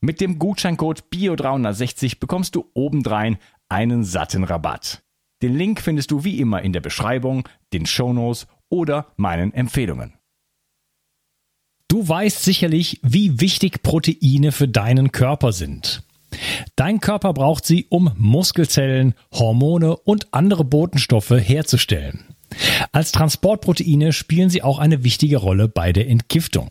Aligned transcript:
mit 0.00 0.20
dem 0.20 0.38
Gutscheincode 0.38 1.04
BIO360 1.12 2.18
bekommst 2.18 2.54
du 2.54 2.70
obendrein 2.74 3.38
einen 3.68 4.04
satten 4.04 4.44
Rabatt. 4.44 5.02
Den 5.42 5.56
Link 5.56 5.80
findest 5.80 6.10
du 6.10 6.24
wie 6.24 6.40
immer 6.40 6.62
in 6.62 6.72
der 6.72 6.80
Beschreibung, 6.80 7.48
den 7.72 7.86
Shownotes 7.86 8.46
oder 8.68 9.12
meinen 9.16 9.52
Empfehlungen. 9.52 10.14
Du 11.88 12.06
weißt 12.06 12.44
sicherlich, 12.44 13.00
wie 13.02 13.40
wichtig 13.40 13.82
Proteine 13.82 14.52
für 14.52 14.68
deinen 14.68 15.12
Körper 15.12 15.52
sind. 15.52 16.02
Dein 16.76 17.00
Körper 17.00 17.32
braucht 17.32 17.66
sie, 17.66 17.86
um 17.88 18.12
Muskelzellen, 18.16 19.14
Hormone 19.32 19.96
und 19.96 20.32
andere 20.32 20.64
Botenstoffe 20.64 21.30
herzustellen. 21.30 22.36
Als 22.92 23.12
Transportproteine 23.12 24.12
spielen 24.12 24.50
sie 24.50 24.62
auch 24.62 24.78
eine 24.78 25.04
wichtige 25.04 25.38
Rolle 25.38 25.68
bei 25.68 25.92
der 25.92 26.08
Entgiftung. 26.08 26.70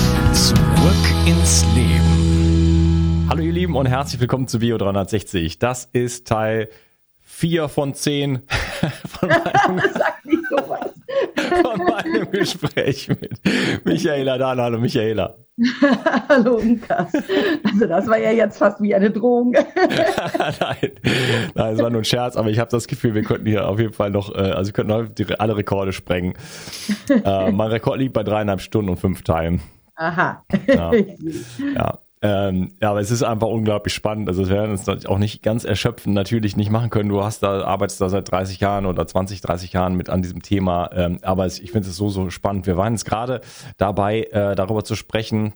Zurück 0.33 0.55
ins 1.25 1.65
Leben. 1.75 3.27
Hallo 3.29 3.41
ihr 3.41 3.51
Lieben 3.51 3.75
und 3.75 3.85
herzlich 3.85 4.21
willkommen 4.21 4.47
zu 4.47 4.59
Bio 4.59 4.77
360. 4.77 5.59
Das 5.59 5.89
ist 5.91 6.25
Teil 6.25 6.69
4 7.21 7.67
von 7.67 7.93
10 7.93 8.41
von 9.07 9.29
meinem, 9.29 9.81
von 11.63 11.77
meinem 11.85 12.31
Gespräch 12.31 13.09
mit 13.09 13.41
Michaela 13.83 14.37
Dahn. 14.37 14.61
Hallo 14.61 14.79
Michaela. 14.79 15.35
Hallo 16.29 16.55
Unkas. 16.55 17.11
Also 17.63 17.85
das 17.87 18.07
war 18.07 18.17
ja 18.17 18.31
jetzt 18.31 18.57
fast 18.57 18.81
wie 18.81 18.95
eine 18.95 19.11
Drohung. 19.11 19.51
nein, 19.51 20.91
nein, 21.53 21.73
es 21.73 21.81
war 21.81 21.89
nur 21.89 22.01
ein 22.01 22.05
Scherz, 22.05 22.37
aber 22.37 22.49
ich 22.49 22.59
habe 22.59 22.71
das 22.71 22.87
Gefühl, 22.87 23.15
wir 23.15 23.23
könnten 23.23 23.47
hier 23.47 23.67
auf 23.67 23.79
jeden 23.79 23.93
Fall 23.93 24.11
noch, 24.11 24.33
äh, 24.33 24.37
also 24.37 24.69
wir 24.69 24.73
könnten 24.73 25.33
alle 25.39 25.57
Rekorde 25.57 25.91
sprengen. 25.91 26.35
Äh, 27.09 27.51
mein 27.51 27.69
Rekord 27.69 27.99
liegt 27.99 28.13
bei 28.13 28.23
dreieinhalb 28.23 28.61
Stunden 28.61 28.89
und 28.89 28.97
fünf 28.97 29.23
Teilen. 29.23 29.61
Aha. 30.01 30.43
Ja. 30.67 30.91
ja. 31.75 31.99
Ähm, 32.23 32.73
ja, 32.79 32.91
aber 32.91 32.99
es 32.99 33.09
ist 33.09 33.23
einfach 33.23 33.47
unglaublich 33.47 33.93
spannend. 33.93 34.29
Also 34.29 34.47
wir 34.47 34.55
werden 34.55 34.73
es 34.73 34.87
auch 35.07 35.17
nicht 35.17 35.41
ganz 35.41 35.63
erschöpfen 35.63 36.13
natürlich 36.13 36.55
nicht 36.55 36.69
machen 36.69 36.91
können. 36.91 37.09
Du 37.09 37.23
hast 37.23 37.41
da, 37.41 37.63
arbeitest 37.63 37.99
da 37.99 38.09
seit 38.09 38.31
30 38.31 38.59
Jahren 38.59 38.85
oder 38.85 39.07
20, 39.07 39.41
30 39.41 39.73
Jahren 39.73 39.95
mit 39.95 40.09
an 40.09 40.21
diesem 40.21 40.43
Thema. 40.43 40.89
Ähm, 40.93 41.17
aber 41.23 41.45
es, 41.45 41.59
ich 41.59 41.71
finde 41.71 41.87
es 41.87 41.95
so, 41.95 42.09
so 42.09 42.29
spannend. 42.29 42.67
Wir 42.67 42.77
waren 42.77 42.93
jetzt 42.93 43.05
gerade 43.05 43.41
dabei, 43.77 44.23
äh, 44.31 44.55
darüber 44.55 44.83
zu 44.83 44.95
sprechen, 44.95 45.53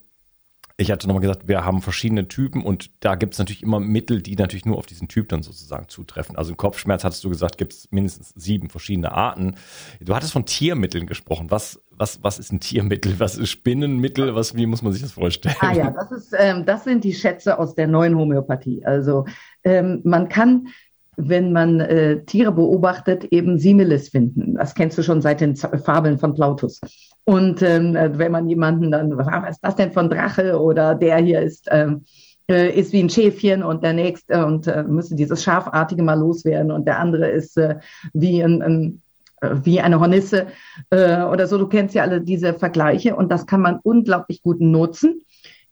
ich 0.78 0.92
hatte 0.92 1.08
nochmal 1.08 1.22
gesagt, 1.22 1.48
wir 1.48 1.64
haben 1.64 1.82
verschiedene 1.82 2.28
Typen 2.28 2.62
und 2.62 2.92
da 3.00 3.16
gibt 3.16 3.34
es 3.34 3.40
natürlich 3.40 3.64
immer 3.64 3.80
Mittel, 3.80 4.22
die 4.22 4.36
natürlich 4.36 4.66
nur 4.66 4.78
auf 4.78 4.86
diesen 4.86 5.08
Typ 5.08 5.30
dann 5.30 5.42
sozusagen 5.42 5.88
zutreffen. 5.88 6.36
Also 6.36 6.52
im 6.52 6.58
Kopfschmerz 6.58 7.06
hattest 7.06 7.24
du 7.24 7.30
gesagt, 7.30 7.58
gibt 7.58 7.72
es 7.72 7.88
mindestens 7.92 8.34
sieben 8.36 8.70
verschiedene 8.70 9.14
Arten. 9.14 9.56
Du 10.02 10.14
hattest 10.14 10.34
von 10.34 10.46
Tiermitteln 10.46 11.08
gesprochen. 11.08 11.50
Was, 11.50 11.82
was, 11.92 12.22
was 12.24 12.40
ist 12.40 12.52
ein 12.52 12.60
Tiermittel? 12.60 13.20
Was 13.20 13.38
ist 13.38 13.52
Spinnenmittel? 13.52 14.36
Was, 14.36 14.56
wie 14.56 14.66
muss 14.66 14.82
man 14.82 14.92
sich 14.92 15.02
das 15.02 15.14
vorstellen? 15.14 15.56
Ah 15.62 15.74
ja, 15.74 15.92
das, 15.92 16.12
ist, 16.12 16.36
ähm, 16.38 16.66
das 16.66 16.84
sind 16.84 17.06
die 17.06 17.14
Schätze 17.14 17.58
aus 17.58 17.76
der 17.76 17.88
neuen 17.88 18.18
Homöopathie. 18.18 18.86
Also 18.86 19.26
ähm, 19.64 20.02
man 20.04 20.28
kann 20.28 20.68
wenn 21.18 21.52
man 21.52 21.80
äh, 21.80 22.24
Tiere 22.26 22.52
beobachtet, 22.52 23.26
eben 23.26 23.58
Similis 23.58 24.10
finden. 24.10 24.56
Das 24.56 24.76
kennst 24.76 24.98
du 24.98 25.04
schon 25.04 25.22
seit 25.22 25.42
den 25.42 25.56
Fabeln 25.56 26.18
von 26.18 26.34
Plautus. 26.34 26.82
Und 27.24 27.62
ähm, 27.62 27.96
äh, 27.96 28.18
wenn 28.18 28.32
man 28.32 28.48
jemanden 28.48 28.92
dann, 28.92 29.18
was 29.18 29.50
ist 29.50 29.60
das 29.62 29.76
denn 29.76 29.92
von 29.92 30.10
Drache 30.10 30.60
oder 30.60 30.96
der 30.96 31.18
hier 31.18 31.42
ist, 31.42 31.68
ähm, 31.72 32.04
äh, 32.50 32.70
ist 32.70 32.94
wie 32.94 33.02
ein 33.02 33.10
Schäfchen 33.10 33.64
und 33.64 33.84
der 33.84 33.94
nächste 33.94 34.46
und 34.46 34.68
äh, 34.68 34.84
müsste 34.84 35.16
dieses 35.16 35.44
Schafartige 35.44 36.04
mal 36.04 36.20
loswerden 36.20 36.72
und 36.72 36.86
der 36.86 37.00
andere 37.00 37.28
ist 37.30 37.58
äh, 37.58 37.78
wie 38.14 38.42
ein, 38.42 38.62
ein 38.62 39.02
äh, 39.42 39.56
wie 39.64 39.82
eine 39.82 40.00
Hornisse 40.00 40.48
äh, 40.92 41.24
oder 41.24 41.48
so. 41.48 41.58
Du 41.58 41.68
kennst 41.68 41.96
ja 41.96 42.04
alle 42.04 42.22
diese 42.22 42.54
Vergleiche 42.54 43.16
und 43.16 43.32
das 43.32 43.48
kann 43.48 43.62
man 43.62 43.80
unglaublich 43.82 44.44
gut 44.44 44.62
nutzen 44.62 45.25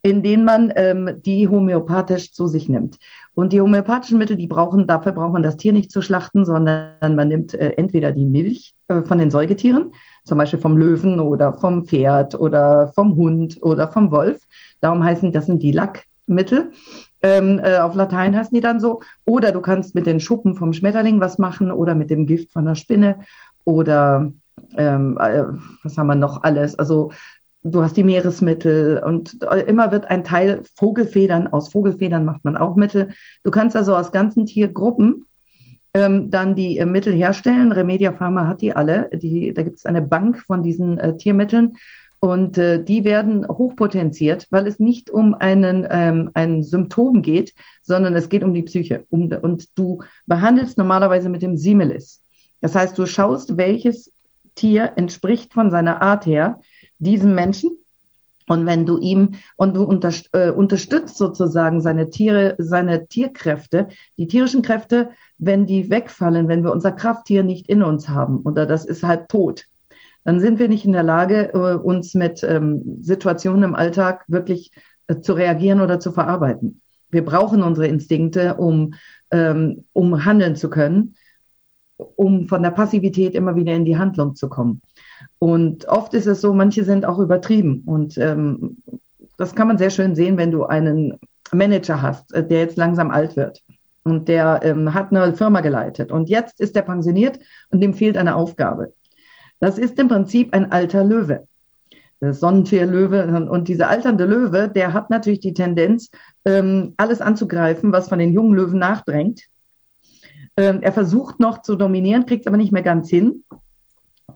in 0.04 0.22
denen 0.22 0.44
man 0.44 0.70
ähm, 0.76 1.22
die 1.24 1.48
homöopathisch 1.48 2.32
zu 2.32 2.46
sich 2.46 2.68
nimmt. 2.68 2.98
Und 3.32 3.54
die 3.54 3.60
homöopathischen 3.62 4.18
Mittel, 4.18 4.36
die 4.36 4.46
brauchen, 4.46 4.86
dafür 4.86 5.12
braucht 5.12 5.32
man 5.32 5.42
das 5.42 5.56
Tier 5.56 5.72
nicht 5.72 5.90
zu 5.90 6.02
schlachten, 6.02 6.44
sondern 6.44 7.16
man 7.16 7.28
nimmt 7.28 7.54
äh, 7.54 7.70
entweder 7.70 8.12
die 8.12 8.26
Milch 8.26 8.74
äh, 8.88 9.00
von 9.00 9.16
den 9.16 9.30
Säugetieren, 9.30 9.92
zum 10.24 10.36
Beispiel 10.36 10.60
vom 10.60 10.76
Löwen 10.76 11.20
oder 11.20 11.54
vom 11.54 11.86
Pferd 11.86 12.38
oder 12.38 12.92
vom 12.94 13.16
Hund 13.16 13.58
oder 13.62 13.88
vom 13.88 14.10
Wolf. 14.10 14.42
Darum 14.82 15.02
heißen, 15.02 15.32
das 15.32 15.46
sind 15.46 15.62
die 15.62 15.72
Lackmittel. 15.72 16.72
Ähm, 17.22 17.58
äh, 17.64 17.78
auf 17.78 17.94
Latein 17.94 18.36
heißen 18.36 18.54
die 18.54 18.60
dann 18.60 18.80
so. 18.80 19.00
Oder 19.24 19.52
du 19.52 19.62
kannst 19.62 19.94
mit 19.94 20.04
den 20.04 20.20
Schuppen 20.20 20.54
vom 20.54 20.74
Schmetterling 20.74 21.18
was 21.18 21.38
machen 21.38 21.72
oder 21.72 21.94
mit 21.94 22.10
dem 22.10 22.26
Gift 22.26 22.52
von 22.52 22.66
der 22.66 22.74
Spinne 22.74 23.20
oder 23.64 24.30
ähm, 24.76 25.16
äh, 25.18 25.44
was 25.82 25.96
haben 25.96 26.08
wir 26.08 26.14
noch 26.14 26.42
alles? 26.42 26.78
Also 26.78 27.10
du 27.64 27.82
hast 27.82 27.96
die 27.96 28.04
Meeresmittel 28.04 29.02
und 29.04 29.42
immer 29.66 29.90
wird 29.90 30.10
ein 30.10 30.22
Teil 30.22 30.62
Vogelfedern, 30.76 31.48
aus 31.48 31.70
Vogelfedern 31.70 32.24
macht 32.24 32.44
man 32.44 32.56
auch 32.56 32.76
Mittel. 32.76 33.08
Du 33.42 33.50
kannst 33.50 33.74
also 33.74 33.96
aus 33.96 34.12
ganzen 34.12 34.46
Tiergruppen 34.46 35.26
ähm, 35.94 36.30
dann 36.30 36.54
die 36.54 36.78
äh, 36.78 36.86
Mittel 36.86 37.14
herstellen. 37.14 37.72
Remedia 37.72 38.12
Pharma 38.12 38.46
hat 38.46 38.60
die 38.60 38.74
alle. 38.74 39.08
Die, 39.12 39.54
da 39.54 39.62
gibt 39.62 39.78
es 39.78 39.86
eine 39.86 40.02
Bank 40.02 40.40
von 40.40 40.62
diesen 40.62 40.98
äh, 40.98 41.16
Tiermitteln 41.16 41.76
und 42.20 42.58
äh, 42.58 42.82
die 42.82 43.04
werden 43.04 43.46
hochpotenziert, 43.48 44.46
weil 44.50 44.66
es 44.66 44.78
nicht 44.78 45.10
um 45.10 45.34
einen, 45.34 45.86
ähm, 45.90 46.30
ein 46.34 46.62
Symptom 46.62 47.22
geht, 47.22 47.54
sondern 47.82 48.14
es 48.14 48.28
geht 48.28 48.44
um 48.44 48.52
die 48.52 48.62
Psyche. 48.62 49.04
Um, 49.08 49.30
und 49.42 49.78
du 49.78 50.02
behandelst 50.26 50.76
normalerweise 50.76 51.28
mit 51.28 51.42
dem 51.42 51.56
Similis. 51.56 52.22
Das 52.60 52.74
heißt, 52.74 52.96
du 52.98 53.06
schaust, 53.06 53.56
welches 53.56 54.12
Tier 54.54 54.92
entspricht 54.96 55.52
von 55.52 55.70
seiner 55.70 56.02
Art 56.02 56.26
her 56.26 56.60
diesem 57.04 57.34
Menschen. 57.34 57.78
Und 58.46 58.66
wenn 58.66 58.84
du 58.84 58.98
ihm 58.98 59.36
und 59.56 59.74
du 59.74 59.84
unter, 59.84 60.12
äh, 60.32 60.50
unterstützt 60.50 61.16
sozusagen 61.16 61.80
seine 61.80 62.10
Tiere, 62.10 62.56
seine 62.58 63.06
Tierkräfte, 63.06 63.88
die 64.18 64.26
tierischen 64.26 64.62
Kräfte, 64.62 65.10
wenn 65.38 65.64
die 65.64 65.88
wegfallen, 65.88 66.48
wenn 66.48 66.62
wir 66.62 66.72
unser 66.72 66.92
Krafttier 66.92 67.42
nicht 67.42 67.68
in 67.68 67.82
uns 67.82 68.08
haben 68.08 68.40
oder 68.40 68.66
das 68.66 68.84
ist 68.84 69.02
halt 69.02 69.28
tot, 69.28 69.64
dann 70.24 70.40
sind 70.40 70.58
wir 70.58 70.68
nicht 70.68 70.84
in 70.84 70.92
der 70.92 71.02
Lage, 71.02 71.54
äh, 71.54 71.74
uns 71.74 72.14
mit 72.14 72.42
ähm, 72.42 72.98
Situationen 73.00 73.62
im 73.62 73.74
Alltag 73.74 74.24
wirklich 74.28 74.72
äh, 75.06 75.20
zu 75.20 75.34
reagieren 75.34 75.80
oder 75.80 76.00
zu 76.00 76.12
verarbeiten. 76.12 76.80
Wir 77.10 77.24
brauchen 77.24 77.62
unsere 77.62 77.86
Instinkte, 77.86 78.54
um, 78.54 78.94
ähm, 79.30 79.84
um 79.92 80.24
handeln 80.24 80.56
zu 80.56 80.68
können, 80.68 81.14
um 81.96 82.48
von 82.48 82.62
der 82.62 82.72
Passivität 82.72 83.34
immer 83.34 83.54
wieder 83.54 83.72
in 83.74 83.84
die 83.84 83.96
Handlung 83.96 84.34
zu 84.34 84.48
kommen. 84.48 84.82
Und 85.38 85.86
oft 85.88 86.14
ist 86.14 86.26
es 86.26 86.40
so, 86.40 86.54
manche 86.54 86.84
sind 86.84 87.04
auch 87.04 87.18
übertrieben. 87.18 87.82
Und 87.86 88.16
ähm, 88.18 88.78
das 89.36 89.54
kann 89.54 89.68
man 89.68 89.78
sehr 89.78 89.90
schön 89.90 90.14
sehen, 90.14 90.36
wenn 90.36 90.50
du 90.50 90.64
einen 90.64 91.18
Manager 91.52 92.00
hast, 92.00 92.32
äh, 92.34 92.46
der 92.46 92.60
jetzt 92.60 92.76
langsam 92.76 93.10
alt 93.10 93.36
wird. 93.36 93.62
Und 94.04 94.28
der 94.28 94.60
ähm, 94.62 94.92
hat 94.92 95.10
eine 95.10 95.34
Firma 95.34 95.60
geleitet. 95.60 96.12
Und 96.12 96.28
jetzt 96.28 96.60
ist 96.60 96.76
er 96.76 96.82
pensioniert 96.82 97.38
und 97.70 97.80
dem 97.80 97.94
fehlt 97.94 98.16
eine 98.16 98.36
Aufgabe. 98.36 98.92
Das 99.60 99.78
ist 99.78 99.98
im 99.98 100.08
Prinzip 100.08 100.52
ein 100.54 100.72
alter 100.72 101.04
Löwe. 101.04 101.46
Das 102.20 102.40
Sonnentier-Löwe. 102.40 103.48
Und 103.50 103.68
dieser 103.68 103.88
alternde 103.88 104.24
Löwe, 104.24 104.68
der 104.68 104.92
hat 104.92 105.10
natürlich 105.10 105.40
die 105.40 105.54
Tendenz, 105.54 106.10
ähm, 106.44 106.94
alles 106.96 107.20
anzugreifen, 107.20 107.92
was 107.92 108.08
von 108.08 108.18
den 108.18 108.32
jungen 108.32 108.54
Löwen 108.54 108.78
nachdrängt. 108.78 109.42
Ähm, 110.56 110.80
er 110.82 110.92
versucht 110.92 111.40
noch 111.40 111.62
zu 111.62 111.74
dominieren, 111.76 112.26
kriegt 112.26 112.42
es 112.42 112.46
aber 112.46 112.56
nicht 112.56 112.72
mehr 112.72 112.82
ganz 112.82 113.08
hin 113.08 113.44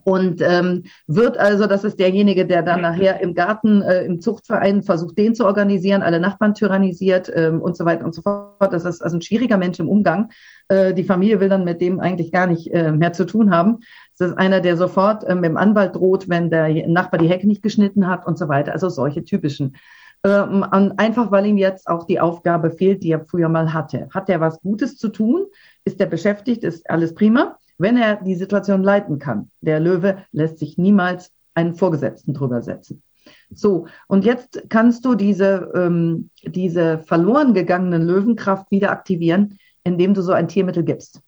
und 0.09 0.41
ähm, 0.41 0.85
wird 1.07 1.37
also, 1.37 1.67
das 1.67 1.85
ist 1.85 2.01
derjenige, 2.01 2.47
der 2.47 2.63
dann 2.63 2.81
nachher 2.81 3.21
im 3.21 3.35
Garten, 3.35 3.83
äh, 3.83 4.05
im 4.07 4.23
Zuchtverein 4.23 4.83
versucht, 4.83 5.19
den 5.19 5.35
zu 5.35 5.45
organisieren, 5.45 6.01
alle 6.01 6.19
Nachbarn 6.19 6.55
tyrannisiert 6.55 7.31
ähm, 7.35 7.61
und 7.61 7.77
so 7.77 7.85
weiter 7.85 8.07
und 8.07 8.15
so 8.15 8.23
fort. 8.23 8.73
Das 8.73 8.87
ist 8.87 9.03
also 9.03 9.19
ein 9.19 9.21
schwieriger 9.21 9.59
Mensch 9.59 9.79
im 9.81 9.89
Umgang. 9.91 10.31
Äh, 10.69 10.95
die 10.95 11.05
Familie 11.05 11.41
will 11.41 11.51
dann 11.51 11.65
mit 11.65 11.83
dem 11.83 12.01
eigentlich 12.01 12.33
gar 12.33 12.47
nicht 12.47 12.73
äh, 12.73 12.91
mehr 12.91 13.13
zu 13.13 13.27
tun 13.27 13.51
haben. 13.51 13.81
Das 14.19 14.31
ist 14.31 14.39
einer, 14.39 14.63
der 14.63 14.79
sofort 14.79 15.25
äh, 15.25 15.35
mit 15.35 15.45
dem 15.45 15.59
Anwalt 15.59 15.95
droht, 15.95 16.27
wenn 16.31 16.49
der 16.49 16.89
Nachbar 16.89 17.21
die 17.21 17.29
Hecke 17.29 17.47
nicht 17.47 17.63
geschnitten 17.63 18.09
hat 18.09 18.27
und 18.27 18.39
so 18.39 18.49
weiter. 18.49 18.73
Also 18.73 18.89
solche 18.89 19.25
typischen. 19.25 19.77
Ähm, 20.25 20.65
einfach 20.97 21.31
weil 21.33 21.45
ihm 21.45 21.59
jetzt 21.59 21.87
auch 21.87 22.05
die 22.05 22.19
Aufgabe 22.19 22.71
fehlt, 22.71 23.03
die 23.03 23.13
er 23.13 23.27
früher 23.27 23.51
mal 23.51 23.75
hatte. 23.75 24.09
Hat 24.15 24.31
er 24.31 24.41
was 24.41 24.63
Gutes 24.63 24.97
zu 24.97 25.11
tun? 25.11 25.45
Ist 25.85 26.01
er 26.01 26.07
beschäftigt? 26.07 26.65
Ist 26.65 26.89
alles 26.89 27.13
prima? 27.13 27.58
Wenn 27.79 27.97
er 27.97 28.17
die 28.17 28.35
Situation 28.35 28.83
leiten 28.83 29.19
kann. 29.19 29.51
Der 29.61 29.81
Löwe 29.81 30.19
lässt 30.33 30.59
sich 30.59 30.77
niemals 30.77 31.33
einen 31.55 31.75
Vorgesetzten 31.75 32.35
drüber 32.35 32.61
setzen. 32.63 33.03
So, 33.51 33.87
und 34.09 34.25
jetzt 34.25 34.65
kannst 34.69 35.05
du 35.05 35.15
diese, 35.15 35.73
ähm, 35.75 36.31
diese 36.45 36.99
verloren 36.99 37.55
gegangenen 37.55 38.03
Löwenkraft 38.07 38.71
wieder 38.71 38.91
aktivieren, 38.91 39.59
indem 39.85 40.15
du 40.15 40.23
so 40.23 40.33
ein 40.33 40.49
Tiermittel 40.49 40.83
gibst. 40.83 41.23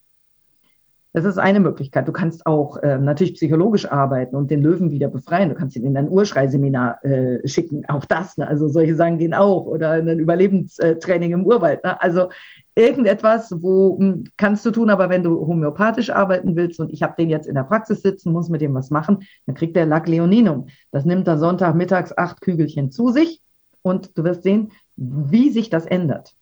Das 1.13 1.25
ist 1.25 1.39
eine 1.39 1.59
Möglichkeit. 1.59 2.07
Du 2.07 2.13
kannst 2.13 2.47
auch 2.47 2.77
äh, 2.77 2.97
natürlich 2.97 3.35
psychologisch 3.35 3.91
arbeiten 3.91 4.37
und 4.37 4.49
den 4.51 4.63
Löwen 4.63 4.93
wieder 4.93 5.09
befreien. 5.09 5.49
Du 5.49 5.57
kannst 5.57 5.75
ihn 5.75 5.85
in 5.85 5.97
ein 5.97 6.09
Urschreiseminar 6.09 7.05
äh, 7.05 7.47
schicken. 7.49 7.85
Auch 7.89 8.05
das. 8.05 8.37
Ne? 8.37 8.47
Also 8.47 8.69
solche 8.69 8.95
Sachen 8.95 9.19
gehen 9.19 9.35
auch. 9.35 9.67
Oder 9.67 9.91
ein 9.91 10.21
Überlebenstraining 10.21 11.33
im 11.33 11.45
Urwald. 11.45 11.83
Ne? 11.83 12.01
Also 12.01 12.29
irgendetwas, 12.75 13.53
wo 13.61 13.99
hm, 13.99 14.25
kannst 14.37 14.65
du 14.65 14.71
tun, 14.71 14.91
aber 14.91 15.09
wenn 15.09 15.23
du 15.23 15.47
homöopathisch 15.47 16.11
arbeiten 16.11 16.57
willst 16.57 16.81
und 16.81 16.93
ich 16.93 17.03
habe 17.03 17.15
den 17.19 17.29
jetzt 17.29 17.47
in 17.47 17.55
der 17.55 17.65
Praxis 17.65 18.03
sitzen, 18.03 18.33
muss 18.33 18.49
mit 18.49 18.61
dem 18.61 18.75
was 18.75 18.91
machen, 18.91 19.25
dann 19.47 19.55
kriegt 19.55 19.77
der 19.77 19.87
Lack 19.87 20.09
Leoninum. 20.09 20.67
Das 20.91 21.05
nimmt 21.05 21.27
er 21.29 21.39
Sonntagmittags 21.39 22.17
acht 22.17 22.41
Kügelchen 22.41 22.91
zu 22.91 23.11
sich 23.11 23.43
und 23.83 24.17
du 24.17 24.25
wirst 24.25 24.43
sehen, 24.43 24.73
wie 24.97 25.51
sich 25.51 25.71
das 25.71 25.87
ändert. 25.87 26.35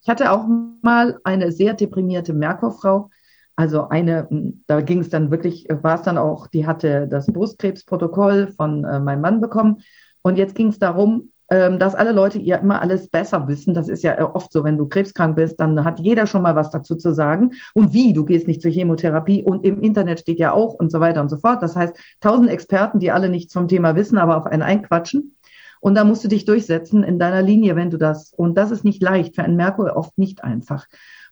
Ich 0.00 0.08
hatte 0.08 0.30
auch 0.30 0.46
mal 0.82 1.18
eine 1.24 1.50
sehr 1.50 1.74
deprimierte 1.74 2.32
Merkurfrau, 2.32 3.10
also 3.56 3.88
eine, 3.88 4.28
hm, 4.28 4.62
da 4.66 4.82
ging 4.82 5.00
es 5.00 5.08
dann 5.08 5.30
wirklich, 5.30 5.66
war 5.68 5.96
es 5.96 6.02
dann 6.02 6.18
auch, 6.18 6.46
die 6.46 6.66
hatte 6.66 7.08
das 7.08 7.26
Brustkrebsprotokoll 7.26 8.52
von 8.52 8.84
äh, 8.84 9.00
meinem 9.00 9.22
Mann 9.22 9.40
bekommen. 9.40 9.78
Und 10.22 10.36
jetzt 10.36 10.54
ging 10.54 10.68
es 10.68 10.78
darum, 10.78 11.30
dass 11.48 11.94
alle 11.94 12.10
Leute 12.10 12.38
ihr 12.38 12.58
immer 12.58 12.82
alles 12.82 13.08
besser 13.08 13.46
wissen. 13.46 13.72
Das 13.72 13.88
ist 13.88 14.02
ja 14.02 14.34
oft 14.34 14.52
so, 14.52 14.64
wenn 14.64 14.76
du 14.76 14.88
krebskrank 14.88 15.36
bist, 15.36 15.60
dann 15.60 15.84
hat 15.84 16.00
jeder 16.00 16.26
schon 16.26 16.42
mal 16.42 16.56
was 16.56 16.70
dazu 16.70 16.96
zu 16.96 17.14
sagen. 17.14 17.52
Und 17.72 17.92
wie, 17.92 18.12
du 18.12 18.24
gehst 18.24 18.48
nicht 18.48 18.60
zur 18.60 18.72
Chemotherapie 18.72 19.44
und 19.44 19.64
im 19.64 19.80
Internet 19.80 20.20
steht 20.20 20.40
ja 20.40 20.52
auch 20.52 20.74
und 20.74 20.90
so 20.90 20.98
weiter 20.98 21.20
und 21.20 21.28
so 21.28 21.36
fort. 21.36 21.62
Das 21.62 21.76
heißt, 21.76 21.96
tausend 22.20 22.50
Experten, 22.50 22.98
die 22.98 23.12
alle 23.12 23.28
nichts 23.28 23.52
vom 23.52 23.68
Thema 23.68 23.94
wissen, 23.94 24.18
aber 24.18 24.36
auf 24.36 24.46
einen 24.46 24.62
einquatschen. 24.62 25.36
Und 25.80 25.94
da 25.94 26.02
musst 26.02 26.24
du 26.24 26.28
dich 26.28 26.44
durchsetzen 26.46 27.04
in 27.04 27.18
deiner 27.18 27.42
Linie, 27.42 27.76
wenn 27.76 27.90
du 27.90 27.96
das, 27.96 28.32
und 28.32 28.56
das 28.56 28.72
ist 28.72 28.82
nicht 28.82 29.00
leicht, 29.00 29.36
für 29.36 29.44
einen 29.44 29.56
Merkur 29.56 29.94
oft 29.96 30.18
nicht 30.18 30.42
einfach. 30.42 30.86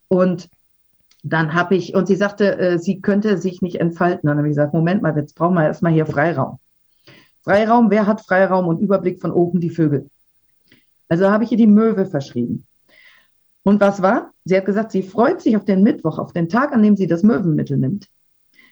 Und 0.06 0.48
dann 1.24 1.54
habe 1.54 1.74
ich, 1.74 1.94
und 1.94 2.06
sie 2.06 2.16
sagte, 2.16 2.58
äh, 2.58 2.78
sie 2.78 3.00
könnte 3.00 3.38
sich 3.38 3.62
nicht 3.62 3.80
entfalten. 3.80 4.28
Dann 4.28 4.36
habe 4.36 4.46
ich 4.46 4.52
gesagt, 4.52 4.74
Moment 4.74 5.02
mal, 5.02 5.16
jetzt 5.16 5.34
brauchen 5.34 5.54
wir 5.54 5.64
erstmal 5.64 5.92
hier 5.92 6.06
Freiraum. 6.06 6.58
Freiraum, 7.44 7.90
wer 7.90 8.06
hat 8.06 8.22
Freiraum 8.22 8.66
und 8.66 8.80
Überblick 8.80 9.20
von 9.20 9.30
oben 9.30 9.60
die 9.60 9.70
Vögel? 9.70 10.08
Also 11.08 11.30
habe 11.30 11.44
ich 11.44 11.52
ihr 11.52 11.58
die 11.58 11.66
Möwe 11.66 12.06
verschrieben. 12.06 12.66
Und 13.62 13.80
was 13.80 14.02
war? 14.02 14.32
Sie 14.44 14.56
hat 14.56 14.64
gesagt, 14.64 14.92
sie 14.92 15.02
freut 15.02 15.40
sich 15.40 15.56
auf 15.56 15.64
den 15.64 15.82
Mittwoch, 15.82 16.18
auf 16.18 16.32
den 16.32 16.48
Tag, 16.48 16.72
an 16.72 16.82
dem 16.82 16.96
sie 16.96 17.06
das 17.06 17.22
Möwenmittel 17.22 17.76
nimmt. 17.76 18.08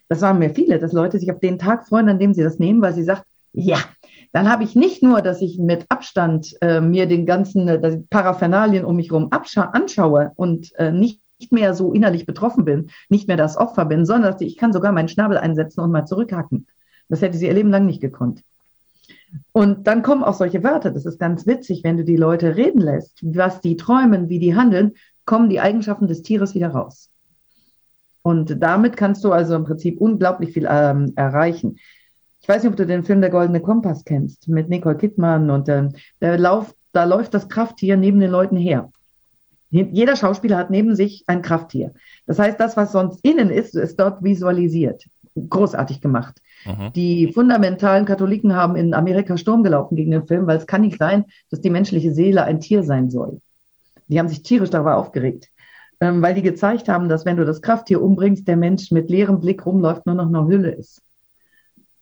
Das 0.09 0.21
waren 0.21 0.39
mir 0.39 0.51
viele, 0.51 0.79
dass 0.79 0.93
Leute 0.93 1.19
sich 1.19 1.31
auf 1.33 1.41
den 1.41 1.59
Tag 1.59 1.87
freuen, 1.87 2.09
an 2.09 2.19
dem 2.19 2.35
sie 2.35 2.43
das 2.43 2.59
nehmen, 2.59 2.83
weil 2.83 2.95
sie 2.95 3.05
sagt, 3.05 3.25
ja, 3.53 3.79
dann 4.33 4.51
habe 4.51 4.65
ich 4.65 4.75
nicht 4.75 5.03
nur, 5.03 5.21
dass 5.21 5.43
ich 5.43 5.59
mit 5.59 5.87
Abstand 5.91 6.55
äh, 6.63 6.81
mir 6.81 7.07
den 7.07 7.27
ganzen 7.27 7.69
äh, 7.69 7.99
Paraphernalien 8.09 8.85
um 8.85 8.97
mich 8.97 9.11
herum 9.11 9.29
anschaue 9.31 10.33
und 10.37 10.75
äh, 10.79 10.91
nicht 10.91 11.21
mehr 11.51 11.75
so 11.75 11.93
innerlich 11.93 12.25
betroffen 12.25 12.65
bin, 12.65 12.91
nicht 13.11 13.29
mehr 13.29 13.37
das 13.37 13.59
Opfer 13.59 13.85
bin, 13.85 14.07
sondern 14.07 14.37
ich 14.41 14.57
kann 14.57 14.73
sogar 14.73 14.93
meinen 14.93 15.09
Schnabel 15.09 15.37
einsetzen 15.37 15.81
und 15.81 15.91
mal 15.91 16.07
zurückhacken. 16.07 16.67
Das 17.09 17.21
hätte 17.21 17.37
sie 17.37 17.47
ihr 17.47 17.55
Leben 17.55 17.71
lang 17.71 17.85
nicht 17.85 18.01
gekonnt. 18.01 18.43
Und 19.53 19.87
dann 19.87 20.03
kommen 20.03 20.25
auch 20.25 20.35
solche 20.35 20.63
Wörter. 20.63 20.91
Das 20.91 21.07
ist 21.07 21.19
ganz 21.19 21.47
witzig, 21.47 21.85
wenn 21.85 21.97
du 21.97 22.05
die 22.05 22.17
Leute 22.17 22.57
reden 22.57 22.81
lässt, 22.81 23.19
was 23.23 23.61
die 23.61 23.77
träumen, 23.77 24.29
wie 24.29 24.39
die 24.39 24.55
handeln, 24.55 24.93
kommen 25.25 25.49
die 25.49 25.61
Eigenschaften 25.61 26.09
des 26.09 26.23
Tieres 26.23 26.55
wieder 26.55 26.69
raus. 26.69 27.11
Und 28.23 28.63
damit 28.63 28.97
kannst 28.97 29.25
du 29.25 29.33
also 29.33 29.55
im 29.57 29.65
Prinzip 29.65 30.01
unglaublich 30.01 30.53
viel 30.53 30.67
ähm, 30.71 31.13
erreichen. 31.17 31.79
Ich 32.41 32.49
weiß 32.49 32.63
nicht, 32.63 32.71
ob 32.71 32.77
du 32.77 32.87
den 32.87 33.05
Film 33.05 33.21
Der 33.21 33.31
Goldene 33.31 33.61
Kompass 33.61 34.05
kennst 34.05 34.49
mit 34.49 34.69
Nicole 34.69 34.97
Kidman 34.97 35.51
und 35.51 35.69
ähm, 35.69 35.91
der 36.21 36.39
Lauf, 36.39 36.75
da 36.93 37.05
läuft 37.05 37.35
das 37.35 37.49
Krafttier 37.49 37.97
neben 37.97 38.21
den 38.21 38.31
Leuten 38.31 38.57
her. 38.57 38.91
Jeder 39.71 40.17
Schauspieler 40.17 40.59
hat 40.59 40.69
neben 40.69 40.95
sich 40.95 41.25
ein 41.29 41.41
Krafttier. 41.41 41.95
Das 42.27 42.39
heißt, 42.39 42.61
das, 42.61 42.77
was 42.77 42.93
sonst 42.93 43.25
innen 43.25 43.49
ist, 43.49 43.75
ist 43.75 43.99
dort 43.99 44.23
visualisiert. 44.23 45.07
Großartig 45.35 46.03
gemacht. 46.03 46.43
Mhm. 46.65 46.93
Die 46.95 47.33
fundamentalen 47.33 48.05
Katholiken 48.05 48.55
haben 48.55 48.77
in 48.77 48.95
Amerika 48.95 49.37
Sturm 49.37 49.63
gelaufen 49.63 49.97
gegen 49.97 50.11
den 50.11 50.27
Film, 50.27 50.47
weil 50.47 50.59
es 50.59 50.67
kann 50.67 50.83
nicht 50.83 50.99
sein, 50.99 51.25
dass 51.51 51.61
die 51.61 51.71
menschliche 51.71 52.13
Seele 52.13 52.45
ein 52.45 52.61
Tier 52.61 52.83
sein 52.83 53.11
soll. 53.11 53.41
Die 54.09 54.19
haben 54.19 54.29
sich 54.29 54.43
tierisch 54.43 54.71
darüber 54.71 54.97
aufgeregt, 54.97 55.49
ähm, 56.01 56.23
weil 56.23 56.35
die 56.35 56.43
gezeigt 56.43 56.89
haben, 56.89 57.09
dass 57.09 57.25
wenn 57.25 57.37
du 57.37 57.45
das 57.45 57.63
Krafttier 57.63 58.03
umbringst, 58.03 58.47
der 58.47 58.57
Mensch 58.57 58.91
mit 58.91 59.11
leerem 59.11 59.41
Blick 59.41 59.65
rumläuft, 59.65 60.07
nur 60.07 60.15
noch 60.15 60.27
eine 60.27 60.47
Hülle 60.47 60.71
ist. 60.71 61.03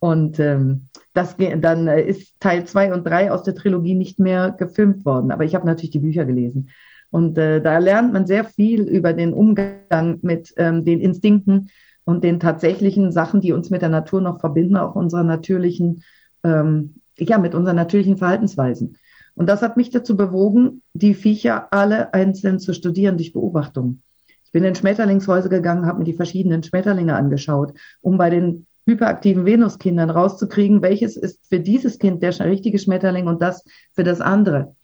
Und 0.00 0.40
ähm, 0.40 0.88
das 1.12 1.36
dann 1.36 1.86
ist 1.86 2.34
Teil 2.40 2.64
zwei 2.64 2.92
und 2.92 3.04
drei 3.04 3.30
aus 3.30 3.42
der 3.42 3.54
Trilogie 3.54 3.94
nicht 3.94 4.18
mehr 4.18 4.50
gefilmt 4.50 5.04
worden. 5.04 5.30
Aber 5.30 5.44
ich 5.44 5.54
habe 5.54 5.66
natürlich 5.66 5.90
die 5.90 5.98
Bücher 5.98 6.24
gelesen. 6.24 6.70
Und 7.10 7.36
äh, 7.36 7.60
da 7.60 7.78
lernt 7.78 8.12
man 8.12 8.26
sehr 8.26 8.44
viel 8.44 8.82
über 8.82 9.12
den 9.12 9.34
Umgang 9.34 10.18
mit 10.22 10.54
ähm, 10.56 10.84
den 10.84 11.00
Instinkten 11.00 11.68
und 12.04 12.24
den 12.24 12.40
tatsächlichen 12.40 13.12
Sachen, 13.12 13.40
die 13.40 13.52
uns 13.52 13.70
mit 13.70 13.82
der 13.82 13.88
Natur 13.88 14.20
noch 14.20 14.40
verbinden, 14.40 14.76
auch 14.76 14.94
unserer 14.94 15.24
natürlichen, 15.24 16.02
ähm, 16.44 16.96
ja, 17.18 17.38
mit 17.38 17.54
unseren 17.54 17.76
natürlichen 17.76 18.16
Verhaltensweisen. 18.16 18.96
Und 19.34 19.48
das 19.48 19.62
hat 19.62 19.76
mich 19.76 19.90
dazu 19.90 20.16
bewogen, 20.16 20.82
die 20.92 21.14
Viecher 21.14 21.72
alle 21.72 22.12
einzeln 22.12 22.58
zu 22.58 22.74
studieren 22.74 23.16
durch 23.16 23.32
Beobachtung. 23.32 24.02
Ich 24.44 24.52
bin 24.52 24.64
in 24.64 24.74
Schmetterlingshäuser 24.74 25.48
gegangen, 25.48 25.86
habe 25.86 25.98
mir 25.98 26.04
die 26.04 26.12
verschiedenen 26.12 26.62
Schmetterlinge 26.62 27.14
angeschaut, 27.14 27.72
um 28.00 28.18
bei 28.18 28.30
den 28.30 28.66
hyperaktiven 28.86 29.46
Venuskindern 29.46 30.10
rauszukriegen, 30.10 30.82
welches 30.82 31.16
ist 31.16 31.46
für 31.48 31.60
dieses 31.60 31.98
Kind 31.98 32.22
der 32.22 32.38
richtige 32.40 32.78
Schmetterling 32.78 33.28
und 33.28 33.40
das 33.40 33.64
für 33.92 34.02
das 34.02 34.20
andere. 34.20 34.74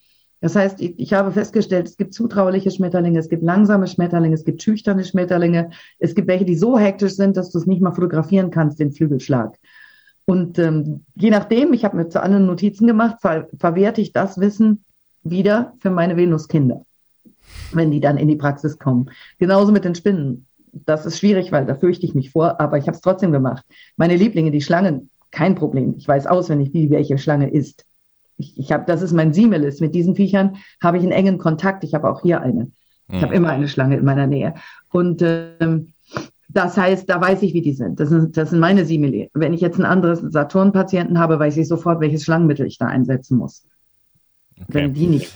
Das 0.41 0.55
heißt, 0.55 0.81
ich, 0.83 0.99
ich, 0.99 1.13
habe 1.13 1.33
festgestellt, 1.33 1.89
es 1.89 1.97
gibt 1.97 2.13
zutrauliche 2.13 2.71
Schmetterlinge, 2.71 3.19
es 3.19 3.29
gibt 3.29 3.43
langsame 3.43 3.87
Schmetterlinge, 3.87 4.35
es 4.35 4.45
gibt 4.45 4.63
schüchterne 4.63 5.05
Schmetterlinge, 5.05 5.71
es 5.99 6.15
gibt 6.15 6.29
welche, 6.29 6.45
die 6.45 6.57
so 6.57 6.79
hektisch 6.79 7.15
sind, 7.15 7.37
dass 7.37 7.51
du 7.51 7.59
es 7.59 7.67
nicht 7.67 7.81
mal 7.81 7.93
fotografieren 7.93 8.51
kannst, 8.51 8.79
den 8.79 8.93
Flügelschlag. 8.93 9.57
Und 10.27 10.59
ähm, 10.59 11.05
je 11.15 11.31
nachdem, 11.31 11.73
ich 11.73 11.85
habe 11.85 11.97
mir 11.97 12.09
zu 12.09 12.23
anderen 12.23 12.47
Notizen 12.47 12.87
gemacht, 12.87 13.19
ver 13.21 13.49
verwerte 13.59 14.01
ich 14.01 14.13
das 14.13 14.39
Wissen 14.39 14.85
wieder 15.23 15.73
für 15.79 15.91
meine 15.91 16.17
Venuskinder, 16.17 16.85
wenn 17.73 17.91
die 17.91 18.01
dann 18.01 18.19
in 18.19 18.29
die 18.29 18.37
Praxis 18.37 18.79
kommen. 18.79 19.11
Genauso 19.39 19.73
mit 19.73 19.85
den 19.85 19.95
Spinnen. 19.95 20.47
Das 20.73 21.07
ist 21.07 21.19
schwierig, 21.19 21.53
weil 21.53 21.65
da 21.65 21.75
fürchte 21.75 22.05
ich 22.05 22.15
mich 22.15 22.33
vor, 22.33 22.61
aber 22.61 22.77
ich 22.77 22.87
habe 22.87 22.97
es 22.97 23.01
trotzdem 23.01 23.33
gemacht. 23.33 23.65
Meine 23.97 24.17
Lieblinge, 24.17 24.51
die 24.51 24.61
Schlangen, 24.61 25.09
kein 25.31 25.55
Problem. 25.55 25.95
Ich 25.97 26.07
weiß 26.07 26.27
auswendig, 26.27 26.75
wie 26.75 26.91
welche 26.91 27.17
Schlange 27.17 27.49
ist 27.51 27.87
ich, 28.37 28.59
ich 28.59 28.73
habe, 28.73 28.85
das 28.87 29.03
ist 29.03 29.13
mein 29.13 29.33
Siemelis. 29.33 29.81
Mit 29.81 29.95
diesen 29.95 30.15
Viechern 30.15 30.57
habe 30.83 30.99
ich 30.99 31.03
einen 31.03 31.13
engen 31.13 31.39
Kontakt. 31.39 31.85
Ich 31.85 31.95
habe 31.95 32.09
auch 32.09 32.23
hier 32.23 32.41
eine. 32.41 32.71
Ich 33.09 33.23
habe 33.23 33.35
hm. 33.35 33.45
immer 33.45 33.51
eine 33.51 33.69
Schlange 33.69 33.97
in 33.97 34.05
meiner 34.05 34.27
Nähe. 34.27 34.55
Und 34.91 35.23
ähm, 35.23 35.93
das 36.49 36.77
heißt, 36.77 37.09
da 37.09 37.21
weiß 37.21 37.43
ich, 37.43 37.55
wie 37.55 37.63
die 37.63 37.75
sind. 37.75 38.01
Das 38.01 38.09
sind, 38.09 38.37
das 38.37 38.51
sind 38.51 38.61
meine 38.61 38.85
Simile. 38.85 39.29
Wenn 39.35 39.53
ich 39.53 39.61
jetzt 39.61 39.77
einen 39.77 39.85
anderen 39.85 40.31
Saturn-Patienten 40.31 41.19
habe, 41.19 41.39
weiß 41.39 41.57
ich 41.57 41.69
sofort, 41.69 42.01
welches 42.01 42.25
Schlangenmittel 42.25 42.67
ich 42.67 42.79
da 42.79 42.87
einsetzen 42.87 43.39
muss. 43.39 43.67
Okay. 44.57 44.67
Wenn 44.69 44.95
die 44.95 45.07
nicht. 45.07 45.33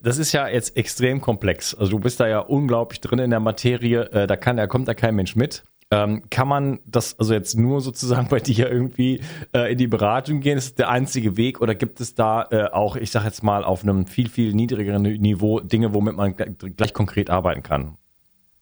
Das 0.00 0.18
ist 0.18 0.32
ja 0.32 0.48
jetzt 0.48 0.76
extrem 0.76 1.20
komplex. 1.20 1.74
Also 1.74 1.92
du 1.92 1.98
bist 1.98 2.18
da 2.20 2.26
ja 2.26 2.38
unglaublich 2.38 3.00
drin 3.00 3.18
in 3.18 3.30
der 3.30 3.40
Materie. 3.40 4.10
Äh, 4.12 4.26
da 4.26 4.36
kann, 4.36 4.56
da 4.56 4.66
kommt 4.66 4.88
da 4.88 4.94
kein 4.94 5.14
Mensch 5.14 5.36
mit. 5.36 5.64
Ähm, 5.90 6.22
kann 6.30 6.48
man 6.48 6.80
das 6.86 7.18
also 7.18 7.34
jetzt 7.34 7.58
nur 7.58 7.80
sozusagen 7.80 8.28
bei 8.28 8.40
dir 8.40 8.70
irgendwie 8.70 9.20
äh, 9.54 9.72
in 9.72 9.78
die 9.78 9.86
Beratung 9.86 10.40
gehen? 10.40 10.58
Ist 10.58 10.70
das 10.70 10.74
der 10.74 10.88
einzige 10.88 11.36
Weg 11.36 11.60
oder 11.60 11.74
gibt 11.74 12.00
es 12.00 12.14
da 12.14 12.46
äh, 12.50 12.70
auch, 12.72 12.96
ich 12.96 13.10
sage 13.10 13.26
jetzt 13.26 13.42
mal, 13.42 13.64
auf 13.64 13.82
einem 13.82 14.06
viel, 14.06 14.28
viel 14.28 14.54
niedrigeren 14.54 15.02
Niveau 15.02 15.60
Dinge, 15.60 15.94
womit 15.94 16.16
man 16.16 16.34
gleich 16.34 16.94
konkret 16.94 17.30
arbeiten 17.30 17.62
kann? 17.62 17.96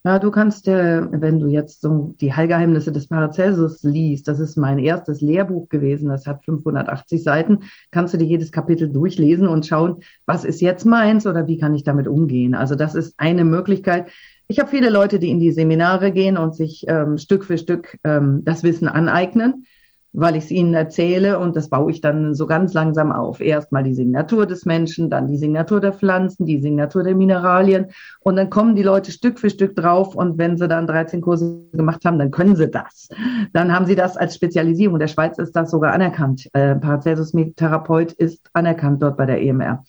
Ja, 0.05 0.19
du 0.19 0.33
kannst, 0.33 0.67
äh, 0.67 1.01
wenn 1.13 1.39
du 1.39 1.47
jetzt 1.47 1.81
so 1.81 2.17
die 2.21 2.35
Heilgeheimnisse 2.35 2.91
des 2.91 3.07
Paracelsus 3.07 3.85
liest, 3.85 4.27
das 4.27 4.41
ist 4.41 4.57
mein 4.57 4.81
erstes 4.81 5.21
Lehrbuch 5.21 5.69
gewesen, 5.69 6.09
das 6.09 6.27
hat 6.27 6.45
580 6.45 7.23
Seiten, 7.23 7.61
kannst 7.93 8.13
du 8.13 8.19
dir 8.19 8.25
jedes 8.25 8.51
Kapitel 8.51 8.89
durchlesen 8.89 9.47
und 9.47 9.65
schauen, 9.65 10.03
was 10.27 10.45
ist 10.45 10.61
jetzt 10.61 10.85
meins 10.85 11.25
oder 11.25 11.47
wie 11.47 11.57
kann 11.57 11.77
ich 11.77 11.85
damit 11.85 12.09
umgehen. 12.09 12.57
Also 12.57 12.75
das 12.75 12.97
ist 12.97 13.15
eine 13.17 13.45
Möglichkeit. 13.45 14.09
Ich 14.49 14.59
habe 14.59 14.69
viele 14.69 14.91
Leute, 14.91 15.19
die 15.19 15.31
in 15.31 15.41
die 15.41 15.53
Seminare 15.53 16.13
gehen 16.13 16.37
und 16.37 16.55
sich 16.55 16.85
ähm, 16.89 17.17
Stück 17.19 17.45
für 17.45 17.59
Stück 17.59 17.99
ähm, 18.05 18.43
das 18.45 18.63
Wissen 18.63 18.89
aneignen, 18.89 19.67
weil 20.13 20.37
ich 20.37 20.45
es 20.45 20.51
ihnen 20.51 20.75
erzähle 20.75 21.39
und 21.39 21.57
das 21.57 21.71
baue 21.71 21.91
ich 21.91 22.03
dann 22.03 22.35
so 22.35 22.47
ganz 22.47 22.75
langsam 22.75 23.13
auf. 23.13 23.41
Erstmal 23.41 23.83
die 23.83 23.95
Signatur 23.95 24.45
des 24.45 24.67
Menschen, 24.67 25.09
dann 25.09 25.27
die 25.27 25.39
Signatur 25.39 25.81
der 25.81 25.95
Pflanzen, 25.95 26.45
die 26.45 26.61
Signatur 26.61 27.03
der 27.03 27.15
Mineralien 27.15 27.87
und 28.21 28.37
dann 28.37 28.51
kommen 28.51 28.77
die 28.77 28.83
Leute 28.83 29.11
Stück 29.11 29.39
für 29.39 29.49
Stück 29.49 29.75
drauf 29.75 30.15
und 30.15 30.37
wenn 30.37 30.59
sie 30.59 30.69
dann 30.69 30.87
13 30.87 31.23
Kurse 31.23 31.63
gemacht 31.73 32.05
haben, 32.05 32.19
dann 32.19 32.31
können 32.31 32.57
sie 32.57 32.69
das. 32.69 33.09
Dann 33.55 33.73
haben 33.73 33.87
sie 33.87 33.97
das 33.97 34.19
als 34.19 34.35
Spezialisierung. 34.35 34.97
In 34.97 35.01
der 35.01 35.09
Schweiz 35.09 35.39
ist 35.39 35.57
das 35.57 35.71
sogar 35.71 35.95
anerkannt. 35.95 36.49
Äh, 36.53 36.75
Paracelsus-Therapeut 36.75 38.13
ist 38.13 38.51
anerkannt 38.53 39.03
dort 39.03 39.17
bei 39.17 39.25
der 39.25 39.41
EMR. 39.41 39.83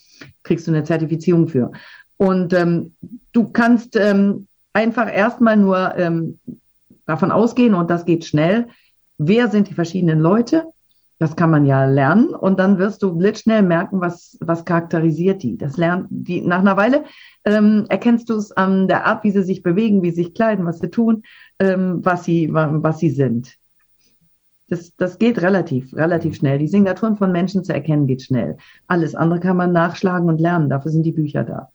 Kriegst 0.43 0.67
du 0.67 0.71
eine 0.71 0.83
Zertifizierung 0.83 1.47
für. 1.47 1.71
Und 2.23 2.53
ähm, 2.53 2.95
du 3.33 3.49
kannst 3.49 3.97
ähm, 3.97 4.47
einfach 4.71 5.13
erstmal 5.13 5.57
nur 5.57 5.97
ähm, 5.97 6.39
davon 7.05 7.31
ausgehen, 7.31 7.73
und 7.73 7.89
das 7.89 8.05
geht 8.05 8.23
schnell, 8.23 8.69
wer 9.17 9.49
sind 9.49 9.67
die 9.67 9.73
verschiedenen 9.73 10.21
Leute? 10.21 10.63
Das 11.19 11.35
kann 11.35 11.51
man 11.51 11.65
ja 11.65 11.83
lernen 11.83 12.29
und 12.29 12.59
dann 12.59 12.77
wirst 12.77 13.03
du 13.03 13.13
blitzschnell 13.13 13.61
merken, 13.61 13.99
was, 13.99 14.37
was 14.39 14.63
charakterisiert 14.63 15.43
die. 15.43 15.57
Das 15.57 15.75
lernt 15.75 16.07
die 16.09 16.39
nach 16.39 16.59
einer 16.59 16.77
Weile 16.77 17.03
ähm, 17.43 17.87
erkennst 17.89 18.29
du 18.29 18.35
es 18.35 18.53
an 18.53 18.87
der 18.87 19.05
Art, 19.05 19.25
wie 19.25 19.31
sie 19.31 19.43
sich 19.43 19.61
bewegen, 19.61 20.01
wie 20.01 20.11
sie 20.11 20.23
sich 20.23 20.33
kleiden, 20.33 20.65
was 20.65 20.79
sie 20.79 20.89
tun, 20.89 21.23
ähm, 21.59 21.99
was 22.03 22.23
sie, 22.23 22.53
was 22.53 22.99
sie 22.99 23.09
sind. 23.09 23.57
Das, 24.69 24.95
das 24.95 25.19
geht 25.19 25.41
relativ, 25.41 25.93
relativ 25.93 26.35
schnell. 26.37 26.57
Die 26.57 26.69
Signaturen 26.69 27.17
von 27.17 27.33
Menschen 27.33 27.65
zu 27.65 27.73
erkennen 27.73 28.07
geht 28.07 28.21
schnell. 28.21 28.55
Alles 28.87 29.13
andere 29.13 29.41
kann 29.41 29.57
man 29.57 29.73
nachschlagen 29.73 30.29
und 30.29 30.39
lernen. 30.39 30.69
Dafür 30.69 30.91
sind 30.91 31.03
die 31.03 31.11
Bücher 31.11 31.43
da. 31.43 31.69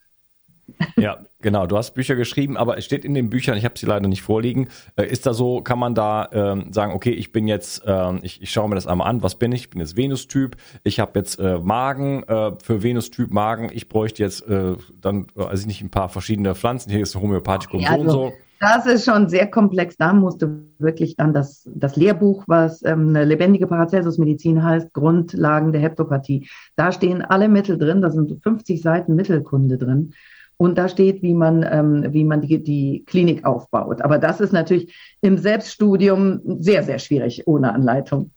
Ja, 0.97 1.19
genau. 1.41 1.67
Du 1.67 1.77
hast 1.77 1.95
Bücher 1.95 2.17
geschrieben, 2.17 2.57
aber 2.57 2.77
es 2.79 2.85
steht 2.85 3.05
in 3.05 3.15
den 3.15 3.31
Büchern, 3.31 3.57
ich 3.57 3.65
habe 3.65 3.79
sie 3.79 3.87
leider 3.87 4.09
nicht 4.09 4.23
vorliegen. 4.23 4.69
Äh, 4.97 5.07
ist 5.07 5.27
da 5.27 5.33
so, 5.33 5.61
kann 5.61 5.79
man 5.79 5.95
da 5.95 6.29
ähm, 6.33 6.73
sagen, 6.73 6.93
okay, 6.93 7.11
ich 7.11 7.33
bin 7.33 7.47
jetzt, 7.47 7.83
ähm, 7.87 8.21
ich, 8.23 8.43
ich 8.43 8.51
schaue 8.51 8.69
mir 8.69 8.75
das 8.75 8.87
einmal 8.87 9.09
an, 9.09 9.23
was 9.23 9.37
bin 9.37 9.53
ich? 9.53 9.63
Ich 9.63 9.71
bin 9.71 9.81
jetzt 9.81 9.97
Venus-Typ, 9.97 10.57
ich 10.85 11.01
habe 11.01 11.19
jetzt 11.19 11.39
äh, 11.39 11.59
Magen, 11.59 12.23
äh, 12.25 12.53
für 12.63 12.83
Venus-Typ 12.83 13.33
Magen, 13.33 13.71
ich 13.73 13.89
bräuchte 13.89 14.23
jetzt 14.23 14.47
äh, 14.49 14.75
dann, 15.01 15.27
also 15.37 15.67
nicht 15.67 15.83
ein 15.83 15.91
paar 15.91 16.09
verschiedene 16.09 16.55
Pflanzen, 16.55 16.91
hier 16.91 17.03
ist 17.03 17.15
ein 17.15 17.23
Homöopathikum 17.23 17.81
ja, 17.81 17.95
so 17.95 18.01
und 18.01 18.11
so. 18.11 18.33
Das 18.61 18.87
ist 18.87 19.05
schon 19.05 19.29
sehr 19.29 19.49
komplex. 19.49 19.97
Da 19.97 20.13
musst 20.13 20.43
du 20.43 20.65
wirklich 20.79 21.15
dann 21.17 21.33
das, 21.33 21.69
das 21.73 21.95
Lehrbuch, 21.95 22.43
was 22.49 22.83
ähm, 22.83 23.11
eine 23.11 23.25
lebendige 23.25 23.69
Paracelsus-Medizin 23.69 24.65
heißt, 24.65 24.93
Grundlagen 24.93 25.73
der 25.73 25.81
Heptopathie. 25.81 26.49
Da 26.75 26.91
stehen 26.91 27.23
alle 27.23 27.49
Mittel 27.49 27.79
drin, 27.79 28.03
da 28.03 28.11
sind 28.11 28.43
50 28.43 28.83
Seiten 28.83 29.15
Mittelkunde 29.15 29.79
drin. 29.79 30.13
Und 30.59 30.77
da 30.77 30.89
steht, 30.89 31.23
wie 31.23 31.35
man, 31.35 31.65
ähm, 31.69 32.13
wie 32.13 32.25
man 32.25 32.43
die, 32.43 32.63
die 32.63 33.05
Klinik 33.07 33.47
aufbaut. 33.47 34.03
Aber 34.03 34.19
das 34.19 34.41
ist 34.41 34.53
natürlich 34.53 34.95
im 35.21 35.39
Selbststudium 35.39 36.41
sehr, 36.59 36.83
sehr 36.83 36.99
schwierig 36.99 37.47
ohne 37.47 37.73
Anleitung. 37.73 38.33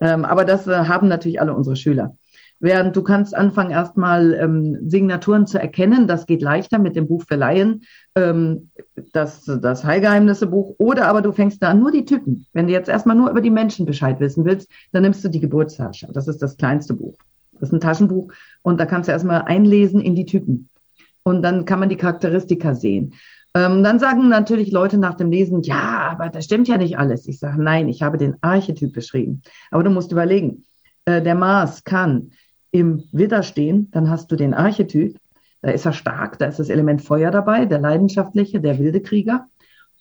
Ähm, 0.00 0.24
aber 0.24 0.44
das 0.44 0.66
äh, 0.66 0.72
haben 0.72 1.08
natürlich 1.08 1.40
alle 1.40 1.54
unsere 1.54 1.76
Schüler. 1.76 2.16
Während 2.60 2.96
du 2.96 3.02
kannst 3.02 3.36
anfangen, 3.36 3.70
erstmal 3.70 4.34
ähm, 4.34 4.78
Signaturen 4.88 5.46
zu 5.46 5.60
erkennen. 5.60 6.08
Das 6.08 6.26
geht 6.26 6.42
leichter 6.42 6.78
mit 6.78 6.96
dem 6.96 7.06
Buch 7.06 7.22
für 7.28 7.36
Laien, 7.36 7.82
ähm, 8.16 8.70
das, 9.12 9.44
das 9.44 9.84
Heilgeheimnisse-Buch. 9.84 10.74
Oder 10.78 11.06
aber 11.06 11.22
du 11.22 11.30
fängst 11.30 11.62
da 11.62 11.68
an, 11.68 11.78
nur 11.78 11.92
die 11.92 12.04
Typen. 12.04 12.46
Wenn 12.52 12.66
du 12.66 12.72
jetzt 12.72 12.88
erstmal 12.88 13.14
nur 13.14 13.30
über 13.30 13.40
die 13.40 13.50
Menschen 13.50 13.86
Bescheid 13.86 14.18
wissen 14.18 14.44
willst, 14.44 14.68
dann 14.90 15.02
nimmst 15.02 15.22
du 15.24 15.28
die 15.28 15.40
Geburtsherrscher. 15.40 16.08
Das 16.12 16.26
ist 16.26 16.42
das 16.42 16.56
kleinste 16.56 16.94
Buch. 16.94 17.16
Das 17.52 17.68
ist 17.68 17.72
ein 17.72 17.80
Taschenbuch. 17.80 18.32
Und 18.62 18.80
da 18.80 18.86
kannst 18.86 19.08
du 19.08 19.12
erstmal 19.12 19.42
einlesen 19.42 20.00
in 20.00 20.16
die 20.16 20.26
Typen. 20.26 20.68
Und 21.28 21.42
dann 21.42 21.66
kann 21.66 21.78
man 21.78 21.90
die 21.90 21.96
Charakteristika 21.96 22.74
sehen. 22.74 23.12
Ähm, 23.54 23.82
dann 23.82 23.98
sagen 23.98 24.28
natürlich 24.30 24.72
Leute 24.72 24.96
nach 24.96 25.14
dem 25.14 25.30
Lesen, 25.30 25.60
ja, 25.62 26.08
aber 26.10 26.30
das 26.30 26.46
stimmt 26.46 26.68
ja 26.68 26.78
nicht 26.78 26.98
alles. 26.98 27.28
Ich 27.28 27.38
sage, 27.38 27.62
nein, 27.62 27.88
ich 27.90 28.02
habe 28.02 28.16
den 28.16 28.36
Archetyp 28.40 28.94
beschrieben. 28.94 29.42
Aber 29.70 29.82
du 29.82 29.90
musst 29.90 30.10
überlegen, 30.10 30.64
äh, 31.04 31.20
der 31.20 31.34
Mars 31.34 31.84
kann 31.84 32.30
im 32.70 33.04
Widder 33.12 33.42
stehen, 33.42 33.90
dann 33.90 34.08
hast 34.08 34.32
du 34.32 34.36
den 34.36 34.54
Archetyp, 34.54 35.18
da 35.60 35.70
ist 35.70 35.84
er 35.84 35.92
stark, 35.92 36.38
da 36.38 36.46
ist 36.46 36.60
das 36.60 36.70
Element 36.70 37.02
Feuer 37.02 37.30
dabei, 37.30 37.66
der 37.66 37.78
leidenschaftliche, 37.78 38.60
der 38.60 38.78
wilde 38.78 39.02
Krieger. 39.02 39.48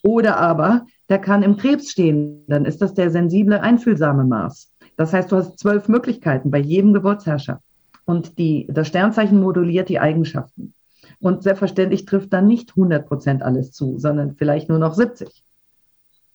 Oder 0.04 0.38
aber, 0.38 0.86
der 1.10 1.20
kann 1.20 1.44
im 1.44 1.58
Krebs 1.58 1.92
stehen, 1.92 2.46
dann 2.48 2.64
ist 2.64 2.82
das 2.82 2.94
der 2.94 3.12
sensible, 3.12 3.60
einfühlsame 3.60 4.24
Mars. 4.24 4.72
Das 4.96 5.12
heißt, 5.12 5.30
du 5.32 5.36
hast 5.36 5.60
zwölf 5.60 5.90
Möglichkeiten 5.90 6.52
bei 6.52 6.60
jedem 6.60 6.94
Geburtsherrscher. 6.94 7.62
Und 8.06 8.38
die, 8.38 8.66
das 8.70 8.88
Sternzeichen 8.88 9.42
moduliert 9.42 9.90
die 9.90 10.00
Eigenschaften. 10.00 10.74
Und 11.20 11.44
selbstverständlich 11.44 12.06
trifft 12.06 12.32
dann 12.34 12.48
nicht 12.48 12.72
100 12.72 13.08
Prozent 13.08 13.44
alles 13.44 13.72
zu, 13.72 13.98
sondern 13.98 14.36
vielleicht 14.36 14.70
nur 14.70 14.80
noch 14.80 14.94
70. 14.94 15.44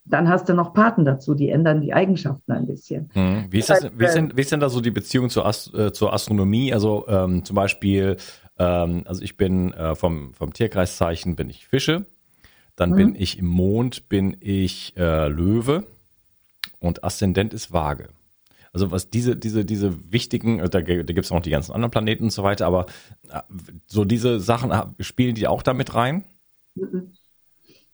Dann 0.05 0.29
hast 0.29 0.49
du 0.49 0.55
noch 0.55 0.75
Paten 0.75 1.05
dazu, 1.05 1.35
die 1.35 1.51
ändern 1.51 1.81
die 1.81 1.95
Eigenschaften 1.95 2.51
ein 2.51 2.67
bisschen. 2.67 3.11
Hm. 3.13 3.47
Wie, 3.51 3.61
ist 3.61 3.71
das, 3.71 3.89
wie, 3.97 4.05
ist 4.05 4.15
denn, 4.15 4.37
wie 4.37 4.41
ist 4.41 4.51
denn 4.51 4.59
da 4.59 4.69
so 4.69 4.81
die 4.81 4.91
Beziehung 4.91 5.31
zur, 5.31 5.47
Ast 5.47 5.73
äh, 5.75 5.93
zur 5.93 6.13
Astronomie? 6.13 6.73
Also 6.73 7.07
ähm, 7.07 7.45
zum 7.45 7.55
Beispiel, 7.55 8.17
ähm, 8.59 9.05
also 9.07 9.23
ich 9.23 9.37
bin 9.37 9.73
äh, 9.73 9.95
vom, 9.95 10.35
vom 10.35 10.53
Tierkreiszeichen 10.53 11.37
bin 11.37 11.49
ich 11.49 11.69
Fische, 11.69 12.07
dann 12.75 12.91
mhm. 12.91 12.97
bin 12.97 13.15
ich 13.15 13.39
im 13.39 13.47
Mond, 13.47 14.09
bin 14.09 14.37
ich 14.41 14.97
äh, 14.97 15.29
Löwe 15.29 15.85
und 16.81 17.05
Aszendent 17.05 17.55
ist 17.55 17.73
Waage. 17.73 18.09
Also 18.73 18.91
was 18.91 19.11
diese, 19.11 19.37
diese, 19.37 19.65
diese 19.65 20.13
wichtigen, 20.13 20.59
äh, 20.59 20.69
da, 20.69 20.81
da 20.81 21.03
gibt 21.03 21.25
es 21.25 21.31
noch 21.31 21.41
die 21.41 21.51
ganzen 21.51 21.73
anderen 21.73 21.91
Planeten 21.91 22.25
und 22.25 22.33
so 22.33 22.43
weiter, 22.43 22.67
aber 22.67 22.87
äh, 23.29 23.41
so 23.87 24.05
diese 24.05 24.41
Sachen 24.41 24.73
spielen 25.01 25.35
die 25.35 25.47
auch 25.47 25.63
damit 25.63 25.95
rein? 25.95 26.25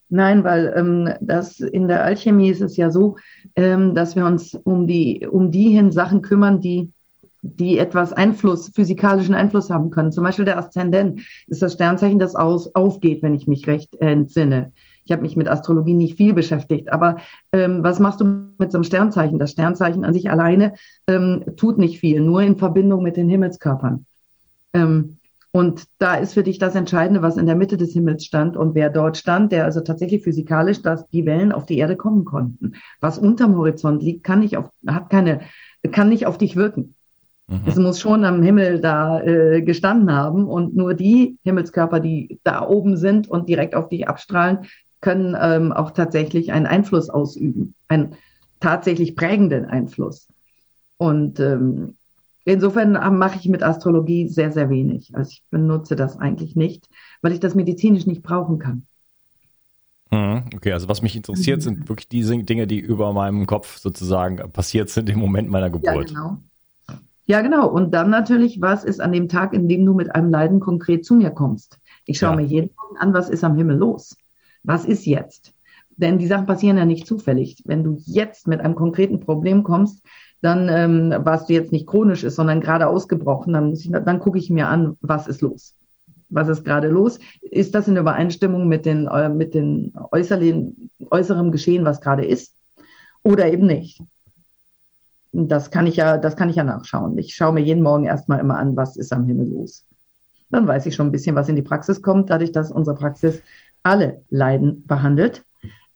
Nein, 0.07 0.43
weil 0.43 0.73
ähm, 0.75 1.13
das 1.21 1.59
in 1.59 1.87
der 1.87 2.03
Alchemie 2.03 2.49
ist 2.49 2.61
es 2.61 2.77
ja 2.77 2.89
so, 2.89 3.17
ähm, 3.55 3.93
dass 3.93 4.15
wir 4.15 4.25
uns 4.25 4.55
um 4.55 4.87
die, 4.87 5.27
um 5.29 5.51
die 5.51 5.69
hin 5.69 5.91
Sachen 5.91 6.21
kümmern, 6.21 6.61
die, 6.61 6.91
die 7.41 7.77
etwas 7.77 8.13
Einfluss, 8.13 8.71
physikalischen 8.73 9.35
Einfluss 9.35 9.69
haben 9.69 9.91
können. 9.91 10.11
Zum 10.11 10.23
Beispiel 10.23 10.45
der 10.45 10.57
Aszendent 10.57 11.21
ist 11.47 11.61
das 11.61 11.73
Sternzeichen, 11.73 12.19
das 12.19 12.35
aus, 12.35 12.73
aufgeht, 12.73 13.21
wenn 13.21 13.35
ich 13.35 13.47
mich 13.47 13.67
recht 13.67 13.95
entsinne. 13.97 14.71
Ich 15.09 15.11
habe 15.11 15.23
mich 15.23 15.35
mit 15.35 15.47
Astrologie 15.47 15.95
nicht 15.95 16.17
viel 16.17 16.33
beschäftigt, 16.33 16.91
aber 16.93 17.17
ähm, 17.51 17.81
was 17.81 17.99
machst 17.99 18.21
du 18.21 18.25
mit 18.59 18.71
so 18.71 18.77
einem 18.77 18.83
Sternzeichen? 18.83 19.39
Das 19.39 19.49
Sternzeichen 19.49 20.05
an 20.05 20.13
sich 20.13 20.29
alleine 20.29 20.75
ähm, 21.07 21.45
tut 21.57 21.79
nicht 21.79 21.99
viel, 21.99 22.21
nur 22.21 22.43
in 22.43 22.59
Verbindung 22.59 23.01
mit 23.01 23.17
den 23.17 23.27
Himmelskörpern. 23.27 24.05
Ähm, 24.75 25.17
und 25.51 25.85
da 25.97 26.13
ist 26.13 26.35
für 26.35 26.43
dich 26.43 26.59
das 26.59 26.75
Entscheidende, 26.75 27.23
was 27.23 27.37
in 27.37 27.47
der 27.47 27.55
Mitte 27.55 27.75
des 27.75 27.91
Himmels 27.93 28.23
stand 28.23 28.55
und 28.55 28.75
wer 28.75 28.91
dort 28.91 29.17
stand, 29.17 29.51
der 29.51 29.65
also 29.65 29.81
tatsächlich 29.81 30.21
physikalisch, 30.21 30.83
dass 30.83 31.09
die 31.09 31.25
Wellen 31.25 31.51
auf 31.53 31.65
die 31.65 31.79
Erde 31.79 31.95
kommen 31.95 32.23
konnten. 32.23 32.73
Was 33.01 33.17
unterm 33.17 33.55
Horizont 33.55 34.03
liegt, 34.03 34.23
kann 34.23 34.41
nicht 34.41 34.57
auf, 34.57 34.69
hat 34.85 35.09
keine, 35.09 35.39
kann 35.91 36.09
nicht 36.09 36.27
auf 36.27 36.37
dich 36.37 36.55
wirken. 36.55 36.93
Mhm. 37.47 37.61
Es 37.65 37.77
muss 37.77 37.99
schon 37.99 38.25
am 38.25 38.43
Himmel 38.43 38.79
da 38.79 39.23
äh, 39.23 39.63
gestanden 39.63 40.13
haben 40.13 40.47
und 40.47 40.75
nur 40.75 40.93
die 40.93 41.39
Himmelskörper, 41.43 41.99
die 41.99 42.39
da 42.43 42.67
oben 42.67 42.95
sind 42.95 43.27
und 43.27 43.49
direkt 43.49 43.73
auf 43.73 43.89
dich 43.89 44.07
abstrahlen, 44.07 44.67
können 45.01 45.35
ähm, 45.39 45.71
auch 45.71 45.91
tatsächlich 45.91 46.51
einen 46.51 46.65
Einfluss 46.65 47.09
ausüben, 47.09 47.73
einen 47.87 48.15
tatsächlich 48.59 49.15
prägenden 49.15 49.65
Einfluss. 49.65 50.27
Und 50.97 51.39
ähm, 51.39 51.95
Insofern 52.45 52.93
mache 53.17 53.37
ich 53.37 53.47
mit 53.47 53.61
Astrologie 53.61 54.27
sehr, 54.27 54.51
sehr 54.51 54.71
wenig. 54.71 55.11
Also 55.13 55.29
ich 55.31 55.43
benutze 55.51 55.95
das 55.95 56.17
eigentlich 56.17 56.55
nicht, 56.55 56.89
weil 57.21 57.31
ich 57.31 57.39
das 57.39 57.53
medizinisch 57.53 58.07
nicht 58.07 58.23
brauchen 58.23 58.57
kann. 58.57 58.87
Mhm, 60.11 60.45
okay, 60.55 60.73
also 60.73 60.89
was 60.89 61.03
mich 61.03 61.15
interessiert, 61.15 61.61
sind 61.61 61.87
wirklich 61.89 62.07
diese 62.07 62.35
Dinge, 62.43 62.65
die 62.65 62.79
über 62.79 63.13
meinem 63.13 63.45
Kopf 63.45 63.77
sozusagen 63.77 64.37
passiert 64.51 64.89
sind 64.89 65.09
im 65.09 65.19
Moment 65.19 65.49
meiner 65.49 65.69
Geburt. 65.69 66.11
Ja, 66.11 66.19
genau. 66.21 66.37
Ja, 67.27 67.41
genau. 67.41 67.67
Und 67.67 67.91
dann 67.93 68.09
natürlich, 68.09 68.59
was 68.59 68.83
ist 68.83 68.99
an 68.99 69.11
dem 69.11 69.29
Tag, 69.29 69.53
in 69.53 69.69
dem 69.69 69.85
du 69.85 69.93
mit 69.93 70.15
einem 70.15 70.31
Leiden 70.31 70.59
konkret 70.59 71.05
zu 71.05 71.13
mir 71.13 71.29
kommst? 71.29 71.77
Ich 72.05 72.17
schaue 72.17 72.31
ja. 72.31 72.35
mir 72.37 72.47
jeden 72.47 72.71
Morgen 72.75 72.97
an, 72.97 73.13
was 73.13 73.29
ist 73.29 73.43
am 73.43 73.55
Himmel 73.55 73.77
los? 73.77 74.17
Was 74.69 74.85
ist 74.85 75.07
jetzt? 75.07 75.55
Denn 75.97 76.19
die 76.19 76.27
Sachen 76.27 76.45
passieren 76.45 76.77
ja 76.77 76.85
nicht 76.85 77.07
zufällig. 77.07 77.63
Wenn 77.65 77.83
du 77.83 77.97
jetzt 78.05 78.47
mit 78.47 78.59
einem 78.59 78.75
konkreten 78.75 79.19
Problem 79.19 79.63
kommst, 79.63 80.05
dann 80.41 80.69
ähm, 80.69 81.11
was 81.25 81.47
du 81.47 81.53
jetzt 81.53 81.71
nicht 81.71 81.87
chronisch 81.87 82.23
ist, 82.23 82.35
sondern 82.35 82.61
gerade 82.61 82.85
ausgebrochen, 82.85 83.53
dann, 83.53 83.75
dann 84.05 84.19
gucke 84.19 84.37
ich 84.37 84.51
mir 84.51 84.67
an, 84.67 84.95
was 85.01 85.27
ist 85.27 85.41
los. 85.41 85.73
Was 86.29 86.49
ist 86.49 86.65
gerade 86.65 86.87
los? 86.87 87.17
Ist 87.41 87.73
das 87.73 87.87
in 87.87 87.97
Übereinstimmung 87.97 88.67
mit 88.67 88.85
den, 88.85 89.07
äh, 89.07 89.27
mit 89.27 89.55
den 89.55 89.91
äußeren, 90.11 90.91
äußeren 91.09 91.51
Geschehen, 91.51 91.83
was 91.83 91.99
gerade 91.99 92.23
ist? 92.23 92.53
Oder 93.23 93.51
eben 93.51 93.65
nicht? 93.65 93.99
Das 95.31 95.71
kann 95.71 95.87
ich 95.87 95.95
ja, 95.95 96.19
das 96.19 96.35
kann 96.35 96.49
ich 96.49 96.57
ja 96.57 96.63
nachschauen. 96.63 97.17
Ich 97.17 97.33
schaue 97.33 97.53
mir 97.53 97.61
jeden 97.61 97.81
Morgen 97.81 98.05
erstmal 98.05 98.39
immer 98.39 98.59
an, 98.59 98.75
was 98.75 98.97
ist 98.97 99.11
am 99.11 99.25
Himmel 99.25 99.49
los. 99.49 99.83
Dann 100.51 100.67
weiß 100.67 100.85
ich 100.85 100.95
schon 100.95 101.07
ein 101.07 101.11
bisschen, 101.11 101.35
was 101.35 101.49
in 101.49 101.55
die 101.55 101.63
Praxis 101.63 102.03
kommt, 102.03 102.29
dadurch, 102.29 102.51
dass 102.51 102.71
unsere 102.71 102.95
Praxis 102.95 103.41
alle 103.83 104.23
Leiden 104.29 104.85
behandelt 104.85 105.43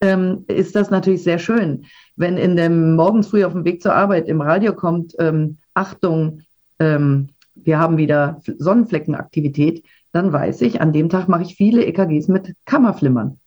ähm, 0.04 0.44
ist 0.48 0.76
das 0.76 0.90
natürlich 0.90 1.24
sehr 1.24 1.40
schön. 1.40 1.86
Wenn 2.18 2.38
in 2.38 2.58
dem 2.58 2.96
morgens 2.96 3.28
früh 3.28 3.46
auf 3.46 3.54
dem 3.54 3.64
Weg 3.64 3.82
zur 3.82 3.96
Arbeit 3.96 4.28
im 4.28 4.42
Radio 4.42 4.74
kommt, 4.74 5.16
ähm, 5.18 5.58
Achtung, 5.74 6.42
ähm, 6.80 7.30
wir 7.56 7.80
haben 7.80 7.98
wieder 7.98 8.42
Sonnenfleckenaktivität, 8.58 9.86
dann 10.12 10.34
weiß 10.34 10.62
ich, 10.62 10.82
an 10.82 10.92
dem 10.92 11.08
Tag 11.10 11.30
mache 11.30 11.44
ich 11.44 11.56
viele 11.56 11.86
EKGs 11.86 12.28
mit 12.28 12.54
Kammerflimmern. 12.66 13.40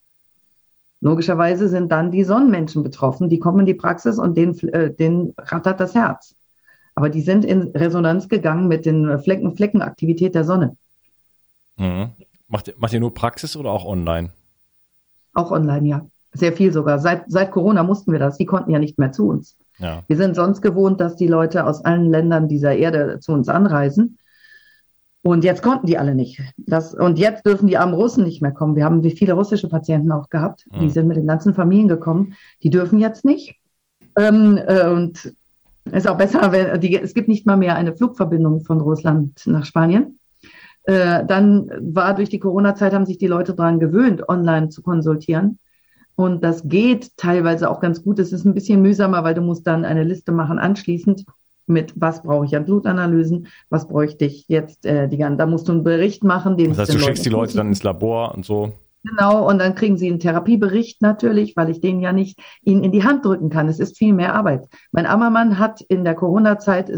Logischerweise 1.02 1.68
sind 1.68 1.92
dann 1.92 2.10
die 2.10 2.24
Sonnenmenschen 2.24 2.82
betroffen, 2.82 3.28
die 3.28 3.38
kommen 3.38 3.60
in 3.60 3.66
die 3.66 3.74
Praxis 3.74 4.18
und 4.18 4.36
denen, 4.36 4.58
äh, 4.70 4.94
denen 4.94 5.34
rattert 5.36 5.78
das 5.78 5.94
Herz. 5.94 6.34
Aber 6.94 7.10
die 7.10 7.20
sind 7.20 7.44
in 7.44 7.64
Resonanz 7.72 8.28
gegangen 8.30 8.66
mit 8.66 8.86
den 8.86 9.18
Flecken, 9.18 9.54
Fleckenaktivität 9.54 10.34
der 10.34 10.44
Sonne. 10.44 10.76
Mhm. 11.76 12.12
Macht, 12.48 12.74
macht 12.78 12.92
ihr 12.92 13.00
nur 13.00 13.14
Praxis 13.14 13.56
oder 13.56 13.70
auch 13.70 13.84
online? 13.84 14.30
Auch 15.34 15.50
online, 15.50 15.88
ja. 15.88 16.06
Sehr 16.32 16.52
viel 16.52 16.72
sogar. 16.72 16.98
Seit, 16.98 17.24
seit 17.28 17.50
Corona 17.50 17.82
mussten 17.82 18.12
wir 18.12 18.18
das. 18.18 18.36
Die 18.36 18.46
konnten 18.46 18.70
ja 18.70 18.78
nicht 18.78 18.98
mehr 18.98 19.12
zu 19.12 19.28
uns. 19.28 19.56
Ja. 19.78 20.04
Wir 20.06 20.16
sind 20.16 20.36
sonst 20.36 20.62
gewohnt, 20.62 21.00
dass 21.00 21.16
die 21.16 21.26
Leute 21.26 21.66
aus 21.66 21.84
allen 21.84 22.10
Ländern 22.10 22.48
dieser 22.48 22.74
Erde 22.74 23.20
zu 23.20 23.32
uns 23.32 23.48
anreisen. 23.48 24.18
Und 25.22 25.42
jetzt 25.42 25.62
konnten 25.62 25.86
die 25.86 25.98
alle 25.98 26.14
nicht. 26.14 26.40
Das, 26.56 26.94
und 26.94 27.18
jetzt 27.18 27.44
dürfen 27.44 27.66
die 27.66 27.78
armen 27.78 27.94
Russen 27.94 28.22
nicht 28.22 28.42
mehr 28.42 28.52
kommen. 28.52 28.76
Wir 28.76 28.84
haben 28.84 29.02
wie 29.02 29.10
viele 29.10 29.32
russische 29.32 29.68
Patienten 29.68 30.12
auch 30.12 30.30
gehabt. 30.30 30.66
Mhm. 30.70 30.80
Die 30.80 30.90
sind 30.90 31.08
mit 31.08 31.16
den 31.16 31.26
ganzen 31.26 31.52
Familien 31.52 31.88
gekommen. 31.88 32.34
Die 32.62 32.70
dürfen 32.70 33.00
jetzt 33.00 33.24
nicht. 33.24 33.56
Ähm, 34.16 34.56
äh, 34.66 34.88
und 34.88 35.34
ist 35.92 36.08
auch 36.08 36.16
besser, 36.16 36.52
wenn 36.52 36.80
die, 36.80 36.96
es 36.96 37.12
gibt 37.12 37.28
nicht 37.28 37.44
mal 37.44 37.56
mehr 37.56 37.74
eine 37.76 37.96
Flugverbindung 37.96 38.60
von 38.60 38.80
Russland 38.80 39.42
nach 39.46 39.64
Spanien. 39.64 40.18
Äh, 40.86 41.24
dann 41.26 41.70
war 41.80 42.14
durch 42.14 42.28
die 42.28 42.38
Corona-Zeit, 42.38 42.92
haben 42.92 43.06
sich 43.06 43.18
die 43.18 43.26
Leute 43.26 43.54
daran 43.54 43.80
gewöhnt, 43.80 44.28
online 44.28 44.68
zu 44.68 44.82
konsultieren. 44.82 45.58
Und 46.14 46.42
das 46.42 46.66
geht 46.66 47.16
teilweise 47.16 47.70
auch 47.70 47.80
ganz 47.80 48.02
gut. 48.02 48.18
Es 48.18 48.32
ist 48.32 48.46
ein 48.46 48.54
bisschen 48.54 48.80
mühsamer, 48.80 49.22
weil 49.22 49.34
du 49.34 49.42
musst 49.42 49.66
dann 49.66 49.84
eine 49.84 50.04
Liste 50.04 50.32
machen 50.32 50.58
anschließend 50.58 51.24
mit, 51.66 51.92
was 51.96 52.22
brauche 52.22 52.46
ich 52.46 52.56
an 52.56 52.64
Blutanalysen, 52.64 53.48
was 53.68 53.88
bräuchte 53.88 54.24
ich 54.24 54.46
jetzt, 54.48 54.86
äh, 54.86 55.08
die 55.08 55.18
ganzen, 55.18 55.38
da 55.38 55.46
musst 55.46 55.68
du 55.68 55.72
einen 55.72 55.84
Bericht 55.84 56.22
machen. 56.22 56.56
Den 56.56 56.70
das 56.70 56.78
heißt, 56.78 56.94
du 56.94 56.98
schickst 57.00 57.26
die 57.26 57.30
Leute 57.30 57.56
dann 57.56 57.68
ins 57.68 57.82
Labor 57.82 58.34
und 58.34 58.44
so. 58.44 58.72
Genau, 59.06 59.48
und 59.48 59.58
dann 59.60 59.76
kriegen 59.76 59.96
sie 59.96 60.08
einen 60.08 60.18
Therapiebericht 60.18 61.00
natürlich, 61.00 61.56
weil 61.56 61.70
ich 61.70 61.80
den 61.80 62.00
ja 62.00 62.12
nicht 62.12 62.40
ihnen 62.62 62.82
in 62.82 62.90
die 62.90 63.04
Hand 63.04 63.24
drücken 63.24 63.50
kann. 63.50 63.68
Es 63.68 63.78
ist 63.78 63.96
viel 63.96 64.12
mehr 64.12 64.34
Arbeit. 64.34 64.66
Mein 64.90 65.06
Ammermann 65.06 65.60
hat 65.60 65.80
in 65.82 66.02
der 66.02 66.16
Corona-Zeit 66.16 66.90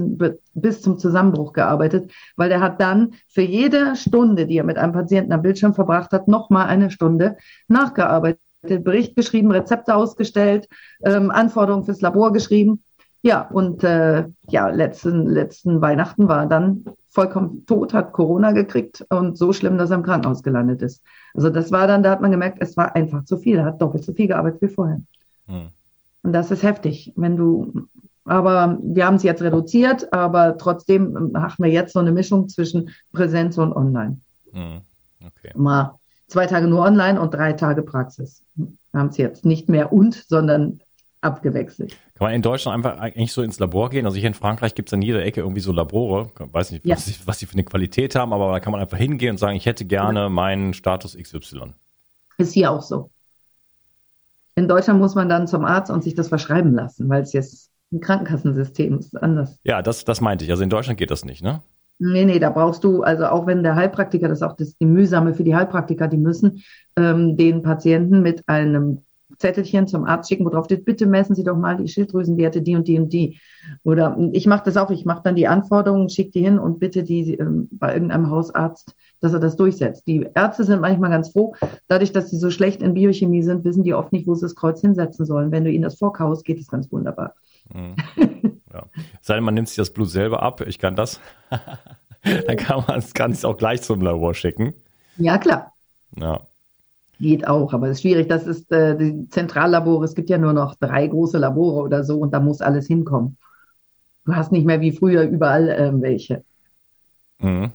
bis 0.55 0.81
zum 0.81 0.99
Zusammenbruch 0.99 1.53
gearbeitet, 1.53 2.11
weil 2.37 2.51
er 2.51 2.61
hat 2.61 2.81
dann 2.81 3.12
für 3.29 3.42
jede 3.42 3.94
Stunde, 3.94 4.47
die 4.47 4.57
er 4.57 4.64
mit 4.64 4.79
einem 4.79 4.94
Patienten 4.94 5.33
am 5.33 5.42
Bildschirm 5.42 5.75
verbracht 5.75 6.12
hat, 6.12 6.29
nochmal 6.29 6.68
eine 6.68 6.90
Stunde 6.90 7.37
nachgearbeitet 7.68 8.40
Bericht 8.62 9.14
geschrieben, 9.14 9.53
Rezepte 9.53 9.94
ausgestellt, 9.94 10.68
ähm, 11.05 11.31
Anforderungen 11.31 11.85
fürs 11.85 12.01
Labor 12.01 12.33
geschrieben. 12.33 12.83
Ja, 13.23 13.42
und 13.42 13.85
äh, 13.85 14.25
ja, 14.49 14.68
letzten, 14.68 15.27
letzten 15.27 15.81
Weihnachten 15.81 16.29
war 16.29 16.47
dann 16.47 16.85
vollkommen 17.11 17.64
tot, 17.66 17.94
hat 17.94 18.12
Corona 18.12 18.53
gekriegt 18.53 19.05
und 19.11 19.38
so 19.38 19.53
schlimm, 19.53 19.79
dass 19.79 19.90
er 19.90 19.97
im 19.97 20.03
Krankenhaus 20.03 20.42
gelandet 20.42 20.83
ist. 20.83 21.03
Also 21.35 21.51
das 21.51 21.73
war 21.73 21.87
dann, 21.87 22.03
da 22.03 22.11
hat 22.11 22.21
man 22.21 22.31
gemerkt, 22.31 22.59
es 22.61 22.77
war 22.77 22.94
einfach 22.94 23.25
zu 23.25 23.38
viel. 23.38 23.59
Er 23.59 23.64
hat 23.64 23.81
doppelt 23.81 24.05
so 24.05 24.12
viel 24.12 24.29
gearbeitet 24.29 24.62
wie 24.62 24.68
vorher. 24.68 25.01
Hm. 25.47 25.68
Und 26.23 26.33
das 26.33 26.51
ist 26.51 26.62
heftig, 26.62 27.12
wenn 27.16 27.37
du, 27.37 27.87
aber 28.25 28.79
wir 28.83 29.07
haben 29.07 29.14
es 29.14 29.23
jetzt 29.23 29.42
reduziert, 29.42 30.12
aber 30.12 30.59
trotzdem 30.59 31.31
machen 31.33 31.64
wir 31.64 31.71
jetzt 31.71 31.94
so 31.94 32.01
eine 32.01 32.12
Mischung 32.12 32.49
zwischen 32.49 32.90
Präsenz 33.12 33.57
und 33.57 33.73
Online. 33.73 34.21
Hm. 34.53 34.81
Okay. 35.25 35.53
Mal 35.57 35.99
zwei 36.29 36.47
Tage 36.47 36.66
nur 36.66 36.85
online 36.85 37.21
und 37.21 37.35
drei 37.35 37.55
Tage 37.55 37.83
Praxis. 37.83 38.44
Wir 38.55 39.01
haben 39.01 39.09
es 39.09 39.16
jetzt 39.16 39.44
nicht 39.44 39.68
mehr 39.68 39.92
und, 39.92 40.14
sondern 40.14 40.81
abgewechselt. 41.21 41.97
Kann 42.18 42.26
man 42.26 42.35
in 42.35 42.42
Deutschland 42.42 42.74
einfach 42.74 42.98
eigentlich 42.98 43.33
so 43.33 43.42
ins 43.42 43.61
Labor 43.61 43.90
gehen? 43.90 44.04
Also 44.04 44.18
hier 44.18 44.26
in 44.26 44.35
Frankreich 44.35 44.74
gibt 44.74 44.88
es 44.88 44.92
an 44.92 45.02
jeder 45.02 45.24
Ecke 45.24 45.40
irgendwie 45.40 45.61
so 45.61 45.70
Labore. 45.70 46.33
Ich 46.35 46.52
weiß 46.52 46.72
nicht, 46.72 46.85
was, 46.85 47.07
ja. 47.07 47.12
die, 47.12 47.26
was 47.28 47.38
die 47.38 47.46
für 47.46 47.52
eine 47.52 47.62
Qualität 47.62 48.16
haben, 48.16 48.33
aber 48.33 48.50
da 48.50 48.59
kann 48.59 48.72
man 48.72 48.81
einfach 48.81 48.98
hingehen 48.98 49.31
und 49.31 49.38
sagen, 49.38 49.57
ich 49.57 49.66
hätte 49.66 49.85
gerne 49.85 50.22
ja. 50.22 50.28
meinen 50.28 50.74
Status 50.74 51.16
XY. 51.16 51.74
Ist 52.38 52.54
hier 52.54 52.72
auch 52.72 52.83
so. 52.83 53.11
In 54.57 54.66
Deutschland 54.66 54.98
muss 54.98 55.14
man 55.14 55.28
dann 55.28 55.46
zum 55.46 55.64
Arzt 55.64 55.92
und 55.92 56.02
sich 56.02 56.16
das 56.16 56.26
verschreiben 56.26 56.74
lassen, 56.74 57.09
weil 57.09 57.22
es 57.22 57.33
jetzt 57.33 57.70
ein 57.92 58.00
Krankenkassensystem 58.00 58.98
ist 58.98 59.16
anders. 59.22 59.61
Ja, 59.62 59.81
das, 59.81 60.04
das 60.04 60.20
meinte 60.20 60.44
ich. 60.44 60.50
Also 60.50 60.64
in 60.64 60.70
Deutschland 60.70 60.98
geht 60.98 61.12
das 61.12 61.24
nicht, 61.24 61.44
ne? 61.44 61.62
Nee, 62.00 62.24
nee, 62.24 62.40
da 62.40 62.50
brauchst 62.50 62.83
du, 62.83 63.04
also 63.04 63.26
auch 63.26 63.46
wenn 63.46 63.62
der 63.62 63.76
Heilpraktiker, 63.76 64.26
das 64.26 64.38
ist 64.38 64.42
auch 64.42 64.57
das, 64.57 64.76
die 64.76 64.87
Mühsame 64.87 65.35
für 65.35 65.44
die 65.44 65.54
Heilpraktiker, 65.54 66.09
die 66.09 66.16
müssen 66.16 66.64
ähm, 66.96 67.37
den 67.37 67.62
Patienten 67.62 68.22
mit 68.22 68.48
einem 68.48 69.02
Zettelchen 69.38 69.87
zum 69.87 70.05
Arzt 70.05 70.29
schicken, 70.29 70.44
worauf 70.44 70.64
steht, 70.64 70.85
bitte 70.85 71.07
messen 71.07 71.35
Sie 71.35 71.44
doch 71.44 71.57
mal 71.57 71.77
die 71.77 71.88
Schilddrüsenwerte, 71.88 72.61
die 72.61 72.77
und 72.77 72.88
die 72.88 72.98
und 72.98 73.12
die. 73.12 73.40
Oder 73.85 74.16
ich 74.33 74.46
mache 74.46 74.64
das 74.64 74.77
auch, 74.77 74.90
ich 74.90 75.05
mache 75.05 75.22
dann 75.22 75.37
die 75.37 75.46
Anforderungen, 75.46 76.09
schicke 76.09 76.33
die 76.33 76.42
hin 76.42 76.59
und 76.59 76.79
bitte 76.81 77.05
die 77.05 77.35
ähm, 77.35 77.68
bei 77.70 77.94
irgendeinem 77.94 78.31
Hausarzt, 78.31 78.94
dass 79.20 79.33
er 79.33 79.40
das 79.40 79.57
durchsetzt. 79.57 80.07
Die 80.07 80.27
Ärzte 80.35 80.64
sind 80.64 80.81
manchmal 80.81 81.11
ganz 81.11 81.31
froh, 81.31 81.55
dadurch, 81.87 82.12
dass 82.12 82.31
sie 82.31 82.38
so 82.38 82.51
schlecht 82.51 82.83
in 82.83 82.94
Biochemie 82.94 83.42
sind, 83.42 83.64
wissen 83.64 83.85
die 83.85 83.94
oft 83.94 84.12
nicht, 84.12 84.27
wo 84.27 84.35
sie 84.35 84.44
das 84.44 84.57
Kreuz 84.57 84.81
hinsetzen 84.81 85.24
sollen. 85.24 85.53
Wenn 85.53 85.64
du 85.64 85.70
ihnen 85.70 85.85
das 85.85 85.98
vorkaust, 85.98 86.44
geht 86.44 86.59
es 86.59 86.68
ganz 86.68 86.90
wunderbar. 86.90 87.35
Mhm. 87.72 87.94
Ja. 88.72 88.85
Sei 89.20 89.35
denn, 89.35 89.44
man 89.44 89.55
nimmt 89.55 89.68
sich 89.68 89.77
das 89.77 89.90
Blut 89.90 90.11
selber 90.11 90.42
ab, 90.42 90.61
ich 90.66 90.79
kann 90.79 90.94
das. 90.94 91.20
Dann 92.46 92.57
kann 92.57 92.85
man 92.87 93.33
es 93.33 93.44
auch 93.44 93.57
gleich 93.57 93.83
zum 93.83 94.01
Labor 94.01 94.35
schicken. 94.35 94.74
Ja, 95.16 95.38
klar. 95.38 95.72
Ja. 96.16 96.46
Geht 97.20 97.46
auch, 97.48 97.72
aber 97.72 97.88
es 97.88 97.98
ist 97.98 98.02
schwierig. 98.02 98.28
Das 98.28 98.46
ist 98.46 98.70
äh, 98.70 98.96
die 98.96 99.28
Zentrallabore. 99.28 100.04
Es 100.04 100.14
gibt 100.14 100.31
ja 100.31 100.38
nur 100.38 100.52
noch 100.52 100.76
drei 100.76 101.07
große 101.07 101.38
Labore 101.38 101.83
oder 101.83 102.04
so 102.04 102.18
und 102.18 102.33
da 102.33 102.40
muss 102.40 102.61
alles 102.61 102.87
hinkommen. 102.87 103.37
Du 104.24 104.35
hast 104.35 104.52
nicht 104.52 104.66
mehr 104.66 104.81
wie 104.81 104.92
früher 104.92 105.22
überall 105.22 105.68
äh, 105.68 105.90
welche. 106.00 106.44
Mhm. 107.40 107.72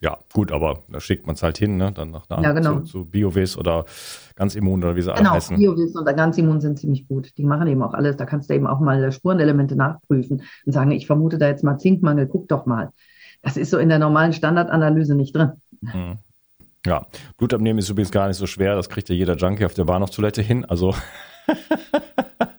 Ja, 0.00 0.18
gut, 0.32 0.52
aber 0.52 0.82
da 0.88 1.00
schickt 1.00 1.26
man 1.26 1.34
es 1.34 1.42
halt 1.42 1.56
hin, 1.56 1.78
ne? 1.78 1.90
Dann 1.90 2.10
nach 2.10 2.26
ja, 2.28 2.52
genau. 2.52 2.80
zu, 2.80 2.84
zu 2.84 3.04
BioVis 3.06 3.56
oder 3.56 3.86
ganz 4.34 4.54
immun 4.54 4.84
oder 4.84 4.94
wie 4.94 5.00
sie 5.00 5.12
genau, 5.12 5.30
alle 5.30 5.30
heißen. 5.36 5.56
Genau, 5.56 5.74
BioVis 5.74 5.96
oder 5.96 6.12
ganz 6.12 6.36
immun 6.36 6.60
sind 6.60 6.78
ziemlich 6.78 7.08
gut. 7.08 7.36
Die 7.38 7.44
machen 7.44 7.66
eben 7.66 7.82
auch 7.82 7.94
alles. 7.94 8.16
Da 8.16 8.26
kannst 8.26 8.50
du 8.50 8.54
eben 8.54 8.66
auch 8.66 8.80
mal 8.80 9.10
Spurenelemente 9.10 9.74
nachprüfen 9.74 10.42
und 10.66 10.72
sagen, 10.72 10.90
ich 10.90 11.06
vermute 11.06 11.38
da 11.38 11.48
jetzt 11.48 11.64
mal 11.64 11.78
Zinkmangel, 11.78 12.26
guck 12.26 12.48
doch 12.48 12.66
mal. 12.66 12.90
Das 13.42 13.56
ist 13.56 13.70
so 13.70 13.78
in 13.78 13.88
der 13.88 13.98
normalen 13.98 14.32
Standardanalyse 14.32 15.14
nicht 15.14 15.34
drin. 15.34 15.52
Mhm. 15.80 16.18
Ja, 16.86 17.04
Blutabnehmen 17.36 17.78
ist 17.80 17.88
übrigens 17.88 18.12
gar 18.12 18.28
nicht 18.28 18.36
so 18.36 18.46
schwer. 18.46 18.76
Das 18.76 18.88
kriegt 18.88 19.08
ja 19.08 19.14
jeder 19.14 19.34
Junkie 19.34 19.64
auf 19.64 19.74
der 19.74 19.84
Bahnhoftoilette 19.84 20.40
hin. 20.40 20.64
Also 20.64 20.94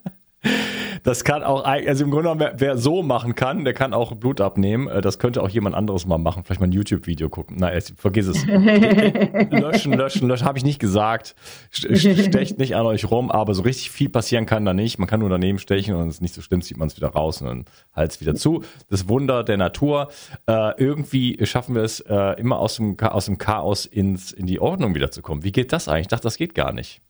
das 1.07 1.23
kann 1.23 1.41
auch, 1.41 1.63
also 1.63 2.03
im 2.03 2.11
Grunde 2.11 2.23
genommen, 2.23 2.41
wer, 2.41 2.53
wer, 2.57 2.77
so 2.77 3.01
machen 3.01 3.33
kann, 3.33 3.63
der 3.63 3.73
kann 3.73 3.93
auch 3.93 4.13
Blut 4.15 4.41
abnehmen. 4.41 4.89
Äh, 4.89 4.99
das 4.99 5.19
könnte 5.19 5.41
auch 5.41 5.47
jemand 5.47 5.73
anderes 5.73 6.05
mal 6.05 6.17
machen. 6.17 6.43
Vielleicht 6.43 6.59
mal 6.59 6.67
ein 6.67 6.73
YouTube-Video 6.73 7.29
gucken. 7.29 7.55
Nein, 7.57 7.81
vergiss 7.95 8.27
es. 8.27 8.45
löschen, 8.45 9.93
löschen, 9.93 10.27
löschen. 10.27 10.45
Habe 10.45 10.57
ich 10.57 10.65
nicht 10.65 10.79
gesagt. 10.79 11.33
Stecht 11.71 12.57
nicht 12.57 12.75
an 12.75 12.85
euch 12.85 13.09
rum, 13.09 13.31
aber 13.31 13.53
so 13.53 13.61
richtig 13.61 13.89
viel 13.89 14.09
passieren 14.09 14.45
kann 14.45 14.65
da 14.65 14.73
nicht. 14.73 14.99
Man 14.99 15.07
kann 15.07 15.21
nur 15.21 15.29
daneben 15.29 15.59
stechen 15.59 15.95
und 15.95 16.09
es 16.09 16.15
ist 16.15 16.21
nicht 16.21 16.35
so 16.35 16.41
schlimm, 16.41 16.61
zieht 16.61 16.75
man 16.75 16.89
es 16.89 16.97
wieder 16.97 17.07
raus 17.07 17.41
und 17.41 17.47
dann 17.47 17.65
halt 17.93 18.11
es 18.11 18.19
wieder 18.19 18.35
zu. 18.35 18.65
Das 18.89 19.07
Wunder 19.07 19.45
der 19.45 19.55
Natur. 19.55 20.09
Äh, 20.45 20.73
irgendwie 20.75 21.37
schaffen 21.45 21.73
wir 21.73 21.83
es, 21.83 22.01
äh, 22.01 22.37
immer 22.37 22.59
aus 22.59 22.75
dem, 22.75 22.99
aus 22.99 23.27
dem 23.27 23.37
Chaos 23.37 23.85
ins, 23.85 24.33
in 24.33 24.45
die 24.45 24.59
Ordnung 24.59 24.93
wiederzukommen. 24.93 25.45
Wie 25.45 25.53
geht 25.53 25.71
das 25.71 25.87
eigentlich? 25.87 26.01
Ich 26.01 26.07
dachte, 26.09 26.23
das 26.23 26.35
geht 26.35 26.53
gar 26.53 26.73
nicht. 26.73 27.01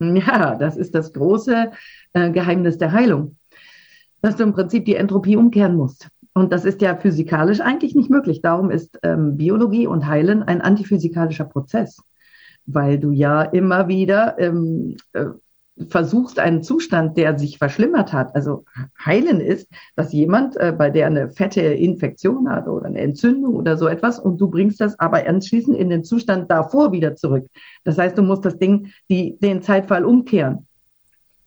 Ja, 0.00 0.54
das 0.54 0.76
ist 0.76 0.94
das 0.94 1.12
große 1.12 1.72
äh, 2.12 2.30
Geheimnis 2.30 2.78
der 2.78 2.92
Heilung, 2.92 3.36
dass 4.22 4.36
du 4.36 4.44
im 4.44 4.52
Prinzip 4.52 4.84
die 4.84 4.96
Entropie 4.96 5.36
umkehren 5.36 5.76
musst. 5.76 6.08
Und 6.34 6.52
das 6.52 6.64
ist 6.64 6.80
ja 6.82 6.96
physikalisch 6.96 7.60
eigentlich 7.60 7.94
nicht 7.94 8.10
möglich. 8.10 8.42
Darum 8.42 8.70
ist 8.70 8.98
ähm, 9.02 9.36
Biologie 9.36 9.86
und 9.86 10.06
Heilen 10.06 10.42
ein 10.42 10.60
antiphysikalischer 10.60 11.44
Prozess, 11.44 12.00
weil 12.64 12.98
du 12.98 13.10
ja 13.10 13.42
immer 13.42 13.88
wieder 13.88 14.38
ähm, 14.38 14.96
äh, 15.14 15.24
versuchst, 15.88 16.38
einen 16.38 16.62
Zustand, 16.62 17.16
der 17.16 17.38
sich 17.38 17.58
verschlimmert 17.58 18.12
hat, 18.12 18.34
also 18.36 18.64
heilen 19.04 19.40
ist, 19.40 19.68
dass 19.96 20.12
jemand, 20.12 20.56
äh, 20.56 20.72
bei 20.76 20.90
der 20.90 21.06
eine 21.06 21.30
fette 21.30 21.60
Infektion 21.60 22.48
hat 22.48 22.68
oder 22.68 22.86
eine 22.86 23.00
Entzündung 23.00 23.54
oder 23.56 23.76
so 23.76 23.88
etwas, 23.88 24.20
und 24.20 24.40
du 24.40 24.48
bringst 24.48 24.80
das 24.80 24.96
aber 25.00 25.26
anschließend 25.26 25.76
in 25.76 25.90
den 25.90 26.04
Zustand 26.04 26.50
davor 26.50 26.92
wieder 26.92 27.16
zurück. 27.16 27.46
Das 27.84 27.98
heißt, 27.98 28.16
du 28.16 28.22
musst 28.22 28.44
das 28.44 28.58
Ding, 28.58 28.92
die, 29.10 29.36
den 29.40 29.62
Zeitfall 29.62 30.04
umkehren. 30.04 30.67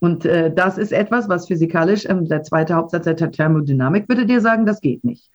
Und 0.01 0.25
äh, 0.25 0.51
das 0.51 0.79
ist 0.79 0.91
etwas, 0.91 1.29
was 1.29 1.47
physikalisch, 1.47 2.05
ähm, 2.09 2.27
der 2.27 2.41
zweite 2.41 2.73
Hauptsatz 2.73 3.05
der 3.05 3.15
Thermodynamik 3.15 4.09
würde 4.09 4.25
dir 4.25 4.41
sagen, 4.41 4.65
das 4.65 4.81
geht 4.81 5.03
nicht. 5.03 5.29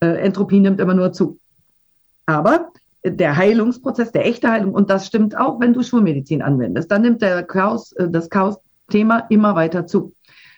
Äh, 0.00 0.16
Entropie 0.24 0.60
nimmt 0.60 0.80
immer 0.80 0.94
nur 0.94 1.12
zu. 1.12 1.38
Aber 2.24 2.70
der 3.04 3.36
Heilungsprozess, 3.36 4.10
der 4.10 4.26
echte 4.26 4.50
Heilung, 4.50 4.72
und 4.72 4.88
das 4.88 5.06
stimmt 5.06 5.36
auch, 5.36 5.60
wenn 5.60 5.74
du 5.74 5.82
Schulmedizin 5.82 6.40
anwendest, 6.40 6.90
dann 6.90 7.02
nimmt 7.02 7.20
der 7.20 7.42
Chaos, 7.42 7.92
äh, 7.92 8.08
das 8.08 8.30
Chaos-Thema 8.30 9.26
immer 9.28 9.54
weiter 9.54 9.86
zu. 9.86 10.14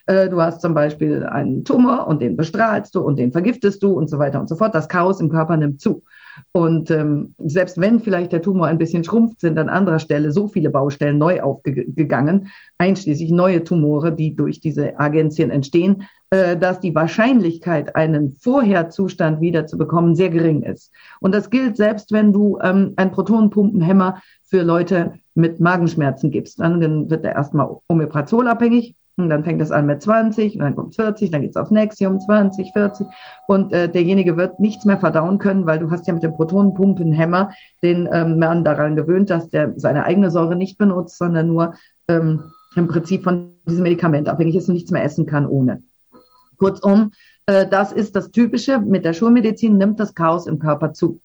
Äh, 0.06 0.28
du 0.28 0.40
hast 0.40 0.60
zum 0.60 0.72
Beispiel 0.72 1.24
einen 1.24 1.64
Tumor 1.64 2.06
und 2.06 2.22
den 2.22 2.36
bestrahlst 2.36 2.94
du 2.94 3.00
und 3.00 3.18
den 3.18 3.32
vergiftest 3.32 3.82
du 3.82 3.94
und 3.94 4.08
so 4.08 4.20
weiter 4.20 4.38
und 4.38 4.48
so 4.48 4.54
fort. 4.54 4.76
Das 4.76 4.88
Chaos 4.88 5.20
im 5.20 5.28
Körper 5.28 5.56
nimmt 5.56 5.80
zu. 5.80 6.04
Und 6.52 6.90
ähm, 6.90 7.34
selbst 7.38 7.80
wenn 7.80 8.00
vielleicht 8.00 8.32
der 8.32 8.42
Tumor 8.42 8.66
ein 8.66 8.78
bisschen 8.78 9.04
schrumpft, 9.04 9.40
sind 9.40 9.58
an 9.58 9.68
anderer 9.68 9.98
Stelle 9.98 10.32
so 10.32 10.48
viele 10.48 10.70
Baustellen 10.70 11.18
neu 11.18 11.40
aufgegangen, 11.40 12.48
einschließlich 12.78 13.30
neue 13.30 13.64
Tumore, 13.64 14.12
die 14.12 14.34
durch 14.34 14.60
diese 14.60 14.98
Agenzien 14.98 15.50
entstehen, 15.50 16.04
äh, 16.30 16.56
dass 16.56 16.80
die 16.80 16.94
Wahrscheinlichkeit, 16.94 17.96
einen 17.96 18.32
Vorherzustand 18.32 19.40
wieder 19.40 19.66
zu 19.66 19.76
bekommen, 19.76 20.14
sehr 20.14 20.30
gering 20.30 20.62
ist. 20.62 20.92
Und 21.20 21.34
das 21.34 21.50
gilt 21.50 21.76
selbst, 21.76 22.12
wenn 22.12 22.32
du 22.32 22.58
ähm, 22.62 22.92
einen 22.96 23.10
Protonenpumpenhemmer 23.10 24.22
für 24.44 24.62
Leute 24.62 25.14
mit 25.34 25.60
Magenschmerzen 25.60 26.30
gibst. 26.30 26.60
Dann 26.60 27.10
wird 27.10 27.24
er 27.24 27.34
erstmal 27.34 27.76
Omeprazol 27.88 28.48
abhängig 28.48 28.94
und 29.16 29.28
dann 29.28 29.44
fängt 29.44 29.60
es 29.60 29.70
an 29.70 29.86
mit 29.86 30.02
20, 30.02 30.54
und 30.54 30.60
dann 30.60 30.76
kommt 30.76 30.94
40, 30.94 31.30
dann 31.30 31.42
geht 31.42 31.50
es 31.50 31.56
auf 31.56 31.70
Nexium, 31.70 32.20
20, 32.20 32.72
40. 32.72 33.06
Und 33.46 33.72
äh, 33.72 33.88
derjenige 33.88 34.36
wird 34.36 34.60
nichts 34.60 34.84
mehr 34.84 34.98
verdauen 34.98 35.38
können, 35.38 35.66
weil 35.66 35.78
du 35.78 35.90
hast 35.90 36.06
ja 36.06 36.14
mit 36.14 36.22
dem 36.22 36.34
Protonenpumpenhemmer 36.34 37.50
den 37.82 38.08
ähm, 38.12 38.38
Mann 38.38 38.64
daran 38.64 38.96
gewöhnt, 38.96 39.30
dass 39.30 39.50
der 39.50 39.74
seine 39.76 40.04
eigene 40.04 40.30
Säure 40.30 40.56
nicht 40.56 40.78
benutzt, 40.78 41.18
sondern 41.18 41.48
nur 41.48 41.74
ähm, 42.08 42.44
im 42.76 42.88
Prinzip 42.88 43.24
von 43.24 43.54
diesem 43.68 43.82
Medikament 43.82 44.28
abhängig 44.28 44.56
ist 44.56 44.68
und 44.68 44.74
nichts 44.74 44.90
mehr 44.90 45.04
essen 45.04 45.26
kann 45.26 45.46
ohne. 45.46 45.82
Kurzum, 46.56 47.12
äh, 47.46 47.66
das 47.66 47.92
ist 47.92 48.16
das 48.16 48.30
Typische. 48.30 48.78
Mit 48.78 49.04
der 49.04 49.12
Schulmedizin 49.12 49.76
nimmt 49.76 49.98
das 50.00 50.14
Chaos 50.14 50.46
im 50.46 50.58
Körper 50.58 50.92
zu. 50.92 51.20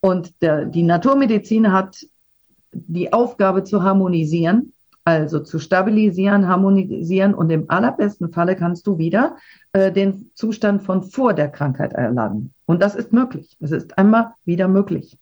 Und 0.00 0.42
der, 0.42 0.66
die 0.66 0.82
Naturmedizin 0.82 1.72
hat 1.72 2.04
die 2.72 3.12
Aufgabe 3.12 3.64
zu 3.64 3.82
harmonisieren 3.82 4.72
also 5.04 5.40
zu 5.40 5.58
stabilisieren, 5.58 6.46
harmonisieren 6.46 7.34
und 7.34 7.50
im 7.50 7.68
allerbesten 7.68 8.32
Falle 8.32 8.54
kannst 8.54 8.86
du 8.86 8.98
wieder 8.98 9.36
äh, 9.72 9.90
den 9.90 10.30
Zustand 10.34 10.82
von 10.82 11.02
vor 11.02 11.34
der 11.34 11.48
Krankheit 11.48 11.92
erlangen. 11.92 12.52
Und 12.66 12.80
das 12.80 12.94
ist 12.94 13.12
möglich. 13.12 13.56
Es 13.60 13.72
ist 13.72 13.98
einmal 13.98 14.34
wieder 14.44 14.68
möglich. 14.68 15.18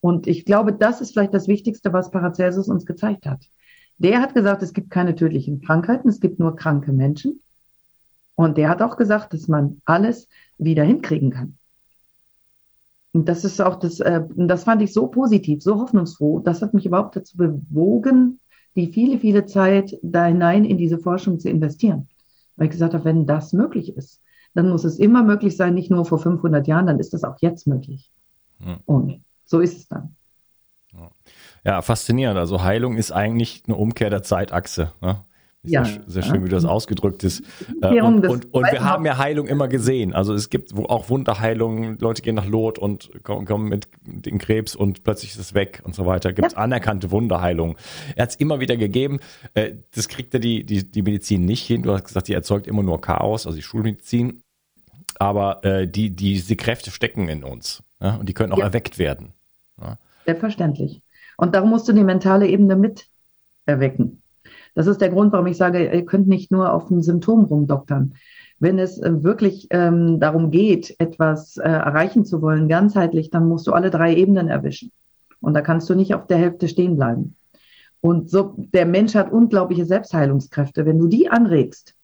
Und 0.00 0.28
ich 0.28 0.44
glaube, 0.44 0.72
das 0.72 1.00
ist 1.00 1.12
vielleicht 1.12 1.34
das 1.34 1.48
Wichtigste, 1.48 1.92
was 1.92 2.10
Paracelsus 2.12 2.68
uns 2.68 2.86
gezeigt 2.86 3.26
hat. 3.26 3.40
Der 3.98 4.20
hat 4.20 4.34
gesagt, 4.34 4.62
es 4.62 4.72
gibt 4.72 4.90
keine 4.90 5.16
tödlichen 5.16 5.60
Krankheiten, 5.60 6.08
es 6.08 6.20
gibt 6.20 6.38
nur 6.38 6.54
kranke 6.54 6.92
Menschen. 6.92 7.40
Und 8.36 8.56
der 8.56 8.68
hat 8.68 8.80
auch 8.82 8.96
gesagt, 8.96 9.34
dass 9.34 9.48
man 9.48 9.82
alles 9.84 10.28
wieder 10.58 10.84
hinkriegen 10.84 11.30
kann. 11.30 11.58
Und 13.12 13.28
das 13.28 13.44
ist 13.44 13.60
auch 13.60 13.76
das, 13.80 13.98
äh, 13.98 14.22
das 14.36 14.62
fand 14.62 14.82
ich 14.82 14.92
so 14.92 15.08
positiv, 15.08 15.60
so 15.60 15.80
hoffnungsfroh. 15.80 16.38
Das 16.38 16.62
hat 16.62 16.72
mich 16.74 16.86
überhaupt 16.86 17.16
dazu 17.16 17.36
bewogen, 17.36 18.38
die 18.78 18.92
viele, 18.92 19.18
viele 19.18 19.44
Zeit 19.44 19.98
da 20.02 20.26
hinein 20.26 20.64
in 20.64 20.78
diese 20.78 20.98
Forschung 20.98 21.40
zu 21.40 21.50
investieren. 21.50 22.08
Weil 22.56 22.66
ich 22.66 22.72
gesagt 22.72 22.94
habe, 22.94 23.04
wenn 23.04 23.26
das 23.26 23.52
möglich 23.52 23.96
ist, 23.96 24.22
dann 24.54 24.68
muss 24.70 24.84
es 24.84 24.98
immer 24.98 25.22
möglich 25.22 25.56
sein, 25.56 25.74
nicht 25.74 25.90
nur 25.90 26.04
vor 26.04 26.18
500 26.18 26.66
Jahren, 26.66 26.86
dann 26.86 26.98
ist 26.98 27.12
das 27.12 27.24
auch 27.24 27.36
jetzt 27.40 27.66
möglich. 27.66 28.10
Hm. 28.60 28.78
Und 28.86 29.24
so 29.44 29.60
ist 29.60 29.76
es 29.76 29.88
dann. 29.88 30.14
Ja, 31.64 31.82
faszinierend. 31.82 32.38
Also 32.38 32.62
Heilung 32.62 32.96
ist 32.96 33.12
eigentlich 33.12 33.64
eine 33.66 33.76
Umkehr 33.76 34.10
der 34.10 34.22
Zeitachse. 34.22 34.92
Ne? 35.00 35.24
Ja, 35.62 35.84
sehr, 35.84 36.02
sehr 36.06 36.22
schön, 36.22 36.44
wie 36.44 36.48
du 36.48 36.54
das 36.54 36.64
ausgedrückt 36.64 37.24
ist. 37.24 37.42
Äh, 37.80 38.00
und, 38.00 38.26
und, 38.26 38.52
und 38.52 38.72
wir 38.72 38.82
haben 38.82 39.06
ja 39.06 39.18
Heilung 39.18 39.46
immer 39.46 39.68
gesehen. 39.68 40.12
Also 40.12 40.34
es 40.34 40.50
gibt 40.50 40.74
auch 40.74 41.10
Wunderheilungen. 41.10 41.96
Leute 42.00 42.22
gehen 42.22 42.34
nach 42.34 42.46
Lot 42.46 42.76
und 42.76 43.10
kommen 43.22 43.68
mit 43.68 43.88
dem 44.02 44.38
Krebs 44.38 44.74
und 44.74 45.04
plötzlich 45.04 45.30
ist 45.30 45.38
es 45.38 45.54
weg 45.54 45.80
und 45.84 45.94
so 45.94 46.06
weiter. 46.06 46.32
Gibt 46.32 46.48
es 46.48 46.54
ja. 46.54 46.58
anerkannte 46.58 47.12
Wunderheilungen. 47.12 47.76
Er 48.16 48.24
hat 48.24 48.30
es 48.30 48.36
immer 48.36 48.58
wieder 48.58 48.76
gegeben. 48.76 49.20
Äh, 49.54 49.74
das 49.94 50.08
kriegt 50.08 50.34
ja 50.34 50.40
die, 50.40 50.64
die, 50.64 50.90
die 50.90 51.02
Medizin 51.02 51.44
nicht 51.44 51.64
hin. 51.64 51.82
Du 51.82 51.92
hast 51.92 52.04
gesagt, 52.04 52.26
die 52.26 52.32
erzeugt 52.32 52.66
immer 52.66 52.82
nur 52.82 53.00
Chaos, 53.00 53.46
also 53.46 53.54
die 53.54 53.62
Schulmedizin. 53.62 54.42
Aber 55.20 55.64
äh, 55.64 55.86
die, 55.86 56.10
diese 56.16 56.56
Kräfte 56.56 56.90
stecken 56.90 57.28
in 57.28 57.44
uns. 57.44 57.84
Ja? 58.00 58.16
Und 58.16 58.28
die 58.28 58.34
können 58.34 58.52
auch 58.52 58.58
ja. 58.58 58.64
erweckt 58.64 58.98
werden. 58.98 59.34
Selbstverständlich. 60.26 61.00
Und 61.36 61.54
darum 61.54 61.70
musst 61.70 61.88
du 61.88 61.92
die 61.92 62.04
mentale 62.04 62.48
Ebene 62.48 62.76
mit 62.76 63.08
erwecken. 63.64 64.22
Das 64.78 64.86
ist 64.86 65.00
der 65.00 65.08
Grund, 65.08 65.32
warum 65.32 65.48
ich 65.48 65.56
sage, 65.56 65.92
ihr 65.92 66.04
könnt 66.04 66.28
nicht 66.28 66.52
nur 66.52 66.72
auf 66.72 66.88
ein 66.88 67.02
Symptom 67.02 67.46
rumdoktern. 67.46 68.14
Wenn 68.60 68.78
es 68.78 69.00
äh, 69.00 69.24
wirklich 69.24 69.66
ähm, 69.70 70.20
darum 70.20 70.52
geht, 70.52 70.94
etwas 71.00 71.56
äh, 71.56 71.68
erreichen 71.68 72.24
zu 72.24 72.42
wollen, 72.42 72.68
ganzheitlich, 72.68 73.30
dann 73.30 73.48
musst 73.48 73.66
du 73.66 73.72
alle 73.72 73.90
drei 73.90 74.14
Ebenen 74.14 74.46
erwischen. 74.46 74.92
Und 75.40 75.54
da 75.54 75.62
kannst 75.62 75.90
du 75.90 75.96
nicht 75.96 76.14
auf 76.14 76.28
der 76.28 76.38
Hälfte 76.38 76.68
stehen 76.68 76.94
bleiben. 76.94 77.34
Und 78.00 78.30
so, 78.30 78.54
der 78.56 78.86
Mensch 78.86 79.16
hat 79.16 79.32
unglaubliche 79.32 79.84
Selbstheilungskräfte. 79.84 80.86
Wenn 80.86 81.00
du 81.00 81.08
die 81.08 81.28
anregst, 81.28 81.96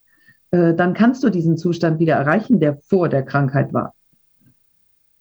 äh, 0.50 0.74
dann 0.74 0.94
kannst 0.94 1.22
du 1.22 1.30
diesen 1.30 1.56
Zustand 1.56 2.00
wieder 2.00 2.14
erreichen, 2.14 2.58
der 2.58 2.78
vor 2.78 3.08
der 3.08 3.22
Krankheit 3.22 3.72
war. 3.72 3.94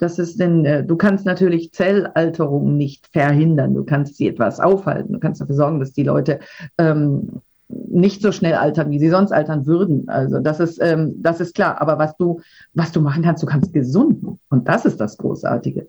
Das 0.03 0.19
ist 0.19 0.37
denn, 0.37 0.65
äh, 0.65 0.83
du 0.83 0.97
kannst 0.97 1.25
natürlich 1.25 1.71
Zellalterung 1.71 2.75
nicht 2.75 3.07
verhindern. 3.07 3.73
Du 3.73 3.85
kannst 3.85 4.17
sie 4.17 4.27
etwas 4.27 4.59
aufhalten. 4.59 5.13
Du 5.13 5.19
kannst 5.19 5.39
dafür 5.39 5.55
sorgen, 5.55 5.79
dass 5.79 5.93
die 5.93 6.03
Leute 6.03 6.41
ähm, 6.77 7.41
nicht 7.69 8.21
so 8.21 8.33
schnell 8.33 8.55
altern, 8.55 8.91
wie 8.91 8.99
sie 8.99 9.09
sonst 9.09 9.31
altern 9.31 9.65
würden. 9.65 10.09
Also 10.09 10.39
das 10.39 10.59
ist, 10.59 10.77
ähm, 10.81 11.23
das 11.23 11.39
ist 11.39 11.55
klar. 11.55 11.79
Aber 11.81 11.99
was 11.99 12.17
du, 12.17 12.41
was 12.73 12.91
du 12.91 12.99
machen 12.99 13.23
kannst, 13.23 13.43
du 13.43 13.47
kannst 13.47 13.71
gesund. 13.71 14.39
Und 14.49 14.67
das 14.67 14.83
ist 14.83 14.99
das 14.99 15.17
Großartige. 15.17 15.87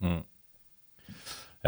Hm. 0.00 0.22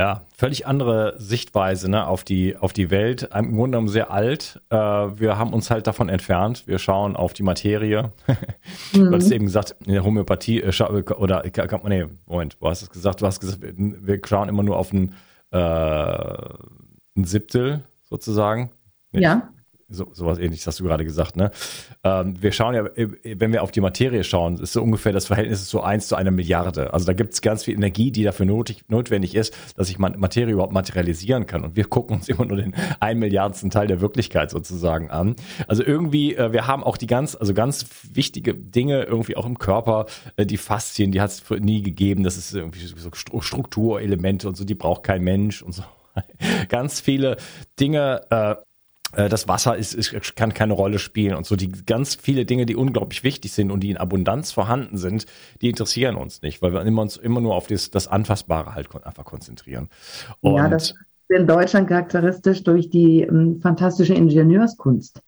Ja, 0.00 0.22
völlig 0.34 0.66
andere 0.66 1.12
Sichtweise 1.18 1.90
ne, 1.90 2.06
auf, 2.06 2.24
die, 2.24 2.56
auf 2.56 2.72
die 2.72 2.90
Welt. 2.90 3.28
Im 3.34 3.54
Grunde 3.54 3.76
genommen 3.76 3.88
sehr 3.88 4.10
alt. 4.10 4.58
Äh, 4.70 4.76
wir 4.78 5.36
haben 5.36 5.52
uns 5.52 5.70
halt 5.70 5.86
davon 5.86 6.08
entfernt. 6.08 6.66
Wir 6.66 6.78
schauen 6.78 7.16
auf 7.16 7.34
die 7.34 7.42
Materie. 7.42 8.10
mhm. 8.94 9.10
Du 9.10 9.12
hast 9.14 9.30
eben 9.30 9.44
gesagt, 9.44 9.76
in 9.84 9.92
der 9.92 10.02
Homöopathie, 10.02 10.62
äh, 10.62 11.02
oder, 11.18 11.44
nee, 11.84 12.06
Moment, 12.24 12.56
du 12.58 12.66
hast 12.66 12.80
es 12.80 12.88
gesagt, 12.88 13.20
du 13.20 13.26
hast 13.26 13.40
gesagt, 13.40 13.60
wir 13.62 14.20
schauen 14.24 14.48
immer 14.48 14.62
nur 14.62 14.78
auf 14.78 14.90
ein, 14.90 15.12
äh, 15.50 15.58
ein 15.58 17.24
Siebtel 17.24 17.84
sozusagen. 18.04 18.70
Nicht? 19.12 19.24
Ja. 19.24 19.50
So, 19.90 20.08
sowas 20.12 20.38
ähnliches 20.38 20.66
hast 20.66 20.80
du 20.80 20.84
gerade 20.84 21.04
gesagt, 21.04 21.36
ne? 21.36 21.50
Ähm, 22.04 22.40
wir 22.40 22.52
schauen 22.52 22.74
ja, 22.74 22.86
äh, 22.86 23.08
wenn 23.22 23.52
wir 23.52 23.62
auf 23.62 23.72
die 23.72 23.80
Materie 23.80 24.24
schauen, 24.24 24.56
ist 24.58 24.72
so 24.72 24.82
ungefähr 24.82 25.12
das 25.12 25.26
Verhältnis 25.26 25.68
so 25.68 25.82
eins 25.82 26.08
zu 26.08 26.16
einer 26.16 26.30
Milliarde. 26.30 26.92
Also 26.92 27.06
da 27.06 27.12
gibt 27.12 27.34
es 27.34 27.42
ganz 27.42 27.64
viel 27.64 27.74
Energie, 27.74 28.12
die 28.12 28.22
dafür 28.22 28.46
notig, 28.46 28.84
notwendig 28.88 29.34
ist, 29.34 29.56
dass 29.76 29.88
sich 29.88 29.98
Materie 29.98 30.52
überhaupt 30.52 30.72
materialisieren 30.72 31.46
kann. 31.46 31.64
Und 31.64 31.76
wir 31.76 31.84
gucken 31.84 32.16
uns 32.16 32.28
immer 32.28 32.44
nur 32.44 32.56
den 32.56 32.74
ein 33.00 33.18
Milliardsten 33.18 33.70
Teil 33.70 33.88
der 33.88 34.00
Wirklichkeit 34.00 34.50
sozusagen 34.50 35.10
an. 35.10 35.36
Also 35.66 35.82
irgendwie, 35.84 36.34
äh, 36.36 36.52
wir 36.52 36.66
haben 36.66 36.84
auch 36.84 36.96
die 36.96 37.06
ganz, 37.06 37.34
also 37.34 37.52
ganz 37.52 37.86
wichtige 38.12 38.54
Dinge 38.54 39.02
irgendwie 39.02 39.36
auch 39.36 39.46
im 39.46 39.58
Körper, 39.58 40.06
äh, 40.36 40.46
die 40.46 40.56
Faszien, 40.56 41.10
die 41.10 41.20
hat 41.20 41.30
es 41.30 41.42
nie 41.50 41.82
gegeben. 41.82 42.22
Das 42.22 42.36
ist 42.36 42.54
irgendwie 42.54 42.80
so 42.80 43.10
Strukturelemente 43.12 44.48
und 44.48 44.56
so, 44.56 44.64
die 44.64 44.74
braucht 44.74 45.02
kein 45.02 45.22
Mensch 45.22 45.62
und 45.62 45.72
so. 45.72 45.82
ganz 46.68 47.00
viele 47.00 47.36
Dinge, 47.78 48.22
äh, 48.30 48.56
das 49.12 49.48
Wasser 49.48 49.76
ist, 49.76 49.94
ist, 49.94 50.36
kann 50.36 50.54
keine 50.54 50.72
Rolle 50.72 50.98
spielen 50.98 51.34
und 51.34 51.46
so 51.46 51.56
die 51.56 51.68
ganz 51.68 52.14
viele 52.14 52.44
Dinge, 52.44 52.66
die 52.66 52.76
unglaublich 52.76 53.24
wichtig 53.24 53.52
sind 53.52 53.70
und 53.70 53.80
die 53.80 53.90
in 53.90 53.96
Abundanz 53.96 54.52
vorhanden 54.52 54.96
sind, 54.98 55.26
die 55.60 55.68
interessieren 55.68 56.16
uns 56.16 56.42
nicht, 56.42 56.62
weil 56.62 56.72
wir 56.72 56.82
immer 56.82 57.02
uns 57.02 57.16
immer 57.16 57.40
nur 57.40 57.54
auf 57.54 57.66
das, 57.66 57.90
das 57.90 58.06
Anfassbare 58.06 58.74
halt 58.74 58.88
einfach 59.04 59.24
konzentrieren. 59.24 59.88
Und 60.40 60.56
ja, 60.56 60.68
das 60.68 60.90
ist 60.90 60.96
in 61.28 61.46
Deutschland 61.46 61.88
charakteristisch 61.88 62.62
durch 62.64 62.90
die 62.90 63.22
ähm, 63.22 63.60
fantastische 63.60 64.14
Ingenieurskunst. 64.14 65.22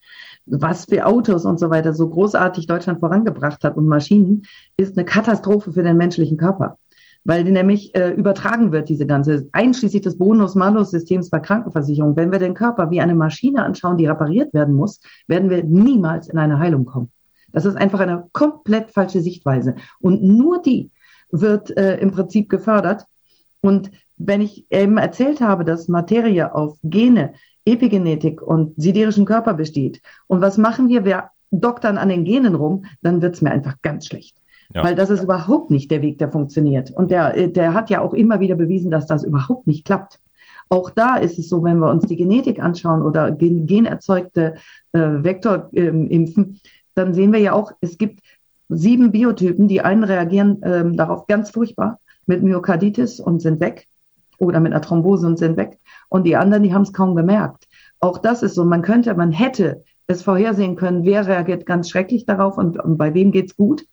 Was 0.47 0.87
für 0.87 1.07
Autos 1.07 1.45
und 1.45 1.59
so 1.59 1.71
weiter 1.71 1.95
so 1.95 2.09
großartig 2.09 2.67
Deutschland 2.67 3.01
vorangebracht 3.01 3.63
hat 3.63 3.77
und 3.77 3.87
Maschinen, 3.87 4.43
ist 4.77 4.97
eine 4.97 5.05
Katastrophe 5.05 5.73
für 5.73 5.83
den 5.85 5.97
menschlichen 5.97 6.37
Körper 6.37 6.79
weil 7.25 7.45
die 7.45 7.53
nämlich 7.53 7.95
äh, 7.95 8.11
übertragen 8.11 8.73
wird, 8.73 8.89
diese 8.89 9.07
ganze, 9.07 9.49
einschließlich 9.53 10.03
des 10.03 10.19
Bonus-Malus-Systems 10.19 11.31
bei 11.31 11.41
Krankenversicherung. 11.41 12.17
Wenn 12.17 12.33
wir 12.33 12.39
den 12.39 12.55
Körper 12.55 12.91
wie 12.91 13.01
eine 13.01 13.15
Maschine 13.15 13.65
anschauen, 13.65 13.97
die 13.97 14.07
repariert 14.07 14.53
werden 14.55 14.75
muss, 14.75 15.01
werden 15.29 15.51
wir 15.51 15.63
niemals 15.63 16.29
in 16.29 16.39
eine 16.39 16.59
Heilung 16.59 16.85
kommen. 16.85 17.13
Das 17.53 17.65
ist 17.65 17.77
einfach 17.77 18.01
eine 18.01 18.29
komplett 18.33 18.91
falsche 18.91 19.21
Sichtweise. 19.21 19.77
Und 20.01 20.23
nur 20.23 20.63
die 20.63 20.91
wird 21.31 21.77
äh, 21.77 21.99
im 21.99 22.11
Prinzip 22.11 22.49
gefördert. 22.49 23.07
Und 23.61 23.91
wenn 24.17 24.41
ich 24.41 24.67
eben 24.71 24.99
erzählt 24.99 25.41
habe, 25.41 25.65
dass 25.65 25.89
Materie 25.89 26.55
auf 26.55 26.79
Gene, 26.83 27.35
Epigenetik 27.65 28.43
und 28.43 28.75
siderischen 28.81 29.25
Körper 29.25 29.55
besteht, 29.55 30.01
und 30.27 30.41
was 30.41 30.59
machen 30.59 30.89
wir? 30.89 31.05
Wir 31.05 31.31
doktern 31.51 31.99
an 31.99 32.09
den 32.09 32.25
Genen 32.25 32.55
rum, 32.55 32.85
dann 33.03 33.23
wird's 33.23 33.43
mir 33.43 33.51
einfach 33.51 33.77
ganz 33.83 34.07
schlecht. 34.07 34.42
Ja. 34.75 34.85
Weil 34.85 34.95
das 34.95 35.11
ist 35.11 35.23
überhaupt 35.23 35.71
nicht 35.71 35.91
der 35.91 36.03
Weg, 36.03 36.19
der 36.19 36.31
funktioniert. 36.31 36.91
Und 36.91 37.11
der, 37.11 37.49
der 37.49 37.75
hat 37.75 37.91
ja 37.91 38.01
auch 38.01 38.15
immer 38.15 38.41
wieder 38.41 38.55
bewiesen, 38.55 38.91
dass 38.91 39.07
das 39.07 39.25
überhaupt 39.25 39.67
nicht 39.67 39.85
klappt. 39.85 40.21
Auch 40.69 40.89
da 40.91 41.17
ist 41.17 41.39
es 41.39 41.49
so, 41.49 41.63
wenn 41.65 41.79
wir 41.79 41.91
uns 41.91 42.07
die 42.07 42.17
Genetik 42.17 42.63
anschauen 42.63 43.03
oder 43.03 43.31
gen 43.31 43.67
generzeugte 43.67 44.55
äh, 44.93 44.99
Vektorimpfen, 44.99 46.45
ähm, 46.45 46.61
dann 46.95 47.15
sehen 47.15 47.33
wir 47.33 47.41
ja 47.41 47.53
auch, 47.53 47.73
es 47.81 47.99
gibt 47.99 48.21
sieben 48.69 49.13
Biotypen, 49.13 49.69
die 49.69 49.83
einen 49.83 50.05
reagieren 50.05 50.61
ähm, 50.63 50.97
darauf 50.97 51.27
ganz 51.27 51.51
furchtbar 51.51 52.01
mit 52.27 52.43
Myokarditis 52.43 53.21
und 53.21 53.41
sind 53.41 53.61
weg 53.61 53.87
oder 54.39 54.61
mit 54.61 54.73
einer 54.73 54.81
Thrombose 54.81 55.27
und 55.27 55.39
sind 55.39 55.57
weg. 55.57 55.79
Und 56.09 56.25
die 56.25 56.37
anderen, 56.37 56.63
die 56.63 56.73
haben 56.73 56.83
es 56.83 56.93
kaum 56.93 57.15
gemerkt. 57.15 57.69
Auch 58.01 58.19
das 58.19 58.43
ist 58.43 58.55
so, 58.55 58.65
man 58.65 58.83
könnte, 58.83 59.15
man 59.15 59.31
hätte 59.31 59.85
es 60.07 60.23
vorhersehen 60.23 60.77
können, 60.77 61.05
wer 61.05 61.27
reagiert 61.27 61.67
ganz 61.67 61.91
schrecklich 61.91 62.27
darauf 62.27 62.59
und, 62.59 62.83
und 62.83 62.97
bei 62.97 63.15
wem 63.15 63.31
geht's 63.31 63.57
gut. 63.57 63.85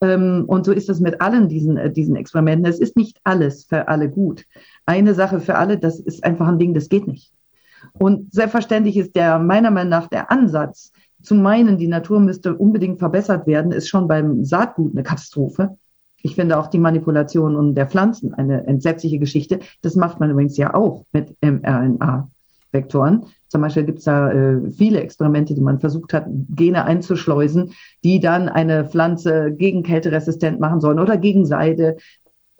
Ähm, 0.00 0.44
und 0.46 0.64
so 0.64 0.72
ist 0.72 0.88
es 0.88 1.00
mit 1.00 1.20
allen 1.20 1.48
diesen, 1.48 1.76
äh, 1.76 1.92
diesen 1.92 2.16
Experimenten. 2.16 2.66
Es 2.66 2.80
ist 2.80 2.96
nicht 2.96 3.18
alles 3.24 3.64
für 3.64 3.88
alle 3.88 4.08
gut. 4.08 4.44
Eine 4.86 5.14
Sache 5.14 5.40
für 5.40 5.56
alle, 5.56 5.78
das 5.78 6.00
ist 6.00 6.24
einfach 6.24 6.48
ein 6.48 6.58
Ding, 6.58 6.74
das 6.74 6.88
geht 6.88 7.06
nicht. 7.06 7.32
Und 7.94 8.32
selbstverständlich 8.32 8.96
ist 8.96 9.16
der, 9.16 9.38
meiner 9.38 9.70
Meinung 9.70 9.90
nach, 9.90 10.08
der 10.08 10.30
Ansatz, 10.30 10.92
zu 11.22 11.34
meinen, 11.34 11.76
die 11.76 11.88
Natur 11.88 12.20
müsste 12.20 12.56
unbedingt 12.56 12.98
verbessert 12.98 13.46
werden, 13.46 13.72
ist 13.72 13.88
schon 13.88 14.08
beim 14.08 14.44
Saatgut 14.44 14.92
eine 14.92 15.02
Katastrophe. 15.02 15.76
Ich 16.22 16.34
finde 16.34 16.58
auch 16.58 16.66
die 16.66 16.78
Manipulation 16.78 17.74
der 17.74 17.88
Pflanzen 17.88 18.34
eine 18.34 18.66
entsetzliche 18.66 19.18
Geschichte. 19.18 19.60
Das 19.82 19.96
macht 19.96 20.20
man 20.20 20.30
übrigens 20.30 20.56
ja 20.56 20.74
auch 20.74 21.04
mit 21.12 21.36
mRNA-Vektoren. 21.42 23.26
Zum 23.50 23.62
Beispiel 23.62 23.84
gibt 23.84 23.98
es 23.98 24.04
da 24.04 24.30
äh, 24.30 24.70
viele 24.70 25.00
Experimente, 25.00 25.54
die 25.54 25.60
man 25.60 25.80
versucht 25.80 26.14
hat, 26.14 26.26
Gene 26.50 26.84
einzuschleusen, 26.84 27.72
die 28.04 28.20
dann 28.20 28.48
eine 28.48 28.84
Pflanze 28.84 29.50
gegen 29.52 29.82
Kälte 29.82 30.12
resistent 30.12 30.60
machen 30.60 30.80
sollen 30.80 31.00
oder 31.00 31.16
gegen 31.16 31.44
Seide, 31.44 31.96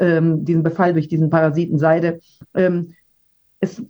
ähm, 0.00 0.44
diesen 0.44 0.64
Befall 0.64 0.92
durch 0.92 1.06
diesen 1.06 1.30
Parasiten 1.30 1.78
Seide. 1.78 2.18
Ähm, 2.54 2.94
es 3.60 3.80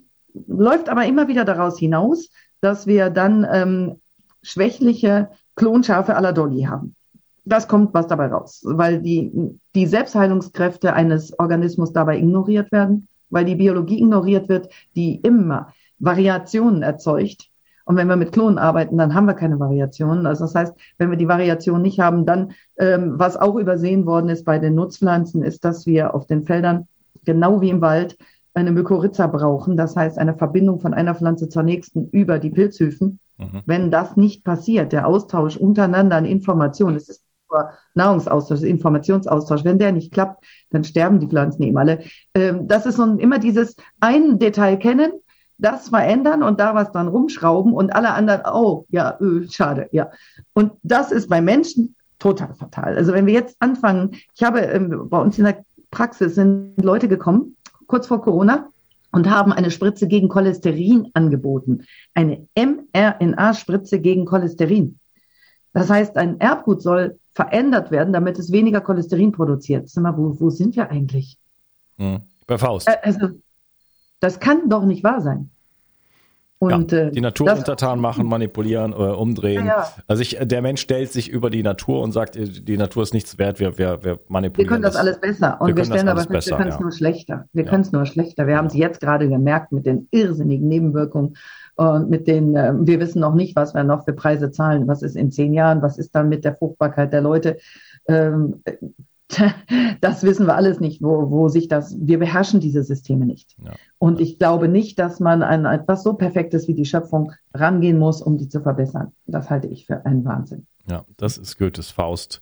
läuft 0.46 0.90
aber 0.90 1.06
immer 1.06 1.26
wieder 1.26 1.46
daraus 1.46 1.78
hinaus, 1.78 2.30
dass 2.60 2.86
wir 2.86 3.08
dann 3.08 3.46
ähm, 3.50 4.00
schwächliche 4.42 5.30
Klonschafe 5.56 6.12
la 6.12 6.32
Dolly 6.32 6.64
haben. 6.64 6.94
Das 7.46 7.66
kommt 7.66 7.94
was 7.94 8.08
dabei 8.08 8.26
raus, 8.26 8.60
weil 8.66 9.00
die, 9.00 9.32
die 9.74 9.86
Selbstheilungskräfte 9.86 10.92
eines 10.92 11.38
Organismus 11.38 11.94
dabei 11.94 12.18
ignoriert 12.18 12.70
werden, 12.72 13.08
weil 13.30 13.46
die 13.46 13.54
Biologie 13.54 14.00
ignoriert 14.00 14.50
wird, 14.50 14.68
die 14.94 15.16
immer 15.16 15.72
Variationen 16.00 16.82
erzeugt. 16.82 17.46
Und 17.84 17.96
wenn 17.96 18.08
wir 18.08 18.16
mit 18.16 18.32
Klonen 18.32 18.58
arbeiten, 18.58 18.98
dann 18.98 19.14
haben 19.14 19.26
wir 19.26 19.34
keine 19.34 19.58
Variationen. 19.58 20.26
Also 20.26 20.44
das 20.44 20.54
heißt, 20.54 20.74
wenn 20.98 21.10
wir 21.10 21.16
die 21.16 21.28
Variation 21.28 21.82
nicht 21.82 21.98
haben, 21.98 22.26
dann, 22.26 22.52
ähm, 22.78 23.18
was 23.18 23.36
auch 23.36 23.56
übersehen 23.56 24.06
worden 24.06 24.28
ist 24.28 24.44
bei 24.44 24.58
den 24.58 24.74
Nutzpflanzen, 24.74 25.42
ist, 25.42 25.64
dass 25.64 25.86
wir 25.86 26.14
auf 26.14 26.26
den 26.26 26.44
Feldern, 26.44 26.86
genau 27.24 27.60
wie 27.60 27.70
im 27.70 27.80
Wald, 27.80 28.16
eine 28.54 28.72
Mykorrhiza 28.72 29.26
brauchen. 29.26 29.76
Das 29.76 29.96
heißt, 29.96 30.18
eine 30.18 30.34
Verbindung 30.34 30.80
von 30.80 30.94
einer 30.94 31.14
Pflanze 31.14 31.48
zur 31.48 31.62
nächsten 31.62 32.08
über 32.10 32.38
die 32.38 32.50
Pilzhüfen. 32.50 33.18
Mhm. 33.38 33.62
Wenn 33.66 33.90
das 33.90 34.16
nicht 34.16 34.44
passiert, 34.44 34.92
der 34.92 35.06
Austausch 35.06 35.56
untereinander 35.56 36.16
an 36.16 36.26
Informationen, 36.26 36.96
es 36.96 37.08
ist 37.08 37.24
nur 37.50 37.70
Nahrungsaustausch, 37.94 38.62
Informationsaustausch, 38.62 39.64
wenn 39.64 39.78
der 39.78 39.92
nicht 39.92 40.12
klappt, 40.12 40.44
dann 40.70 40.84
sterben 40.84 41.18
die 41.18 41.26
Pflanzen 41.26 41.62
eben 41.62 41.76
alle. 41.76 42.00
Ähm, 42.34 42.68
das 42.68 42.86
ist 42.86 42.96
so 42.96 43.04
immer 43.04 43.38
dieses 43.38 43.76
ein 44.00 44.38
Detail 44.38 44.76
kennen, 44.76 45.12
das 45.60 45.88
verändern 45.88 46.42
und 46.42 46.60
da 46.60 46.74
was 46.74 46.92
dann 46.92 47.08
rumschrauben 47.08 47.72
und 47.72 47.94
alle 47.94 48.12
anderen, 48.12 48.42
oh, 48.52 48.86
ja, 48.88 49.18
öh, 49.20 49.46
schade, 49.50 49.88
ja. 49.92 50.10
Und 50.52 50.72
das 50.82 51.12
ist 51.12 51.28
bei 51.28 51.40
Menschen 51.40 51.94
total 52.18 52.54
fatal. 52.54 52.96
Also 52.96 53.12
wenn 53.12 53.26
wir 53.26 53.34
jetzt 53.34 53.56
anfangen, 53.60 54.12
ich 54.34 54.42
habe 54.42 54.60
ähm, 54.60 55.08
bei 55.08 55.18
uns 55.18 55.38
in 55.38 55.44
der 55.44 55.64
Praxis 55.90 56.34
sind 56.34 56.74
Leute 56.82 57.08
gekommen, 57.08 57.56
kurz 57.86 58.06
vor 58.06 58.22
Corona, 58.22 58.68
und 59.12 59.28
haben 59.28 59.52
eine 59.52 59.70
Spritze 59.70 60.06
gegen 60.06 60.28
Cholesterin 60.28 61.10
angeboten. 61.14 61.84
Eine 62.14 62.46
mRNA-Spritze 62.54 64.00
gegen 64.00 64.24
Cholesterin. 64.24 65.00
Das 65.72 65.90
heißt, 65.90 66.16
ein 66.16 66.40
Erbgut 66.40 66.82
soll 66.82 67.18
verändert 67.32 67.90
werden, 67.90 68.12
damit 68.12 68.38
es 68.38 68.52
weniger 68.52 68.80
Cholesterin 68.80 69.32
produziert. 69.32 69.88
Sag 69.88 70.02
mal, 70.02 70.16
wo, 70.16 70.38
wo 70.38 70.50
sind 70.50 70.76
wir 70.76 70.90
eigentlich? 70.90 71.38
Hm, 71.96 72.20
bei 72.46 72.58
Faust. 72.58 72.88
Äh, 72.88 72.98
also, 73.02 73.30
das 74.20 74.40
kann 74.40 74.68
doch 74.68 74.84
nicht 74.84 75.02
wahr 75.02 75.20
sein. 75.20 75.50
Und, 76.62 76.92
ja, 76.92 77.08
die 77.08 77.22
Natur 77.22 77.54
untertan 77.56 78.00
machen, 78.00 78.26
manipulieren, 78.26 78.92
äh, 78.92 78.96
umdrehen. 78.96 79.64
Ja, 79.64 79.78
ja. 79.78 79.86
Also 80.06 80.20
ich, 80.20 80.36
der 80.42 80.60
Mensch 80.60 80.82
stellt 80.82 81.10
sich 81.10 81.30
über 81.30 81.48
die 81.48 81.62
Natur 81.62 82.02
und 82.02 82.12
sagt, 82.12 82.36
die 82.36 82.76
Natur 82.76 83.02
ist 83.02 83.14
nichts 83.14 83.38
wert, 83.38 83.60
wir, 83.60 83.78
wir, 83.78 84.04
wir 84.04 84.20
manipulieren. 84.28 84.68
Wir 84.68 84.70
können 84.70 84.82
das, 84.82 84.92
das 84.92 85.00
alles 85.00 85.20
besser. 85.20 85.58
Und 85.58 85.68
wir, 85.68 85.76
wir 85.78 85.84
stellen 85.86 86.08
aber 86.08 86.20
fest, 86.20 86.50
wir 86.50 86.58
können 86.58 86.68
es 86.68 86.78
nur 86.78 86.92
schlechter. 86.92 87.48
Wir 87.54 87.64
können 87.64 87.80
es 87.80 87.92
nur 87.92 88.04
schlechter. 88.04 88.46
Wir 88.46 88.58
haben 88.58 88.66
es 88.66 88.74
jetzt 88.74 89.00
gerade 89.00 89.26
gemerkt 89.26 89.72
mit 89.72 89.86
den 89.86 90.06
irrsinnigen 90.10 90.68
Nebenwirkungen 90.68 91.38
und 91.76 92.10
mit 92.10 92.26
den, 92.26 92.54
äh, 92.54 92.74
wir 92.76 93.00
wissen 93.00 93.20
noch 93.20 93.34
nicht, 93.34 93.56
was 93.56 93.72
wir 93.72 93.82
noch 93.82 94.04
für 94.04 94.12
Preise 94.12 94.50
zahlen. 94.50 94.86
Was 94.86 95.00
ist 95.00 95.16
in 95.16 95.30
zehn 95.30 95.54
Jahren? 95.54 95.80
Was 95.80 95.96
ist 95.96 96.14
dann 96.14 96.28
mit 96.28 96.44
der 96.44 96.56
Fruchtbarkeit 96.56 97.10
der 97.14 97.22
Leute? 97.22 97.56
Ähm, 98.06 98.62
das 100.00 100.22
wissen 100.22 100.46
wir 100.46 100.54
alles 100.54 100.80
nicht, 100.80 101.02
wo, 101.02 101.30
wo 101.30 101.48
sich 101.48 101.68
das, 101.68 101.96
wir 102.00 102.18
beherrschen 102.18 102.60
diese 102.60 102.82
Systeme 102.82 103.26
nicht. 103.26 103.56
Ja. 103.64 103.72
Und 103.98 104.20
ich 104.20 104.38
glaube 104.38 104.68
nicht, 104.68 104.98
dass 104.98 105.20
man 105.20 105.42
an 105.42 105.64
etwas 105.64 106.02
so 106.02 106.14
Perfektes 106.14 106.68
wie 106.68 106.74
die 106.74 106.84
Schöpfung 106.84 107.32
rangehen 107.54 107.98
muss, 107.98 108.22
um 108.22 108.38
die 108.38 108.48
zu 108.48 108.60
verbessern. 108.60 109.12
Das 109.26 109.50
halte 109.50 109.68
ich 109.68 109.86
für 109.86 110.04
einen 110.04 110.24
Wahnsinn. 110.24 110.66
Ja, 110.88 111.04
das 111.16 111.38
ist 111.38 111.58
Goethes 111.58 111.90
Faust. 111.90 112.40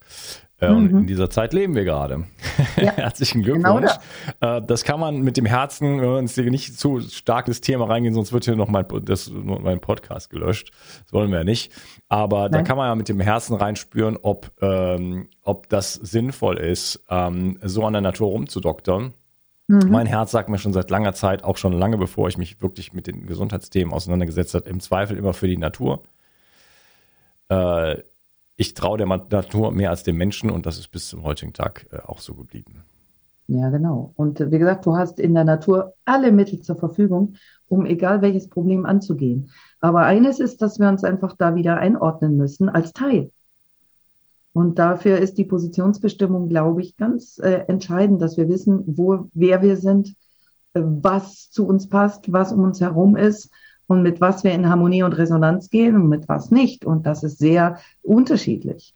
Äh, 0.60 0.70
und 0.70 0.92
mhm. 0.92 0.98
in 0.98 1.06
dieser 1.06 1.30
Zeit 1.30 1.52
leben 1.52 1.74
wir 1.74 1.84
gerade. 1.84 2.24
Ja, 2.76 2.92
Herzlichen 2.96 3.42
Glückwunsch. 3.42 3.64
Genau 3.64 3.80
das. 3.80 3.98
Äh, 4.40 4.62
das. 4.66 4.84
kann 4.84 4.98
man 4.98 5.20
mit 5.20 5.36
dem 5.36 5.46
Herzen, 5.46 6.00
wenn 6.00 6.00
wir 6.00 6.18
uns 6.18 6.36
nicht 6.36 6.78
zu 6.78 7.00
stark 7.00 7.48
ins 7.48 7.60
Thema 7.60 7.86
reingehen, 7.86 8.14
sonst 8.14 8.32
wird 8.32 8.44
hier 8.44 8.56
noch 8.56 8.68
mein, 8.68 8.84
das, 9.02 9.30
mein 9.30 9.80
Podcast 9.80 10.30
gelöscht. 10.30 10.72
Das 11.04 11.12
wollen 11.12 11.30
wir 11.30 11.38
ja 11.38 11.44
nicht. 11.44 11.72
Aber 12.08 12.42
Nein. 12.42 12.52
da 12.52 12.62
kann 12.62 12.76
man 12.76 12.88
ja 12.88 12.94
mit 12.94 13.08
dem 13.08 13.20
Herzen 13.20 13.54
reinspüren, 13.54 14.16
ob, 14.20 14.50
ähm, 14.60 15.28
ob 15.42 15.68
das 15.68 15.94
sinnvoll 15.94 16.58
ist, 16.58 17.04
ähm, 17.08 17.58
so 17.62 17.84
an 17.84 17.92
der 17.92 18.02
Natur 18.02 18.28
rumzudoktern. 18.28 19.14
Mhm. 19.68 19.90
Mein 19.90 20.06
Herz 20.06 20.32
sagt 20.32 20.48
mir 20.48 20.58
schon 20.58 20.72
seit 20.72 20.90
langer 20.90 21.12
Zeit, 21.12 21.44
auch 21.44 21.56
schon 21.56 21.72
lange 21.72 21.98
bevor 21.98 22.26
ich 22.28 22.38
mich 22.38 22.60
wirklich 22.62 22.92
mit 22.92 23.06
den 23.06 23.26
Gesundheitsthemen 23.26 23.92
auseinandergesetzt 23.92 24.54
habe, 24.54 24.68
im 24.68 24.80
Zweifel 24.80 25.16
immer 25.16 25.34
für 25.34 25.46
die 25.46 25.58
Natur. 25.58 26.02
Äh, 27.48 27.98
ich 28.58 28.74
traue 28.74 28.98
der 28.98 29.06
Natur 29.06 29.70
mehr 29.70 29.90
als 29.90 30.02
dem 30.02 30.16
Menschen 30.16 30.50
und 30.50 30.66
das 30.66 30.78
ist 30.78 30.88
bis 30.88 31.08
zum 31.08 31.22
heutigen 31.22 31.52
Tag 31.52 31.86
äh, 31.92 32.00
auch 32.00 32.18
so 32.18 32.34
geblieben. 32.34 32.82
Ja, 33.46 33.70
genau. 33.70 34.12
Und 34.16 34.40
äh, 34.40 34.50
wie 34.50 34.58
gesagt, 34.58 34.84
du 34.84 34.96
hast 34.96 35.20
in 35.20 35.32
der 35.32 35.44
Natur 35.44 35.94
alle 36.04 36.32
Mittel 36.32 36.60
zur 36.60 36.74
Verfügung, 36.76 37.34
um 37.68 37.86
egal 37.86 38.20
welches 38.20 38.48
Problem 38.48 38.84
anzugehen. 38.84 39.50
Aber 39.80 40.00
eines 40.00 40.40
ist, 40.40 40.60
dass 40.60 40.80
wir 40.80 40.88
uns 40.88 41.04
einfach 41.04 41.36
da 41.36 41.54
wieder 41.54 41.78
einordnen 41.78 42.36
müssen 42.36 42.68
als 42.68 42.92
Teil. 42.92 43.30
Und 44.52 44.80
dafür 44.80 45.18
ist 45.18 45.38
die 45.38 45.44
Positionsbestimmung, 45.44 46.48
glaube 46.48 46.82
ich, 46.82 46.96
ganz 46.96 47.38
äh, 47.38 47.64
entscheidend, 47.68 48.20
dass 48.20 48.36
wir 48.36 48.48
wissen, 48.48 48.82
wo, 48.86 49.28
wer 49.34 49.62
wir 49.62 49.76
sind, 49.76 50.16
äh, 50.74 50.80
was 50.82 51.48
zu 51.48 51.64
uns 51.64 51.88
passt, 51.88 52.32
was 52.32 52.52
um 52.52 52.64
uns 52.64 52.80
herum 52.80 53.16
ist 53.16 53.50
und 53.88 54.02
mit 54.02 54.20
was 54.20 54.44
wir 54.44 54.52
in 54.52 54.68
Harmonie 54.68 55.02
und 55.02 55.14
Resonanz 55.14 55.70
gehen 55.70 55.96
und 55.96 56.08
mit 56.08 56.28
was 56.28 56.52
nicht. 56.52 56.84
Und 56.84 57.06
das 57.06 57.24
ist 57.24 57.38
sehr 57.38 57.80
unterschiedlich. 58.02 58.94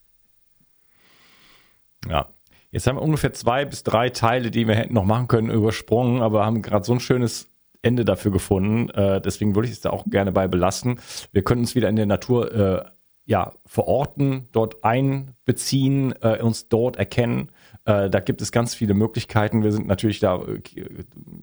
Ja, 2.08 2.28
Jetzt 2.72 2.86
haben 2.86 2.96
wir 2.96 3.02
ungefähr 3.02 3.34
zwei 3.34 3.66
bis 3.66 3.82
drei 3.82 4.08
Teile, 4.08 4.50
die 4.50 4.66
wir 4.66 4.74
hätten 4.74 4.94
noch 4.94 5.04
machen 5.04 5.28
können, 5.28 5.50
übersprungen, 5.50 6.22
aber 6.22 6.46
haben 6.46 6.62
gerade 6.62 6.86
so 6.86 6.94
ein 6.94 7.00
schönes 7.00 7.50
Ende 7.82 8.06
dafür 8.06 8.32
gefunden. 8.32 8.88
Äh, 8.90 9.20
deswegen 9.20 9.54
würde 9.54 9.68
ich 9.68 9.74
es 9.74 9.80
da 9.82 9.90
auch 9.90 10.06
gerne 10.06 10.32
bei 10.32 10.48
belassen. 10.48 10.98
Wir 11.32 11.44
können 11.44 11.60
uns 11.60 11.74
wieder 11.74 11.90
in 11.90 11.96
der 11.96 12.06
Natur 12.06 12.54
äh, 12.54 12.84
ja, 13.26 13.52
verorten, 13.66 14.48
dort 14.52 14.82
einbeziehen, 14.84 16.14
äh, 16.22 16.40
uns 16.40 16.68
dort 16.68 16.96
erkennen. 16.96 17.52
Äh, 17.84 18.10
da 18.10 18.20
gibt 18.20 18.40
es 18.42 18.52
ganz 18.52 18.74
viele 18.74 18.94
Möglichkeiten. 18.94 19.62
Wir 19.62 19.72
sind 19.72 19.86
natürlich 19.86 20.20
da 20.20 20.36
äh, 20.36 20.60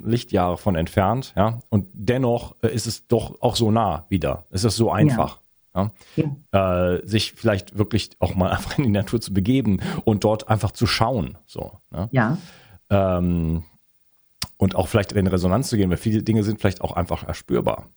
Lichtjahre 0.02 0.58
von 0.58 0.76
entfernt, 0.76 1.34
ja. 1.36 1.60
Und 1.70 1.88
dennoch 1.94 2.56
äh, 2.62 2.74
ist 2.74 2.88
es 2.88 3.08
doch 3.08 3.42
auch 3.42 3.56
so 3.56 3.72
nah 3.72 4.06
wieder. 4.10 4.46
Es 4.50 4.64
ist 4.64 4.78
so 4.78 4.92
einfach. 4.92 5.40
Ja. 5.76 5.92
Ja. 6.16 6.96
Äh, 6.96 7.08
sich 7.08 7.34
vielleicht 7.34 7.78
wirklich 7.78 8.12
auch 8.20 8.36
mal 8.36 8.50
einfach 8.56 8.78
in 8.78 8.86
die 8.86 8.90
Natur 8.90 9.20
zu 9.20 9.34
begeben 9.34 9.82
und 10.06 10.24
dort 10.24 10.50
einfach 10.50 10.72
zu 10.72 10.88
schauen. 10.88 11.38
So, 11.46 11.74
ne? 11.92 12.08
Ja. 12.12 12.38
Ähm, 12.90 13.64
und 14.58 14.76
auch 14.76 14.88
vielleicht 14.88 15.12
in 15.14 15.28
Resonanz 15.28 15.70
zu 15.70 15.78
gehen, 15.78 15.90
weil 15.90 15.98
viele 15.98 16.24
Dinge 16.24 16.44
sind 16.44 16.60
vielleicht 16.60 16.82
auch 16.82 16.94
einfach 16.94 17.24
erspürbar. 17.24 17.88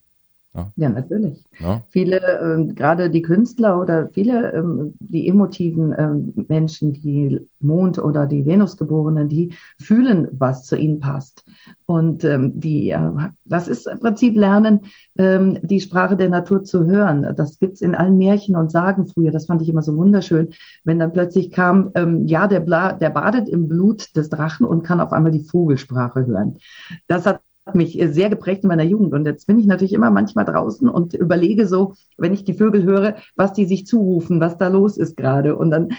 Ja, 0.55 0.71
ja 0.77 0.89
natürlich. 0.91 1.45
Ja. 1.59 1.83
Viele, 1.89 2.19
äh, 2.19 2.73
gerade 2.75 3.09
die 3.09 3.23
Künstler 3.23 3.81
oder 3.81 4.09
viele, 4.13 4.53
ähm, 4.53 4.95
die 5.01 5.27
emotiven 5.29 5.95
ähm, 5.97 6.47
Menschen, 6.49 6.93
die 6.93 7.41
Mond- 7.61 7.99
oder 7.99 8.27
die 8.27 8.45
Venusgeborenen, 8.45 9.29
die 9.29 9.55
fühlen, 9.79 10.29
was 10.33 10.65
zu 10.65 10.77
ihnen 10.77 11.01
passt. 11.01 11.45
Und 11.87 12.25
ähm, 12.25 12.61
die, 12.61 12.91
äh, 12.91 13.31
das 13.47 13.67
ist 13.67 13.87
im 13.87 14.01
Prinzip 14.01 14.37
Lernen, 14.37 14.81
ähm, 15.17 15.59
die 15.63 15.81
Sprache 15.81 16.17
der 16.17 16.29
Natur 16.29 16.65
zu 16.65 16.85
hören. 16.85 17.35
Das 17.35 17.59
gibt's 17.59 17.81
in 17.81 17.95
allen 17.95 18.19
Märchen 18.19 18.55
und 18.55 18.71
Sagen 18.71 19.07
früher. 19.07 19.31
Das 19.31 19.47
fand 19.47 19.63
ich 19.63 19.71
immer 19.71 19.83
so 19.83 19.97
wunderschön, 19.97 20.51
wenn 20.85 20.99
dann 20.99 21.15
plötzlich 21.15 21.51
kam, 21.51 21.93
ähm, 21.95 22.27
ja, 22.27 22.47
der, 22.47 22.61
Bla, 22.61 22.93
der 22.93 23.11
badet 23.11 23.49
im 23.49 23.69
Blut 23.69 24.15
des 24.17 24.29
Drachen 24.29 24.67
und 24.67 24.83
kann 24.83 25.01
auf 25.01 25.13
einmal 25.13 25.33
die 25.33 25.45
Vogelsprache 25.45 26.27
hören. 26.27 26.59
Das 27.07 27.25
hat 27.25 27.41
mich 27.75 27.99
sehr 28.11 28.29
geprägt 28.29 28.65
in 28.65 28.69
meiner 28.69 28.83
Jugend. 28.83 29.13
Und 29.13 29.25
jetzt 29.25 29.47
bin 29.47 29.59
ich 29.59 29.67
natürlich 29.67 29.93
immer 29.93 30.11
manchmal 30.11 30.45
draußen 30.45 30.89
und 30.89 31.15
überlege 31.15 31.67
so, 31.67 31.95
wenn 32.19 32.33
ich 32.33 32.45
die 32.45 32.55
Vögel 32.55 32.83
höre, 32.83 33.17
was 33.37 33.53
die 33.53 33.67
sich 33.67 33.87
zurufen, 33.87 34.41
was 34.41 34.59
da 34.59 34.69
los 34.69 34.97
ist 34.97 35.17
gerade. 35.17 35.57
Und 35.57 35.71
dann 35.71 35.91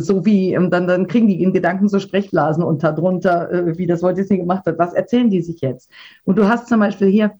so 0.00 0.24
wie, 0.24 0.54
ähm, 0.54 0.70
dann, 0.70 0.86
dann 0.86 1.06
kriegen 1.06 1.28
die 1.28 1.42
in 1.42 1.52
Gedanken 1.52 1.88
so 1.88 1.98
Sprechblasen 1.98 2.64
und 2.64 2.82
darunter, 2.82 3.50
äh, 3.52 3.78
wie 3.78 3.86
das 3.86 4.02
Walt 4.02 4.16
Disney 4.16 4.38
gemacht 4.38 4.64
hat. 4.66 4.78
Was 4.78 4.94
erzählen 4.94 5.28
die 5.28 5.42
sich 5.42 5.60
jetzt? 5.60 5.90
Und 6.24 6.38
du 6.38 6.48
hast 6.48 6.68
zum 6.68 6.80
Beispiel 6.80 7.08
hier, 7.08 7.32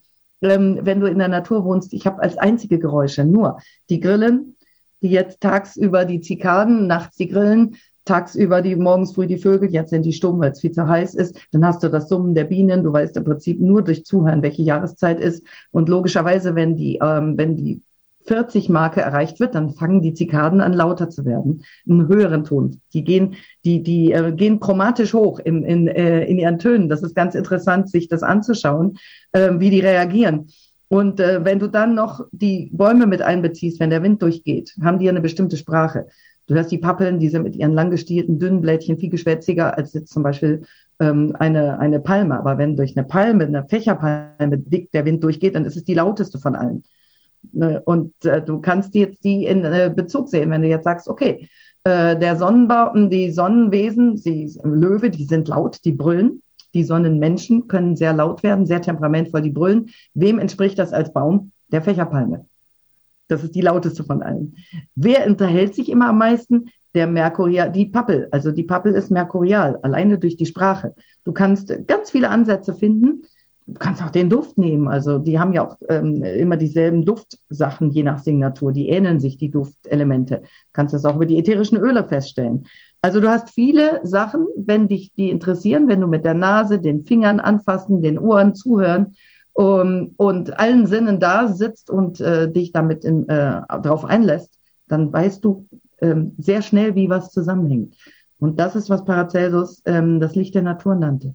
ähm, 0.43 0.81
wenn 0.83 1.01
du 1.01 1.07
in 1.07 1.19
der 1.19 1.29
Natur 1.29 1.65
wohnst, 1.65 1.95
ich 1.95 2.07
habe 2.07 2.23
als 2.23 2.37
einzige 2.37 2.79
Geräusche 2.79 3.25
nur 3.25 3.59
die 3.89 4.01
Grillen, 4.01 4.57
die 5.01 5.11
jetzt 5.11 5.41
tagsüber 5.41 6.05
die 6.05 6.21
Zikaden, 6.21 6.87
nachts 6.87 7.17
die 7.17 7.29
Grillen, 7.29 7.77
tagsüber 8.05 8.63
die 8.63 8.77
morgens 8.77 9.13
früh 9.13 9.27
die 9.27 9.39
Vögel, 9.39 9.71
jetzt 9.71 9.91
sind 9.91 10.05
die 10.05 10.13
stumm, 10.13 10.41
weil 10.41 10.53
es 10.53 10.61
viel 10.61 10.73
zu 10.73 10.87
heiß 10.87 11.15
ist. 11.15 11.39
Dann 11.53 11.65
hast 11.65 11.83
du 11.83 11.89
das 11.89 12.09
Summen 12.09 12.35
der 12.35 12.45
Bienen. 12.45 12.83
Du 12.83 12.93
weißt 12.93 13.17
im 13.17 13.25
Prinzip 13.25 13.61
nur 13.61 13.83
durch 13.83 14.05
Zuhören, 14.05 14.43
welche 14.43 14.63
Jahreszeit 14.63 15.21
ist. 15.21 15.47
Und 15.71 15.89
logischerweise, 15.89 16.55
wenn 16.55 16.77
die, 16.77 16.99
ähm, 17.03 17.37
wenn 17.37 17.57
die 17.57 17.83
40 18.27 18.69
Marke 18.69 19.01
erreicht 19.01 19.41
wird, 19.41 19.55
dann 19.55 19.71
fangen 19.71 20.01
die 20.01 20.15
Zikaden 20.15 20.61
an 20.61 20.73
lauter 20.73 21.11
zu 21.11 21.25
werden, 21.25 21.65
einen 21.89 22.09
höheren 22.09 22.45
Ton. 22.45 22.81
Die 22.93 23.05
gehen, 23.05 23.35
die, 23.65 23.83
die 23.83 24.13
äh, 24.13 24.33
gehen 24.33 24.61
chromatisch 24.61 25.13
hoch 25.13 25.39
in, 25.41 25.65
in, 25.65 25.89
äh, 25.89 26.25
in 26.25 26.39
ihren 26.39 26.59
Tönen. 26.59 26.89
Das 26.89 27.03
ist 27.03 27.15
ganz 27.15 27.35
interessant, 27.35 27.91
sich 27.91 28.09
das 28.09 28.23
anzuschauen, 28.23 28.99
äh, 29.33 29.51
wie 29.59 29.71
die 29.71 29.81
reagieren. 29.81 30.49
Und 30.89 31.21
äh, 31.21 31.45
wenn 31.45 31.59
du 31.59 31.69
dann 31.69 31.95
noch 31.95 32.27
die 32.33 32.71
Bäume 32.73 33.07
mit 33.07 33.23
einbeziehst, 33.23 33.81
wenn 33.81 33.91
der 33.91 34.03
Wind 34.03 34.21
durchgeht, 34.21 34.75
haben 34.83 34.99
die 34.99 35.09
eine 35.09 35.23
bestimmte 35.23 35.57
Sprache. 35.57 36.07
Du 36.53 36.59
hörst 36.59 36.71
die 36.71 36.77
Pappeln, 36.77 37.19
die 37.19 37.31
sind 37.31 37.45
mit 37.45 37.57
ihren 37.57 37.73
langgestielten, 37.73 38.39
dünnen 38.39 38.61
Blättchen 38.61 38.99
viel 38.99 39.09
geschwätziger 39.09 39.79
als 39.79 39.95
jetzt 39.95 40.13
zum 40.13 40.23
Beispiel 40.23 40.61
ähm, 41.01 41.35
eine, 41.39 41.79
eine 41.79 41.99
Palme. 41.99 42.39
Aber 42.39 42.59
wenn 42.59 42.77
durch 42.77 42.95
eine 42.95 43.07
Palme, 43.07 43.47
eine 43.47 43.67
Fächerpalme 43.67 44.59
dick 44.59 44.91
der 44.91 45.07
Wind 45.07 45.25
durchgeht, 45.25 45.55
dann 45.55 45.65
ist 45.65 45.79
es 45.79 45.85
die 45.85 45.95
lauteste 45.95 46.39
von 46.39 46.55
allen. 46.55 46.83
Ne? 47.53 47.81
Und 47.87 48.13
äh, 48.27 48.43
du 48.43 48.61
kannst 48.61 48.95
jetzt 48.95 49.25
die 49.25 49.47
in 49.47 49.65
äh, 49.65 49.91
Bezug 49.97 50.29
sehen, 50.29 50.51
wenn 50.51 50.61
du 50.61 50.69
jetzt 50.69 50.85
sagst, 50.85 51.09
okay, 51.09 51.49
äh, 51.85 52.19
der 52.19 52.37
Sonnenbaum, 52.37 53.09
die 53.09 53.31
Sonnenwesen, 53.31 54.17
die 54.17 54.55
Löwe, 54.63 55.09
die 55.09 55.25
sind 55.25 55.49
laut, 55.49 55.83
die 55.87 55.93
brüllen. 55.93 56.43
Die 56.75 56.85
Sonnenmenschen 56.85 57.67
können 57.67 57.97
sehr 57.97 58.13
laut 58.13 58.43
werden, 58.43 58.67
sehr 58.67 58.83
temperamentvoll, 58.83 59.41
die 59.41 59.49
brüllen. 59.49 59.89
Wem 60.13 60.39
entspricht 60.39 60.79
das 60.79 60.93
als 60.93 61.15
Baum? 61.15 61.53
Der 61.69 61.81
Fächerpalme. 61.81 62.45
Das 63.33 63.43
ist 63.43 63.55
die 63.55 63.63
lauteste 63.63 64.05
von 64.05 64.23
allen. 64.23 64.57
Wer 64.95 65.27
unterhält 65.27 65.75
sich 65.75 65.89
immer 65.89 66.11
am 66.11 66.19
meisten? 66.19 66.67
Der 66.95 67.07
Merkurial, 67.07 67.73
die 67.73 67.87
Pappel. 67.87 68.29
Also 68.31 68.53
die 68.53 68.65
Pappel 68.65 68.93
ist 68.93 69.11
Merkurial, 69.11 69.79
alleine 69.83 70.19
durch 70.19 70.37
die 70.37 70.45
Sprache. 70.45 70.95
Du 71.25 71.33
kannst 71.33 71.75
ganz 71.87 72.11
viele 72.11 72.29
Ansätze 72.29 72.75
finden. 72.75 73.23
Du 73.67 73.79
kannst 73.79 74.03
auch 74.03 74.11
den 74.11 74.29
Duft 74.29 74.59
nehmen. 74.59 74.89
Also 74.89 75.19
die 75.19 75.39
haben 75.39 75.55
ja 75.55 75.67
auch 75.67 75.79
ähm, 75.89 76.23
immer 76.23 76.59
dieselben 76.59 77.07
Duftsachen, 77.07 77.91
je 77.91 78.03
nach 78.03 78.19
Signatur. 78.19 78.73
Die 78.73 78.91
ähneln 78.91 79.19
sich, 79.19 79.39
die 79.39 79.51
Duftelemente. 79.51 80.41
Du 80.41 80.49
kannst 80.75 80.93
das 80.93 81.07
auch 81.07 81.17
über 81.17 81.25
die 81.25 81.39
ätherischen 81.39 81.79
Öle 81.79 82.05
feststellen. 82.05 82.67
Also 83.01 83.21
du 83.21 83.31
hast 83.31 83.51
viele 83.51 84.01
Sachen, 84.03 84.47
wenn 84.57 84.89
dich 84.89 85.13
die 85.15 85.31
interessieren, 85.31 85.89
wenn 85.89 86.03
du 86.03 86.07
mit 86.07 86.27
der 86.27 86.35
Nase, 86.35 86.79
den 86.79 87.05
Fingern 87.07 87.41
anfassen, 87.41 88.03
den 88.03 88.19
Ohren 88.19 88.55
zuhören, 88.55 89.15
um, 89.53 90.15
und 90.17 90.59
allen 90.59 90.87
Sinnen 90.87 91.21
da 91.21 91.49
sitzt 91.49 91.91
und 91.91 92.21
äh, 92.21 92.51
dich 92.51 92.73
damit 92.73 93.05
in, 93.05 93.29
äh, 93.29 93.63
darauf 93.69 94.05
einlässt, 94.05 94.59
dann 94.89 95.13
weißt 95.13 95.45
du 95.45 95.69
ähm, 96.01 96.35
sehr 96.39 96.63
schnell, 96.63 96.95
wie 96.95 97.09
was 97.09 97.31
zusammenhängt. 97.31 97.97
Und 98.39 98.59
das 98.59 98.75
ist, 98.77 98.91
was 98.91 99.05
Paracelsus 99.05 99.83
ähm, 99.87 100.21
das 100.21 100.35
Licht 100.35 100.55
der 100.55 100.63
Natur 100.63 100.95
nannte. 100.95 101.35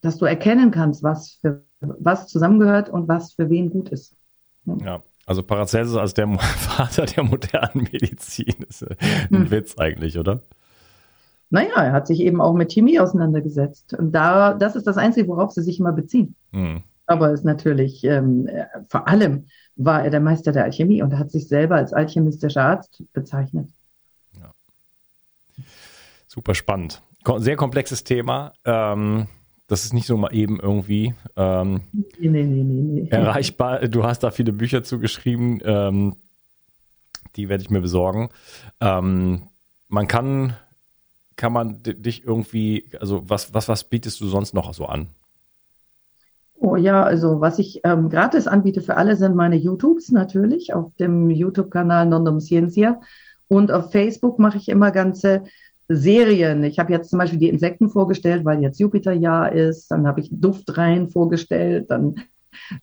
Dass 0.00 0.18
du 0.18 0.26
erkennen 0.26 0.70
kannst, 0.70 1.02
was 1.02 1.38
für 1.40 1.64
was 1.80 2.28
zusammengehört 2.28 2.88
und 2.88 3.08
was 3.08 3.32
für 3.32 3.50
wen 3.50 3.70
gut 3.70 3.88
ist. 3.90 4.16
Ja. 4.64 4.76
ja. 4.84 5.02
Also 5.26 5.42
Paracelsus 5.42 5.96
als 5.96 6.14
der 6.14 6.28
Vater 6.38 7.06
der 7.06 7.24
modernen 7.24 7.88
Medizin 7.90 8.54
ist 8.68 8.82
äh, 8.82 8.96
ein 9.30 9.44
hm. 9.44 9.50
Witz 9.50 9.78
eigentlich, 9.78 10.18
oder? 10.18 10.42
Naja, 11.54 11.84
er 11.84 11.92
hat 11.92 12.08
sich 12.08 12.18
eben 12.18 12.40
auch 12.40 12.54
mit 12.54 12.72
Chemie 12.72 12.98
auseinandergesetzt. 12.98 13.94
Und 13.94 14.10
da, 14.10 14.54
das 14.54 14.74
ist 14.74 14.88
das 14.88 14.96
Einzige, 14.96 15.28
worauf 15.28 15.52
sie 15.52 15.62
sich 15.62 15.78
immer 15.78 15.92
beziehen. 15.92 16.34
Mhm. 16.50 16.82
Aber 17.06 17.28
es 17.28 17.40
ist 17.40 17.44
natürlich, 17.44 18.02
ähm, 18.02 18.48
vor 18.88 19.06
allem 19.06 19.46
war 19.76 20.02
er 20.02 20.10
der 20.10 20.18
Meister 20.18 20.50
der 20.50 20.64
Alchemie 20.64 21.00
und 21.00 21.16
hat 21.16 21.30
sich 21.30 21.46
selber 21.46 21.76
als 21.76 21.92
alchemistischer 21.92 22.64
Arzt 22.64 23.04
bezeichnet. 23.12 23.68
Ja. 24.36 24.50
Super 26.26 26.56
spannend. 26.56 27.02
Sehr 27.36 27.54
komplexes 27.54 28.02
Thema. 28.02 28.52
Ähm, 28.64 29.28
das 29.68 29.84
ist 29.84 29.94
nicht 29.94 30.08
so 30.08 30.16
mal 30.16 30.34
eben 30.34 30.58
irgendwie 30.58 31.14
ähm, 31.36 31.82
nee, 31.92 32.30
nee, 32.30 32.42
nee, 32.42 33.08
erreichbar. 33.10 33.86
Du 33.86 34.02
hast 34.02 34.24
da 34.24 34.32
viele 34.32 34.52
Bücher 34.52 34.82
zugeschrieben. 34.82 35.60
Ähm, 35.64 36.16
die 37.36 37.48
werde 37.48 37.62
ich 37.62 37.70
mir 37.70 37.80
besorgen. 37.80 38.30
Ähm, 38.80 39.44
man 39.86 40.08
kann 40.08 40.56
kann 41.36 41.52
man 41.52 41.82
dich 41.82 42.24
irgendwie, 42.24 42.86
also 43.00 43.22
was, 43.28 43.54
was, 43.54 43.68
was 43.68 43.84
bietest 43.84 44.20
du 44.20 44.26
sonst 44.26 44.54
noch 44.54 44.72
so 44.74 44.86
an? 44.86 45.08
Oh 46.56 46.76
ja, 46.76 47.02
also 47.02 47.40
was 47.40 47.58
ich 47.58 47.80
ähm, 47.84 48.08
gratis 48.08 48.46
anbiete 48.46 48.80
für 48.80 48.96
alle 48.96 49.16
sind 49.16 49.36
meine 49.36 49.56
YouTubes 49.56 50.10
natürlich 50.10 50.72
auf 50.72 50.94
dem 50.96 51.28
YouTube-Kanal 51.30 52.06
Nondum 52.06 52.40
Ciencia 52.40 53.00
und 53.48 53.70
auf 53.70 53.92
Facebook 53.92 54.38
mache 54.38 54.56
ich 54.58 54.68
immer 54.68 54.90
ganze 54.90 55.44
Serien. 55.88 56.64
Ich 56.64 56.78
habe 56.78 56.92
jetzt 56.92 57.10
zum 57.10 57.18
Beispiel 57.18 57.38
die 57.38 57.48
Insekten 57.48 57.90
vorgestellt, 57.90 58.44
weil 58.44 58.62
jetzt 58.62 58.80
Jupiterjahr 58.80 59.52
ist. 59.52 59.90
Dann 59.90 60.06
habe 60.06 60.20
ich 60.20 60.30
Duftreihen 60.32 61.10
vorgestellt. 61.10 61.90
Dann 61.90 62.16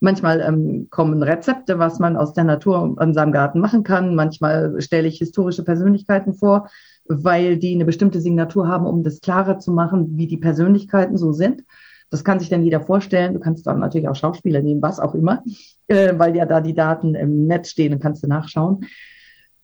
manchmal 0.00 0.40
ähm, 0.40 0.86
kommen 0.90 1.22
Rezepte, 1.22 1.78
was 1.78 1.98
man 1.98 2.16
aus 2.16 2.32
der 2.34 2.44
Natur 2.44 2.96
in 3.00 3.14
seinem 3.14 3.32
Garten 3.32 3.58
machen 3.58 3.82
kann. 3.82 4.14
Manchmal 4.14 4.80
stelle 4.80 5.08
ich 5.08 5.18
historische 5.18 5.64
Persönlichkeiten 5.64 6.34
vor 6.34 6.68
weil 7.06 7.58
die 7.58 7.74
eine 7.74 7.84
bestimmte 7.84 8.20
Signatur 8.20 8.68
haben, 8.68 8.86
um 8.86 9.02
das 9.02 9.20
klarer 9.20 9.58
zu 9.58 9.72
machen, 9.72 10.16
wie 10.16 10.26
die 10.26 10.36
Persönlichkeiten 10.36 11.16
so 11.16 11.32
sind. 11.32 11.64
Das 12.10 12.24
kann 12.24 12.40
sich 12.40 12.50
dann 12.50 12.62
jeder 12.62 12.80
vorstellen. 12.80 13.34
Du 13.34 13.40
kannst 13.40 13.66
dann 13.66 13.80
natürlich 13.80 14.08
auch 14.08 14.14
Schauspieler 14.14 14.60
nehmen, 14.60 14.82
was 14.82 15.00
auch 15.00 15.14
immer, 15.14 15.42
äh, 15.88 16.12
weil 16.18 16.36
ja 16.36 16.44
da 16.44 16.60
die 16.60 16.74
Daten 16.74 17.14
im 17.14 17.46
Netz 17.46 17.70
stehen 17.70 17.94
und 17.94 18.00
kannst 18.00 18.22
du 18.22 18.28
nachschauen. 18.28 18.84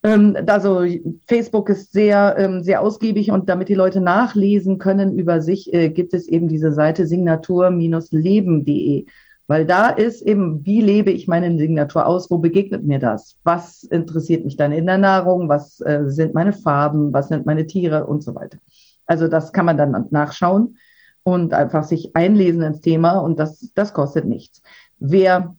Ähm, 0.02 0.36
also 0.46 0.84
Facebook 1.26 1.68
ist 1.68 1.92
sehr, 1.92 2.36
ähm, 2.38 2.62
sehr 2.62 2.80
ausgiebig 2.80 3.30
und 3.30 3.48
damit 3.48 3.68
die 3.68 3.74
Leute 3.74 4.00
nachlesen 4.00 4.78
können 4.78 5.18
über 5.18 5.42
sich, 5.42 5.74
äh, 5.74 5.90
gibt 5.90 6.14
es 6.14 6.28
eben 6.28 6.48
diese 6.48 6.72
Seite 6.72 7.06
signatur-leben.de. 7.06 9.06
Weil 9.48 9.64
da 9.64 9.88
ist 9.88 10.20
eben, 10.20 10.64
wie 10.66 10.82
lebe 10.82 11.10
ich 11.10 11.26
meine 11.26 11.56
Signatur 11.58 12.06
aus? 12.06 12.30
Wo 12.30 12.36
begegnet 12.36 12.84
mir 12.84 12.98
das? 12.98 13.36
Was 13.44 13.82
interessiert 13.82 14.44
mich 14.44 14.56
dann 14.56 14.72
in 14.72 14.84
der 14.84 14.98
Nahrung? 14.98 15.48
Was 15.48 15.80
äh, 15.80 16.04
sind 16.06 16.34
meine 16.34 16.52
Farben? 16.52 17.14
Was 17.14 17.28
sind 17.28 17.46
meine 17.46 17.66
Tiere 17.66 18.06
und 18.06 18.22
so 18.22 18.34
weiter? 18.34 18.58
Also 19.06 19.26
das 19.26 19.54
kann 19.54 19.64
man 19.64 19.78
dann 19.78 20.06
nachschauen 20.10 20.76
und 21.22 21.54
einfach 21.54 21.84
sich 21.84 22.14
einlesen 22.14 22.62
ins 22.62 22.82
Thema 22.82 23.18
und 23.20 23.38
das, 23.38 23.72
das 23.74 23.94
kostet 23.94 24.26
nichts. 24.26 24.60
Wer 24.98 25.56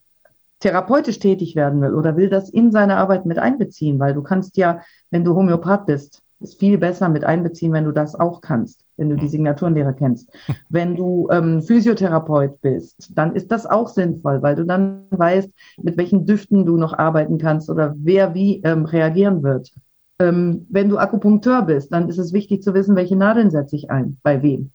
therapeutisch 0.60 1.18
tätig 1.18 1.56
werden 1.56 1.82
will 1.82 1.96
oder 1.96 2.16
will 2.16 2.30
das 2.30 2.50
in 2.50 2.72
seine 2.72 2.98
Arbeit 2.98 3.26
mit 3.26 3.40
einbeziehen, 3.40 4.00
weil 4.00 4.14
du 4.14 4.22
kannst 4.22 4.56
ja, 4.58 4.82
wenn 5.10 5.24
du 5.24 5.36
Homöopath 5.36 5.88
bist, 5.88 6.22
ist 6.42 6.60
viel 6.60 6.78
besser 6.78 7.10
mit 7.10 7.24
einbeziehen, 7.24 7.74
wenn 7.74 7.86
du 7.86 7.92
das 7.92 8.14
auch 8.14 8.42
kannst 8.42 8.86
wenn 9.00 9.10
du 9.10 9.16
die 9.16 9.24
hm. 9.24 9.30
Signaturenlehre 9.30 9.96
kennst. 9.96 10.30
Wenn 10.70 10.96
du 10.96 11.28
ähm, 11.32 11.62
Physiotherapeut 11.62 12.62
bist, 12.62 13.12
dann 13.16 13.36
ist 13.36 13.52
das 13.52 13.66
auch 13.66 13.88
sinnvoll, 13.88 14.42
weil 14.42 14.56
du 14.56 14.66
dann 14.66 15.06
weißt, 15.10 15.50
mit 15.82 15.98
welchen 15.98 16.26
Düften 16.26 16.66
du 16.66 16.78
noch 16.78 16.94
arbeiten 16.94 17.38
kannst 17.38 17.70
oder 17.70 17.96
wer 17.98 18.36
wie 18.36 18.62
ähm, 18.64 18.86
reagieren 18.86 19.42
wird. 19.42 19.72
Ähm, 20.20 20.68
wenn 20.70 20.90
du 20.90 20.98
Akupunkteur 20.98 21.64
bist, 21.64 21.94
dann 21.94 22.10
ist 22.10 22.18
es 22.18 22.34
wichtig 22.34 22.62
zu 22.62 22.74
wissen, 22.74 22.96
welche 22.96 23.16
Nadeln 23.16 23.50
setze 23.50 23.76
ich 23.76 23.90
ein, 23.90 24.18
bei 24.22 24.44
wem. 24.44 24.72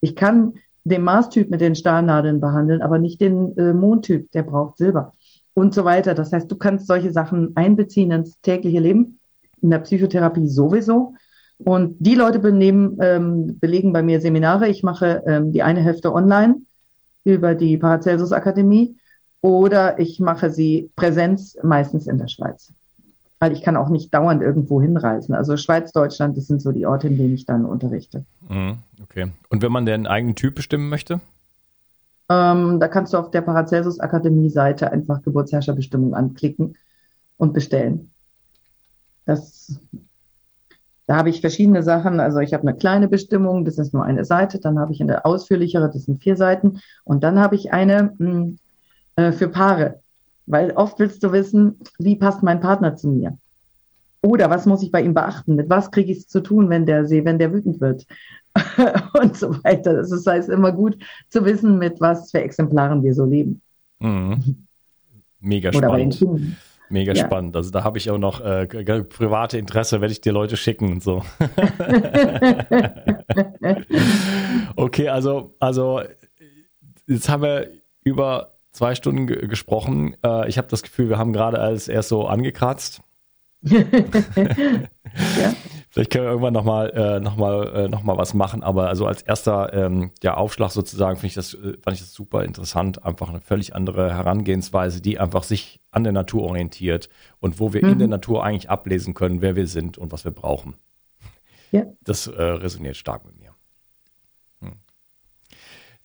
Ich 0.00 0.16
kann 0.16 0.54
den 0.82 1.02
Marstyp 1.02 1.48
mit 1.48 1.60
den 1.60 1.74
Stahlnadeln 1.74 2.40
behandeln, 2.40 2.82
aber 2.82 2.98
nicht 2.98 3.20
den 3.20 3.56
äh, 3.56 3.72
Mondtyp, 3.72 4.30
der 4.32 4.42
braucht 4.42 4.76
Silber 4.76 5.14
und 5.54 5.72
so 5.72 5.84
weiter. 5.84 6.14
Das 6.14 6.32
heißt, 6.32 6.50
du 6.50 6.56
kannst 6.56 6.86
solche 6.86 7.12
Sachen 7.12 7.56
einbeziehen 7.56 8.10
ins 8.10 8.40
tägliche 8.40 8.80
Leben, 8.80 9.18
in 9.62 9.70
der 9.70 9.78
Psychotherapie 9.78 10.46
sowieso. 10.46 11.14
Und 11.58 11.96
die 11.98 12.14
Leute 12.14 12.38
benehmen, 12.38 12.98
ähm, 13.00 13.58
belegen 13.58 13.92
bei 13.92 14.02
mir 14.02 14.20
Seminare. 14.20 14.68
Ich 14.68 14.82
mache 14.82 15.22
ähm, 15.26 15.52
die 15.52 15.62
eine 15.62 15.80
Hälfte 15.80 16.12
online 16.12 16.56
über 17.24 17.54
die 17.54 17.76
Paracelsus 17.78 18.32
Akademie 18.32 18.96
oder 19.40 19.98
ich 19.98 20.20
mache 20.20 20.50
sie 20.50 20.90
Präsenz 20.96 21.56
meistens 21.62 22.06
in 22.06 22.18
der 22.18 22.28
Schweiz. 22.28 22.72
Weil 23.38 23.52
ich 23.52 23.62
kann 23.62 23.76
auch 23.76 23.88
nicht 23.88 24.12
dauernd 24.12 24.42
irgendwo 24.42 24.80
hinreisen. 24.80 25.34
Also 25.34 25.56
Schweiz, 25.56 25.92
Deutschland, 25.92 26.36
das 26.36 26.46
sind 26.46 26.60
so 26.60 26.72
die 26.72 26.86
Orte, 26.86 27.08
in 27.08 27.18
denen 27.18 27.34
ich 27.34 27.46
dann 27.46 27.64
unterrichte. 27.64 28.24
Mhm, 28.48 28.78
okay. 29.02 29.32
Und 29.50 29.62
wenn 29.62 29.72
man 29.72 29.86
den 29.86 30.06
eigenen 30.06 30.34
Typ 30.34 30.54
bestimmen 30.54 30.88
möchte? 30.88 31.20
Ähm, 32.30 32.80
da 32.80 32.88
kannst 32.88 33.12
du 33.12 33.18
auf 33.18 33.30
der 33.30 33.42
Paracelsus 33.42 34.00
Akademie 34.00 34.48
Seite 34.48 34.90
einfach 34.90 35.22
Geburtsherrscherbestimmung 35.22 36.14
anklicken 36.14 36.76
und 37.36 37.52
bestellen. 37.52 38.10
Das 39.26 39.78
da 41.06 41.16
habe 41.16 41.28
ich 41.28 41.40
verschiedene 41.40 41.82
Sachen. 41.82 42.20
Also 42.20 42.38
ich 42.38 42.54
habe 42.54 42.66
eine 42.66 42.76
kleine 42.76 43.08
Bestimmung, 43.08 43.64
das 43.64 43.78
ist 43.78 43.92
nur 43.92 44.04
eine 44.04 44.24
Seite. 44.24 44.58
Dann 44.58 44.78
habe 44.78 44.92
ich 44.92 45.02
eine 45.02 45.24
ausführlichere, 45.24 45.90
das 45.90 46.04
sind 46.04 46.22
vier 46.22 46.36
Seiten. 46.36 46.80
Und 47.04 47.24
dann 47.24 47.38
habe 47.38 47.56
ich 47.56 47.72
eine 47.72 48.14
mh, 48.18 48.30
hm, 48.30 48.58
äh, 49.16 49.32
für 49.32 49.48
Paare. 49.48 50.00
Weil 50.46 50.72
oft 50.72 50.98
willst 50.98 51.22
du 51.22 51.32
wissen, 51.32 51.78
wie 51.98 52.16
passt 52.16 52.42
mein 52.42 52.60
Partner 52.60 52.96
zu 52.96 53.08
mir? 53.08 53.36
Oder 54.22 54.48
was 54.48 54.64
muss 54.64 54.82
ich 54.82 54.90
bei 54.90 55.02
ihm 55.02 55.12
beachten? 55.12 55.54
Mit 55.54 55.68
was 55.68 55.90
kriege 55.90 56.10
ich 56.10 56.18
es 56.18 56.28
zu 56.28 56.40
tun, 56.40 56.70
wenn 56.70 56.86
der, 56.86 57.08
wenn 57.10 57.38
der 57.38 57.52
wütend 57.52 57.80
wird? 57.80 58.06
und 59.20 59.36
so 59.36 59.62
weiter. 59.64 59.94
Das 59.94 60.26
heißt 60.26 60.48
immer 60.48 60.72
gut 60.72 60.96
zu 61.28 61.44
wissen, 61.44 61.78
mit 61.78 62.00
was 62.00 62.30
für 62.30 62.40
Exemplaren 62.40 63.02
wir 63.02 63.14
so 63.14 63.24
leben. 63.24 63.60
Mhm. 63.98 64.66
Mega 65.40 65.70
Oder 65.70 65.88
spannend. 65.88 66.56
Mega 66.90 67.12
ja. 67.12 67.24
spannend. 67.24 67.56
Also 67.56 67.70
da 67.70 67.84
habe 67.84 67.98
ich 67.98 68.10
auch 68.10 68.18
noch 68.18 68.40
äh, 68.40 68.66
private 68.66 69.58
Interesse, 69.58 70.00
werde 70.00 70.12
ich 70.12 70.20
dir 70.20 70.32
Leute 70.32 70.56
schicken 70.56 70.92
und 70.92 71.02
so. 71.02 71.22
okay, 74.76 75.08
also, 75.08 75.54
also 75.60 76.02
jetzt 77.06 77.28
haben 77.28 77.42
wir 77.42 77.68
über 78.02 78.54
zwei 78.72 78.94
Stunden 78.94 79.26
gesprochen. 79.26 80.16
Äh, 80.24 80.48
ich 80.48 80.58
habe 80.58 80.68
das 80.68 80.82
Gefühl, 80.82 81.08
wir 81.08 81.18
haben 81.18 81.32
gerade 81.32 81.58
alles 81.58 81.88
erst 81.88 82.10
so 82.10 82.26
angekratzt. 82.26 83.02
ja. 83.62 83.82
Vielleicht 85.94 86.10
können 86.10 86.24
wir 86.24 86.30
irgendwann 86.30 86.52
nochmal 86.52 86.90
äh, 86.90 87.20
noch 87.20 87.36
mal, 87.36 87.72
äh, 87.72 87.88
noch 87.88 88.02
mal 88.02 88.18
was 88.18 88.34
machen, 88.34 88.64
aber 88.64 88.88
also 88.88 89.06
als 89.06 89.22
erster 89.22 89.72
ähm, 89.72 90.10
ja, 90.24 90.34
Aufschlag 90.34 90.72
sozusagen 90.72 91.14
finde 91.18 91.28
ich 91.28 91.34
das, 91.34 91.54
äh, 91.54 91.78
fand 91.80 91.94
ich 91.94 92.00
das 92.00 92.12
super 92.12 92.42
interessant. 92.42 93.04
Einfach 93.04 93.28
eine 93.28 93.40
völlig 93.40 93.76
andere 93.76 94.12
Herangehensweise, 94.12 95.00
die 95.00 95.20
einfach 95.20 95.44
sich 95.44 95.80
an 95.92 96.02
der 96.02 96.12
Natur 96.12 96.42
orientiert 96.42 97.10
und 97.38 97.60
wo 97.60 97.72
wir 97.72 97.84
mhm. 97.84 97.92
in 97.92 97.98
der 98.00 98.08
Natur 98.08 98.42
eigentlich 98.42 98.68
ablesen 98.70 99.14
können, 99.14 99.40
wer 99.40 99.54
wir 99.54 99.68
sind 99.68 99.96
und 99.96 100.10
was 100.10 100.24
wir 100.24 100.32
brauchen. 100.32 100.74
Ja. 101.70 101.84
Das 102.02 102.26
äh, 102.26 102.42
resoniert 102.42 102.96
stark 102.96 103.24
mit 103.24 103.38
mir. 103.38 103.43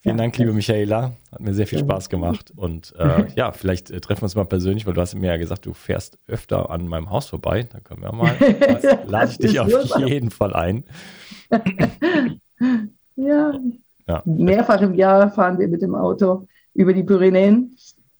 Vielen 0.02 0.16
ja, 0.16 0.24
Dank, 0.24 0.38
liebe 0.38 0.54
Michaela. 0.54 1.12
Hat 1.30 1.40
mir 1.40 1.52
sehr 1.52 1.66
viel 1.66 1.78
Spaß 1.78 2.08
gemacht. 2.08 2.54
Und 2.56 2.94
äh, 2.98 3.26
ja, 3.36 3.52
vielleicht 3.52 3.90
äh, 3.90 4.00
treffen 4.00 4.22
wir 4.22 4.24
uns 4.24 4.34
mal 4.34 4.46
persönlich, 4.46 4.86
weil 4.86 4.94
du 4.94 5.00
hast 5.02 5.14
mir 5.14 5.26
ja 5.26 5.36
gesagt, 5.36 5.66
du 5.66 5.74
fährst 5.74 6.18
öfter 6.26 6.70
an 6.70 6.88
meinem 6.88 7.10
Haus 7.10 7.26
vorbei. 7.26 7.68
Da 7.70 7.80
können 7.80 8.00
wir 8.00 8.12
mal. 8.12 8.34
lade 9.06 9.32
ich 9.32 9.38
dich 9.38 9.60
auf 9.60 9.98
jeden 9.98 10.30
Fall 10.30 10.54
ein. 10.54 10.84
ja. 13.16 13.52
ja. 14.08 14.22
Mehrfach 14.24 14.80
im 14.80 14.94
Jahr 14.94 15.30
fahren 15.32 15.58
wir 15.58 15.68
mit 15.68 15.82
dem 15.82 15.94
Auto 15.94 16.46
über 16.72 16.94
die 16.94 17.04
Pyrenäen. 17.04 17.76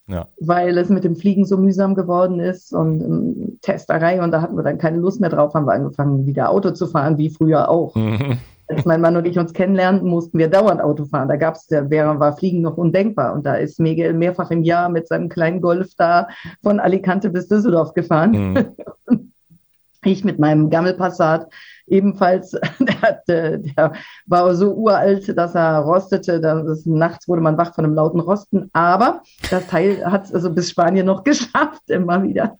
Ja. 0.07 0.26
weil 0.41 0.76
es 0.76 0.89
mit 0.89 1.05
dem 1.05 1.14
Fliegen 1.14 1.45
so 1.45 1.57
mühsam 1.57 1.95
geworden 1.95 2.41
ist 2.41 2.72
und 2.72 3.01
um, 3.01 3.59
Testerei 3.62 4.20
und 4.20 4.33
da 4.33 4.43
hatten 4.43 4.57
wir 4.57 4.64
dann 4.64 4.76
keine 4.76 4.99
Lust 4.99 5.20
mehr 5.20 5.31
drauf, 5.31 5.55
haben 5.55 5.66
wir 5.66 5.72
angefangen, 5.72 6.26
wieder 6.26 6.51
Auto 6.51 6.72
zu 6.72 6.89
fahren, 6.89 7.16
wie 7.16 7.31
früher 7.31 7.68
auch. 7.68 7.95
Mhm. 7.95 8.39
Als 8.71 8.85
mein 8.85 9.01
Mann 9.01 9.16
und 9.16 9.27
ich 9.27 9.39
uns 9.39 9.53
kennenlernten, 9.53 10.09
mussten 10.09 10.39
wir 10.39 10.49
dauernd 10.49 10.81
Auto 10.81 11.05
fahren. 11.05 11.29
Da 11.29 11.37
gab 11.37 11.57
es, 11.57 11.66
wäre, 11.71 12.21
war 12.21 12.37
Fliegen 12.37 12.62
noch 12.62 12.77
undenkbar. 12.77 13.33
Und 13.33 13.45
da 13.45 13.55
ist 13.55 13.81
Miguel 13.81 14.12
mehrfach 14.12 14.51
im 14.51 14.62
Jahr 14.62 14.89
mit 14.89 15.09
seinem 15.09 15.29
kleinen 15.29 15.61
Golf 15.61 15.95
da 15.97 16.29
von 16.62 16.79
Alicante 16.79 17.31
bis 17.31 17.49
Düsseldorf 17.49 17.95
gefahren. 17.95 18.31
Mhm. 18.31 19.33
ich 20.05 20.25
mit 20.25 20.39
meinem 20.39 20.71
Gammelpassat 20.71 21.49
ebenfalls, 21.87 22.51
der, 22.81 23.03
hatte, 23.03 23.59
der 23.59 23.93
war 24.27 24.55
so 24.55 24.73
uralt, 24.73 25.37
dass 25.37 25.55
er 25.55 25.81
rostete. 25.81 26.41
Das, 26.41 26.87
nachts 26.87 27.29
wurde 27.29 27.43
man 27.43 27.59
wach 27.59 27.75
von 27.75 27.85
einem 27.85 27.95
lauten 27.95 28.21
Rosten. 28.21 28.71
Aber 28.73 29.23
das 29.51 29.66
Teil 29.66 30.05
hat 30.07 30.25
es 30.25 30.35
also 30.35 30.51
bis 30.51 30.71
Spanien 30.71 31.07
noch 31.07 31.25
geschafft, 31.25 31.83
immer 31.89 32.23
wieder. 32.23 32.57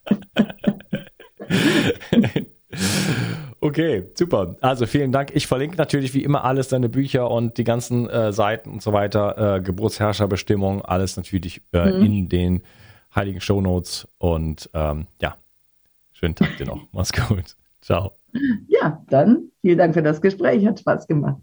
Okay, 3.63 4.05
super. 4.15 4.57
Also 4.63 4.87
vielen 4.87 5.13
Dank. 5.13 5.33
Ich 5.35 5.47
verlinke 5.47 5.77
natürlich 5.77 6.15
wie 6.15 6.25
immer 6.25 6.45
alles, 6.45 6.69
deine 6.69 6.89
Bücher 6.89 7.31
und 7.31 7.59
die 7.59 7.65
ganzen 7.65 8.09
äh, 8.09 8.33
Seiten 8.33 8.71
und 8.71 8.83
so 8.83 8.93
weiter, 8.93 9.57
äh, 9.57 9.61
Geburtsherrscherbestimmung, 9.61 10.83
alles 10.83 11.17
natürlich 11.17 11.63
äh, 11.73 11.91
mhm. 11.91 12.05
in 12.05 12.29
den 12.29 12.63
heiligen 13.15 13.41
Shownotes. 13.41 14.09
Und 14.19 14.71
ähm, 14.73 15.07
ja, 15.21 15.37
schönen 16.13 16.35
Tag 16.35 16.57
dir 16.57 16.67
noch. 16.67 16.81
Mach's 16.93 17.13
gut. 17.13 17.57
Ciao. 17.83 18.13
Ja, 18.69 19.03
dann 19.09 19.51
vielen 19.61 19.79
Dank 19.79 19.95
für 19.95 20.03
das 20.03 20.21
Gespräch. 20.23 20.67
Hat 20.67 20.81
Spaß 20.81 21.07
gemacht. 21.07 21.41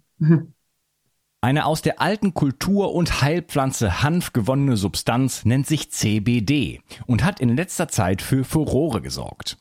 Eine 1.42 1.66
aus 1.66 1.84
der 1.84 2.02
alten 2.02 2.34
Kultur- 2.34 2.96
und 2.96 3.22
Heilpflanze 3.22 4.02
Hanf 4.02 4.34
gewonnene 4.34 4.76
Substanz 4.76 5.46
nennt 5.46 5.68
sich 5.68 5.92
CBD 5.92 6.82
und 7.06 7.24
hat 7.24 7.40
in 7.40 7.56
letzter 7.56 7.88
Zeit 7.88 8.24
für 8.24 8.44
Furore 8.44 9.02
gesorgt. 9.02 9.58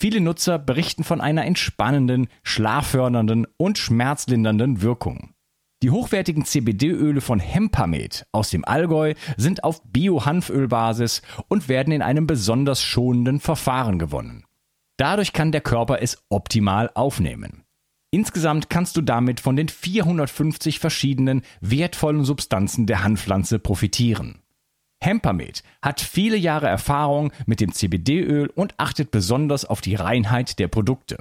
Viele 0.00 0.20
Nutzer 0.20 0.60
berichten 0.60 1.02
von 1.02 1.20
einer 1.20 1.44
entspannenden, 1.44 2.28
schlaffördernden 2.44 3.48
und 3.56 3.78
schmerzlindernden 3.78 4.80
Wirkung. 4.80 5.34
Die 5.82 5.90
hochwertigen 5.90 6.44
CBD-Öle 6.44 7.20
von 7.20 7.40
Hempamed 7.40 8.24
aus 8.30 8.50
dem 8.50 8.64
Allgäu 8.64 9.14
sind 9.36 9.64
auf 9.64 9.82
Bio-Hanfölbasis 9.82 11.22
und 11.48 11.68
werden 11.68 11.92
in 11.92 12.02
einem 12.02 12.28
besonders 12.28 12.80
schonenden 12.80 13.40
Verfahren 13.40 13.98
gewonnen. 13.98 14.44
Dadurch 14.98 15.32
kann 15.32 15.50
der 15.50 15.62
Körper 15.62 16.00
es 16.00 16.22
optimal 16.28 16.90
aufnehmen. 16.94 17.64
Insgesamt 18.12 18.70
kannst 18.70 18.96
du 18.96 19.02
damit 19.02 19.40
von 19.40 19.56
den 19.56 19.68
450 19.68 20.78
verschiedenen 20.78 21.42
wertvollen 21.60 22.24
Substanzen 22.24 22.86
der 22.86 23.02
Hanfpflanze 23.02 23.58
profitieren. 23.58 24.42
Hempamed 25.00 25.62
hat 25.80 26.00
viele 26.00 26.36
Jahre 26.36 26.66
Erfahrung 26.66 27.32
mit 27.46 27.60
dem 27.60 27.72
CBD-Öl 27.72 28.48
und 28.48 28.74
achtet 28.78 29.10
besonders 29.10 29.64
auf 29.64 29.80
die 29.80 29.94
Reinheit 29.94 30.58
der 30.58 30.68
Produkte. 30.68 31.18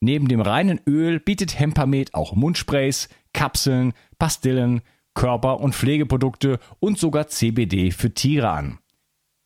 Neben 0.00 0.28
dem 0.28 0.40
reinen 0.40 0.80
Öl 0.86 1.20
bietet 1.20 1.58
Hempamed 1.58 2.14
auch 2.14 2.34
Mundsprays, 2.34 3.08
Kapseln, 3.32 3.92
Pastillen, 4.18 4.82
Körper- 5.14 5.60
und 5.60 5.74
Pflegeprodukte 5.74 6.58
und 6.78 6.98
sogar 6.98 7.28
CBD 7.28 7.90
für 7.90 8.14
Tiere 8.14 8.50
an. 8.50 8.78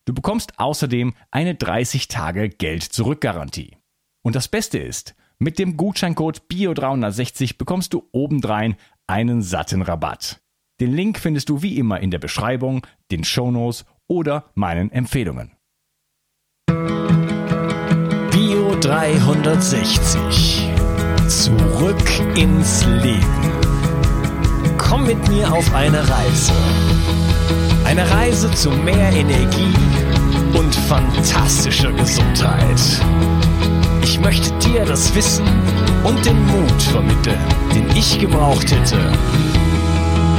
Du 0.07 0.13
bekommst 0.13 0.59
außerdem 0.59 1.15
eine 1.31 1.55
30 1.55 2.09
Tage 2.09 2.51
Geld-Zurück-Garantie. 2.51 3.77
Und 4.23 4.37
das 4.37 4.49
Beste 4.49 4.79
ist, 4.79 5.15
mit 5.39 5.59
dem 5.59 5.77
Gutscheincode 5.77 6.43
BIO360 6.51 7.57
bekommst 7.59 7.95
du 7.95 8.09
obendrein 8.13 8.77
einen 9.07 9.43
satten 9.43 9.83
Rabatt. 9.83 10.44
Den 10.81 10.93
Link 10.93 11.19
findest 11.19 11.49
du 11.49 11.63
wie 11.63 11.79
immer 11.79 12.01
in 12.01 12.11
der 12.11 12.19
Beschreibung, 12.19 12.87
den 13.11 13.25
Shownotes 13.25 13.85
oder 14.09 14.51
meinen 14.55 14.91
Empfehlungen. 14.91 15.53
360. 18.85 20.69
Zurück 21.27 22.37
ins 22.37 22.85
Leben. 22.85 23.53
Komm 24.77 25.07
mit 25.07 25.27
mir 25.29 25.51
auf 25.51 25.75
eine 25.75 26.01
Reise. 26.01 26.53
Eine 27.85 28.11
Reise 28.11 28.51
zu 28.51 28.71
mehr 28.71 29.11
Energie 29.11 29.73
und 30.53 30.75
fantastischer 30.75 31.93
Gesundheit. 31.93 33.01
Ich 34.03 34.21
möchte 34.21 34.53
dir 34.59 34.85
das 34.85 35.15
Wissen 35.15 35.47
und 36.05 36.23
den 36.27 36.45
Mut 36.47 36.83
vermitteln, 36.83 37.41
den 37.75 37.89
ich 37.97 38.19
gebraucht 38.19 38.71
hätte, 38.71 38.99